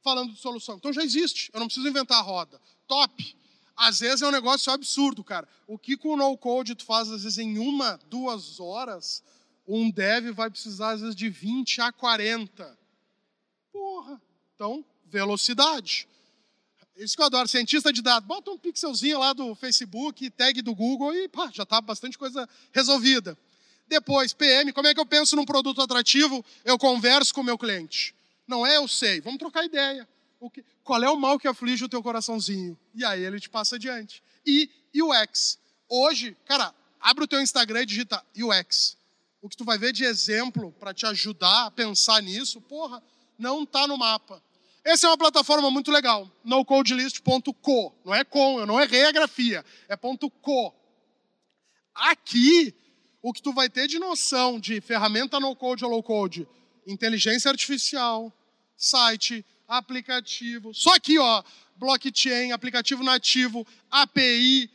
falando 0.02 0.32
de 0.32 0.40
solução. 0.40 0.76
Então 0.76 0.92
já 0.92 1.04
existe, 1.04 1.50
eu 1.54 1.60
não 1.60 1.66
preciso 1.68 1.88
inventar 1.88 2.18
a 2.18 2.20
roda. 2.20 2.60
Top! 2.86 3.36
Às 3.76 4.00
vezes 4.00 4.22
é 4.22 4.26
um 4.26 4.30
negócio 4.30 4.72
absurdo, 4.72 5.24
cara. 5.24 5.48
O 5.66 5.78
que 5.78 5.96
com 5.96 6.10
o 6.10 6.16
no-code 6.16 6.74
tu 6.74 6.84
faz, 6.84 7.10
às 7.10 7.24
vezes, 7.24 7.38
em 7.38 7.58
uma, 7.58 7.98
duas 8.08 8.60
horas, 8.60 9.22
um 9.66 9.90
dev 9.90 10.30
vai 10.32 10.48
precisar, 10.48 10.92
às 10.92 11.00
vezes, 11.00 11.16
de 11.16 11.28
20 11.28 11.80
a 11.80 11.92
40. 11.92 12.78
Porra! 13.72 14.20
Então, 14.54 14.84
velocidade. 15.06 16.06
Isso 16.96 17.16
que 17.16 17.22
eu 17.22 17.26
adoro. 17.26 17.48
Cientista 17.48 17.92
de 17.92 18.00
dados, 18.00 18.26
bota 18.26 18.50
um 18.50 18.58
pixelzinho 18.58 19.18
lá 19.18 19.32
do 19.32 19.54
Facebook, 19.54 20.30
tag 20.30 20.62
do 20.62 20.74
Google 20.74 21.14
e 21.14 21.28
pá, 21.28 21.50
já 21.52 21.64
está 21.64 21.80
bastante 21.80 22.16
coisa 22.16 22.48
resolvida. 22.72 23.36
Depois, 23.86 24.32
PM, 24.32 24.72
como 24.72 24.86
é 24.86 24.94
que 24.94 25.00
eu 25.00 25.06
penso 25.06 25.36
num 25.36 25.44
produto 25.44 25.82
atrativo? 25.82 26.44
Eu 26.64 26.78
converso 26.78 27.34
com 27.34 27.40
o 27.40 27.44
meu 27.44 27.58
cliente. 27.58 28.14
Não 28.46 28.64
é 28.66 28.76
eu 28.76 28.86
sei, 28.86 29.20
vamos 29.20 29.38
trocar 29.38 29.64
ideia. 29.64 30.08
O 30.44 30.50
que, 30.50 30.62
qual 30.82 31.02
é 31.02 31.08
o 31.08 31.16
mal 31.16 31.38
que 31.38 31.48
aflige 31.48 31.86
o 31.86 31.88
teu 31.88 32.02
coraçãozinho? 32.02 32.78
E 32.94 33.02
aí 33.02 33.24
ele 33.24 33.40
te 33.40 33.48
passa 33.48 33.76
adiante. 33.76 34.22
E 34.44 34.68
UX. 34.94 35.58
Hoje, 35.88 36.36
cara, 36.44 36.74
abre 37.00 37.24
o 37.24 37.26
teu 37.26 37.40
Instagram 37.40 37.80
e 37.80 37.86
digita 37.86 38.22
UX. 38.36 38.94
O 39.40 39.48
que 39.48 39.56
tu 39.56 39.64
vai 39.64 39.78
ver 39.78 39.94
de 39.94 40.04
exemplo 40.04 40.70
para 40.72 40.92
te 40.92 41.06
ajudar 41.06 41.64
a 41.64 41.70
pensar 41.70 42.20
nisso, 42.20 42.60
porra, 42.60 43.02
não 43.38 43.62
está 43.62 43.86
no 43.86 43.96
mapa. 43.96 44.42
Essa 44.84 45.06
é 45.06 45.10
uma 45.10 45.16
plataforma 45.16 45.70
muito 45.70 45.90
legal, 45.90 46.30
nocodelist.co. 46.44 47.94
Não 48.04 48.14
é 48.14 48.22
com, 48.22 48.60
eu 48.60 48.66
não 48.66 48.78
errei 48.78 49.06
a 49.06 49.12
grafia, 49.12 49.64
é 49.88 49.96
.co. 49.96 50.74
Aqui 51.94 52.74
o 53.22 53.32
que 53.32 53.40
tu 53.40 53.54
vai 53.54 53.70
ter 53.70 53.86
de 53.86 53.98
noção 53.98 54.60
de 54.60 54.78
ferramenta 54.82 55.40
no 55.40 55.56
code 55.56 55.86
ou 55.86 55.90
low 55.90 56.02
code, 56.02 56.46
inteligência 56.86 57.50
artificial, 57.50 58.30
site, 58.76 59.44
aplicativo, 59.66 60.74
só 60.74 60.94
aqui, 60.94 61.18
ó, 61.18 61.42
blockchain, 61.76 62.52
aplicativo 62.52 63.02
nativo, 63.02 63.66
API, 63.90 64.70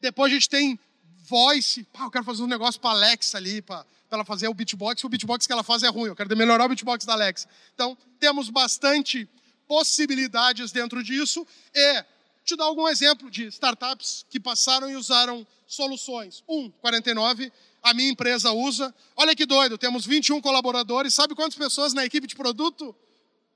depois 0.00 0.32
a 0.32 0.34
gente 0.34 0.48
tem 0.48 0.78
voice. 1.22 1.84
Pá, 1.84 2.04
eu 2.04 2.10
quero 2.10 2.24
fazer 2.24 2.42
um 2.42 2.46
negócio 2.46 2.80
para 2.80 2.90
Alexa 2.90 3.38
ali, 3.38 3.62
para 3.62 3.86
ela 4.10 4.24
fazer 4.24 4.48
o 4.48 4.54
beatbox. 4.54 5.02
O 5.04 5.08
beatbox 5.08 5.46
que 5.46 5.52
ela 5.52 5.62
faz 5.62 5.82
é 5.82 5.88
ruim. 5.88 6.08
Eu 6.08 6.16
quero 6.16 6.36
melhorar 6.36 6.64
o 6.64 6.68
beatbox 6.68 7.04
da 7.04 7.12
Alexa. 7.12 7.48
Então, 7.74 7.96
temos 8.18 8.50
bastante 8.50 9.28
possibilidades 9.66 10.72
dentro 10.72 11.02
disso. 11.02 11.46
E 11.74 12.04
te 12.44 12.56
dar 12.56 12.64
algum 12.64 12.88
exemplo 12.88 13.30
de 13.30 13.46
startups 13.46 14.26
que 14.28 14.40
passaram 14.40 14.90
e 14.90 14.96
usaram 14.96 15.46
soluções. 15.66 16.42
Um, 16.48 16.70
49, 16.70 17.52
a 17.82 17.94
minha 17.94 18.10
empresa 18.10 18.52
usa. 18.52 18.94
Olha 19.16 19.34
que 19.34 19.46
doido, 19.46 19.78
temos 19.78 20.04
21 20.04 20.40
colaboradores. 20.40 21.14
Sabe 21.14 21.34
quantas 21.34 21.56
pessoas 21.56 21.94
na 21.94 22.04
equipe 22.04 22.26
de 22.26 22.34
produto? 22.34 22.94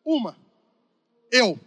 Uma. 0.04 0.36
Eu. 1.30 1.58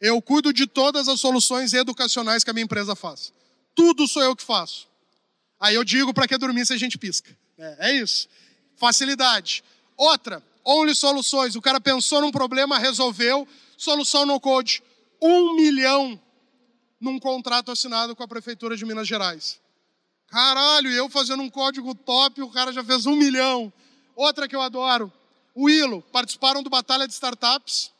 Eu 0.00 0.20
cuido 0.20 0.52
de 0.52 0.66
todas 0.66 1.08
as 1.08 1.20
soluções 1.20 1.72
educacionais 1.72 2.44
que 2.44 2.50
a 2.50 2.52
minha 2.52 2.64
empresa 2.64 2.94
faz. 2.94 3.32
Tudo 3.74 4.06
sou 4.06 4.22
eu 4.22 4.36
que 4.36 4.42
faço. 4.42 4.86
Aí 5.58 5.74
eu 5.74 5.84
digo 5.84 6.12
para 6.12 6.28
que 6.28 6.36
dormir 6.36 6.66
se 6.66 6.72
a 6.72 6.76
gente 6.76 6.98
pisca. 6.98 7.36
É, 7.58 7.90
é 7.90 7.94
isso. 7.96 8.28
Facilidade. 8.76 9.64
Outra, 9.96 10.42
Only 10.64 10.94
Soluções. 10.94 11.56
O 11.56 11.62
cara 11.62 11.80
pensou 11.80 12.20
num 12.20 12.30
problema, 12.30 12.78
resolveu. 12.78 13.48
Solução 13.76 14.26
no 14.26 14.38
code. 14.38 14.82
Um 15.20 15.54
milhão 15.54 16.20
num 17.00 17.18
contrato 17.18 17.70
assinado 17.70 18.14
com 18.14 18.22
a 18.22 18.28
Prefeitura 18.28 18.76
de 18.76 18.84
Minas 18.84 19.08
Gerais. 19.08 19.60
Caralho, 20.28 20.90
eu 20.90 21.08
fazendo 21.08 21.42
um 21.42 21.48
código 21.48 21.94
top, 21.94 22.42
o 22.42 22.50
cara 22.50 22.72
já 22.72 22.82
fez 22.82 23.06
um 23.06 23.14
milhão. 23.14 23.72
Outra 24.14 24.48
que 24.48 24.56
eu 24.56 24.60
adoro, 24.60 25.12
o 25.54 25.70
Ilo, 25.70 26.02
participaram 26.12 26.62
do 26.62 26.70
Batalha 26.70 27.06
de 27.06 27.12
Startups 27.12 27.92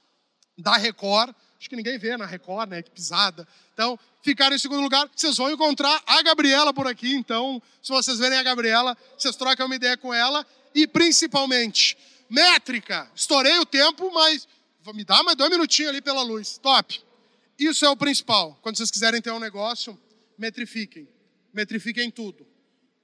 da 0.57 0.77
Record. 0.77 1.35
Acho 1.59 1.69
que 1.69 1.77
ninguém 1.77 1.99
vê 1.99 2.17
na 2.17 2.27
Record, 2.27 2.71
né? 2.71 2.83
Que 2.83 2.91
pisada. 2.91 3.47
Então, 3.73 3.99
ficaram 4.23 4.55
em 4.55 4.59
segundo 4.59 4.83
lugar. 4.83 5.09
Vocês 5.15 5.37
vão 5.37 5.51
encontrar 5.51 6.03
a 6.07 6.23
Gabriela 6.23 6.73
por 6.73 6.87
aqui. 6.87 7.15
Então, 7.15 7.63
se 7.83 7.91
vocês 7.91 8.19
verem 8.19 8.39
a 8.39 8.43
Gabriela, 8.43 8.97
vocês 9.17 9.35
trocam 9.37 9.67
uma 9.67 9.77
ideia 9.77 9.97
com 9.97 10.13
ela. 10.13 10.47
E 10.75 10.87
principalmente, 10.87 11.97
métrica. 12.29 13.11
Estourei 13.15 13.59
o 13.59 13.67
tempo, 13.67 14.11
mas 14.13 14.47
me 14.95 15.05
dá 15.05 15.23
mais 15.23 15.37
dois 15.37 15.51
minutinhos 15.51 15.91
ali 15.91 16.01
pela 16.01 16.23
luz. 16.23 16.59
Top. 16.59 17.01
Isso 17.59 17.85
é 17.85 17.89
o 17.89 17.97
principal. 17.97 18.59
Quando 18.63 18.77
vocês 18.77 18.91
quiserem 18.91 19.21
ter 19.21 19.33
um 19.33 19.41
negócio, 19.41 19.99
metrifiquem 20.39 21.09
metrifiquem 21.57 22.11
tudo. 22.11 22.47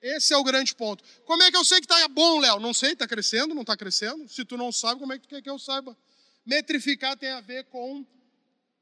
Esse 0.02 0.34
é 0.34 0.36
o 0.36 0.44
grande 0.44 0.74
ponto. 0.74 1.02
Como 1.24 1.42
é 1.42 1.50
que 1.50 1.56
eu 1.56 1.64
sei 1.64 1.80
que 1.80 1.86
está 1.86 2.06
bom, 2.08 2.38
Léo? 2.38 2.60
Não 2.60 2.74
sei, 2.74 2.92
está 2.92 3.08
crescendo, 3.08 3.54
não 3.54 3.62
está 3.62 3.76
crescendo? 3.76 4.28
Se 4.28 4.44
tu 4.44 4.58
não 4.58 4.70
sabe, 4.70 5.00
como 5.00 5.12
é 5.12 5.18
que 5.18 5.26
tu 5.26 5.30
quer 5.30 5.40
que 5.40 5.48
eu 5.48 5.58
saiba? 5.58 5.96
Metrificar 6.44 7.16
tem 7.16 7.30
a 7.30 7.40
ver 7.40 7.64
com 7.64 8.04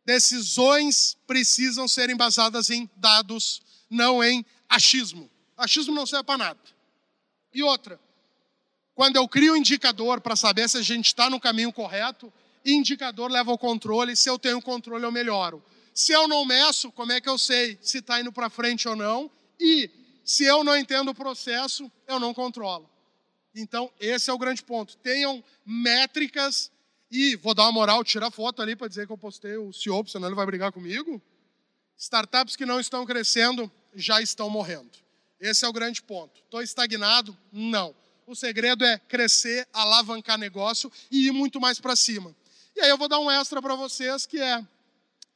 decisões 0.04 1.16
precisam 1.26 1.86
ser 1.86 2.10
embasadas 2.10 2.70
em 2.70 2.88
dados, 2.96 3.62
não 3.88 4.24
em 4.24 4.44
achismo. 4.68 5.30
Achismo 5.56 5.94
não 5.94 6.06
serve 6.06 6.24
para 6.24 6.38
nada. 6.38 6.60
E 7.52 7.62
outra, 7.62 8.00
quando 8.94 9.16
eu 9.16 9.28
crio 9.28 9.52
um 9.52 9.56
indicador 9.56 10.20
para 10.20 10.36
saber 10.36 10.68
se 10.68 10.78
a 10.78 10.82
gente 10.82 11.06
está 11.06 11.28
no 11.28 11.40
caminho 11.40 11.72
correto, 11.72 12.32
indicador 12.64 13.30
leva 13.30 13.50
ao 13.50 13.58
controle, 13.58 14.16
se 14.16 14.28
eu 14.28 14.38
tenho 14.38 14.60
controle 14.60 15.04
eu 15.04 15.12
melhoro. 15.12 15.62
Se 15.94 16.12
eu 16.12 16.28
não 16.28 16.44
meço, 16.44 16.90
como 16.92 17.12
é 17.12 17.20
que 17.20 17.28
eu 17.28 17.38
sei 17.38 17.78
se 17.82 17.98
está 17.98 18.20
indo 18.20 18.32
para 18.32 18.48
frente 18.48 18.88
ou 18.88 18.96
não? 18.96 19.30
E 19.58 19.90
se 20.24 20.44
eu 20.44 20.62
não 20.64 20.76
entendo 20.76 21.10
o 21.10 21.14
processo, 21.14 21.90
eu 22.06 22.20
não 22.20 22.32
controlo. 22.32 22.88
Então, 23.54 23.92
esse 23.98 24.30
é 24.30 24.32
o 24.32 24.38
grande 24.38 24.62
ponto. 24.62 24.96
Tenham 24.98 25.42
métricas 25.66 26.70
e 27.10 27.34
vou 27.36 27.54
dar 27.54 27.64
uma 27.64 27.72
moral, 27.72 28.04
tirar 28.04 28.30
foto 28.30 28.62
ali 28.62 28.76
para 28.76 28.86
dizer 28.86 29.06
que 29.06 29.12
eu 29.12 29.18
postei 29.18 29.56
o 29.56 29.72
CEO, 29.72 30.06
senão 30.06 30.28
ele 30.28 30.36
vai 30.36 30.46
brigar 30.46 30.70
comigo. 30.70 31.20
Startups 31.96 32.54
que 32.54 32.64
não 32.64 32.78
estão 32.78 33.04
crescendo 33.04 33.70
já 33.94 34.22
estão 34.22 34.48
morrendo. 34.48 34.90
Esse 35.40 35.64
é 35.64 35.68
o 35.68 35.72
grande 35.72 36.02
ponto. 36.02 36.40
Estou 36.44 36.62
estagnado? 36.62 37.36
Não. 37.50 37.94
O 38.26 38.34
segredo 38.36 38.84
é 38.84 38.98
crescer, 38.98 39.66
alavancar 39.72 40.38
negócio 40.38 40.90
e 41.10 41.26
ir 41.26 41.32
muito 41.32 41.60
mais 41.60 41.80
para 41.80 41.96
cima. 41.96 42.34
E 42.76 42.80
aí 42.80 42.88
eu 42.88 42.96
vou 42.96 43.08
dar 43.08 43.18
um 43.18 43.30
extra 43.30 43.60
para 43.60 43.74
vocês 43.74 44.24
que 44.24 44.38
é, 44.38 44.64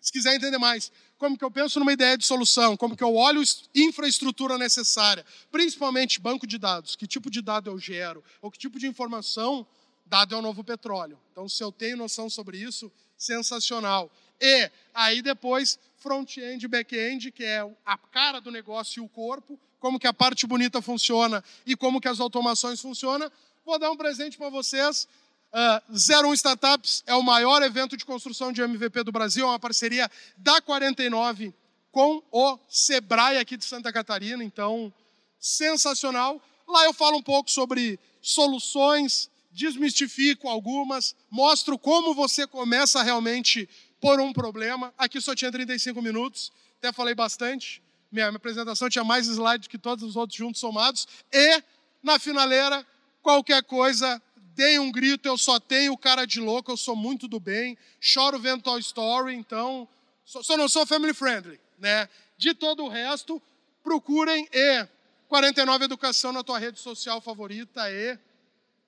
se 0.01 0.13
quiser 0.13 0.37
entender 0.37 0.59
mais, 0.59 0.93
como 1.19 1.37
que 1.37 1.45
eu 1.45 1.51
penso 1.51 1.81
numa 1.81 1.93
ideia 1.93 2.17
de 2.17 2.25
solução, 2.25 2.77
como 2.77 2.97
que 2.97 3.03
eu 3.03 3.15
olho 3.15 3.43
infraestrutura 3.75 4.57
necessária, 4.59 5.25
principalmente 5.51 6.21
banco 6.21 6.47
de 6.47 6.59
dados, 6.59 6.95
que 6.95 7.07
tipo 7.07 7.31
de 7.31 7.43
dado 7.43 7.69
eu 7.69 7.79
gero, 7.79 8.23
ou 8.41 8.51
que 8.51 8.59
tipo 8.59 8.79
de 8.79 8.87
informação 8.87 9.67
dado 10.07 10.35
é 10.35 10.39
o 10.39 10.43
novo 10.43 10.63
petróleo. 10.63 11.19
Então, 11.33 11.49
se 11.49 11.63
eu 11.63 11.73
tenho 11.73 11.97
noção 11.97 12.29
sobre 12.29 12.59
isso, 12.59 12.91
sensacional. 13.17 14.11
E 14.41 14.71
aí 14.93 15.23
depois, 15.23 15.79
front-end 15.97 16.65
e 16.65 16.69
back-end, 16.69 17.31
que 17.31 17.45
é 17.45 17.61
a 17.85 17.97
cara 17.97 18.41
do 18.41 18.51
negócio 18.51 19.03
e 19.03 19.05
o 19.05 19.09
corpo, 19.09 19.59
como 19.81 19.99
que 19.99 20.07
a 20.07 20.15
parte 20.15 20.47
bonita 20.47 20.81
funciona 20.83 21.43
e 21.67 21.77
como 21.77 22.01
que 22.01 22.09
as 22.09 22.21
automações 22.21 22.81
funcionam. 22.81 23.31
Vou 23.65 23.79
dar 23.79 23.91
um 23.91 23.97
presente 23.97 24.37
para 24.37 24.49
vocês 24.49 25.09
Uh, 25.55 26.27
01 26.29 26.35
Startups 26.35 27.05
é 27.07 27.15
o 27.15 27.23
maior 27.23 27.63
evento 27.63 27.97
de 27.97 28.05
construção 28.05 28.51
de 28.51 28.61
MVP 28.61 29.05
do 29.05 29.13
Brasil, 29.13 29.47
é 29.47 29.51
uma 29.51 29.59
parceria 29.59 30.11
da 30.37 30.61
49 30.61 31.55
com 31.93 32.21
o 32.33 32.59
Sebrae 32.69 33.39
aqui 33.39 33.57
de 33.57 33.65
Santa 33.65 33.93
Catarina, 33.93 34.43
então 34.43 34.93
sensacional. 35.39 36.43
Lá 36.67 36.87
eu 36.87 36.93
falo 36.93 37.19
um 37.19 37.23
pouco 37.23 37.49
sobre 37.49 38.01
soluções, 38.21 39.31
desmistifico 39.55 40.49
algumas, 40.49 41.15
mostro 41.31 41.79
como 41.79 42.13
você 42.13 42.47
começa 42.47 43.03
realmente 43.03 43.69
por 44.01 44.21
um 44.21 44.33
problema. 44.33 44.93
Aqui 44.99 45.21
só 45.21 45.35
tinha 45.35 45.51
35 45.51 46.03
minutos, 46.03 46.53
até 46.79 46.93
falei 46.93 47.15
bastante. 47.15 47.81
Minha, 48.11 48.27
minha 48.27 48.37
apresentação 48.37 48.91
tinha 48.91 49.05
mais 49.05 49.29
slides 49.29 49.69
que 49.69 49.79
todos 49.79 50.03
os 50.05 50.17
outros 50.17 50.37
juntos 50.37 50.61
somados. 50.61 51.07
E, 51.33 51.63
na 52.03 52.19
finaleira, 52.19 52.85
qualquer 53.23 53.63
coisa, 53.63 54.21
deem 54.57 54.81
um 54.81 54.91
grito, 54.91 55.27
eu 55.27 55.39
só 55.39 55.61
tenho 55.61 55.97
cara 55.97 56.27
de 56.27 56.41
louco, 56.41 56.73
eu 56.73 56.77
sou 56.77 56.97
muito 56.97 57.29
do 57.29 57.39
bem, 57.39 57.79
choro 58.01 58.39
vendo 58.41 58.63
Toy 58.63 58.81
Story, 58.81 59.35
então 59.35 59.89
só, 60.25 60.43
só 60.43 60.57
não 60.57 60.69
sou 60.69 60.85
family 60.85 61.15
friendly, 61.15 61.61
né? 61.79 62.09
De 62.37 62.55
todo 62.55 62.85
o 62.85 62.89
resto, 62.89 63.41
procurem 63.85 64.49
e 64.53 64.87
49 65.29 65.85
Educação 65.85 66.33
na 66.33 66.43
tua 66.43 66.59
rede 66.59 66.81
social 66.81 67.21
favorita 67.21 67.89
e 67.91 68.19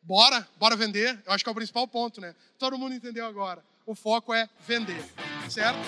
bora, 0.07 0.47
bora 0.59 0.77
vender. 0.77 1.19
Eu 1.27 1.33
acho 1.33 1.45
que 1.45 1.51
é 1.51 1.53
o 1.53 1.55
principal 1.55 1.87
ponto, 1.87 2.21
né? 2.21 2.35
Todo 2.59 2.79
mundo 2.79 2.95
entendeu 2.95 3.27
agora. 3.27 3.63
O 3.85 3.95
foco 3.95 4.33
é 4.33 4.49
vender, 4.67 5.05
certo? 5.49 5.79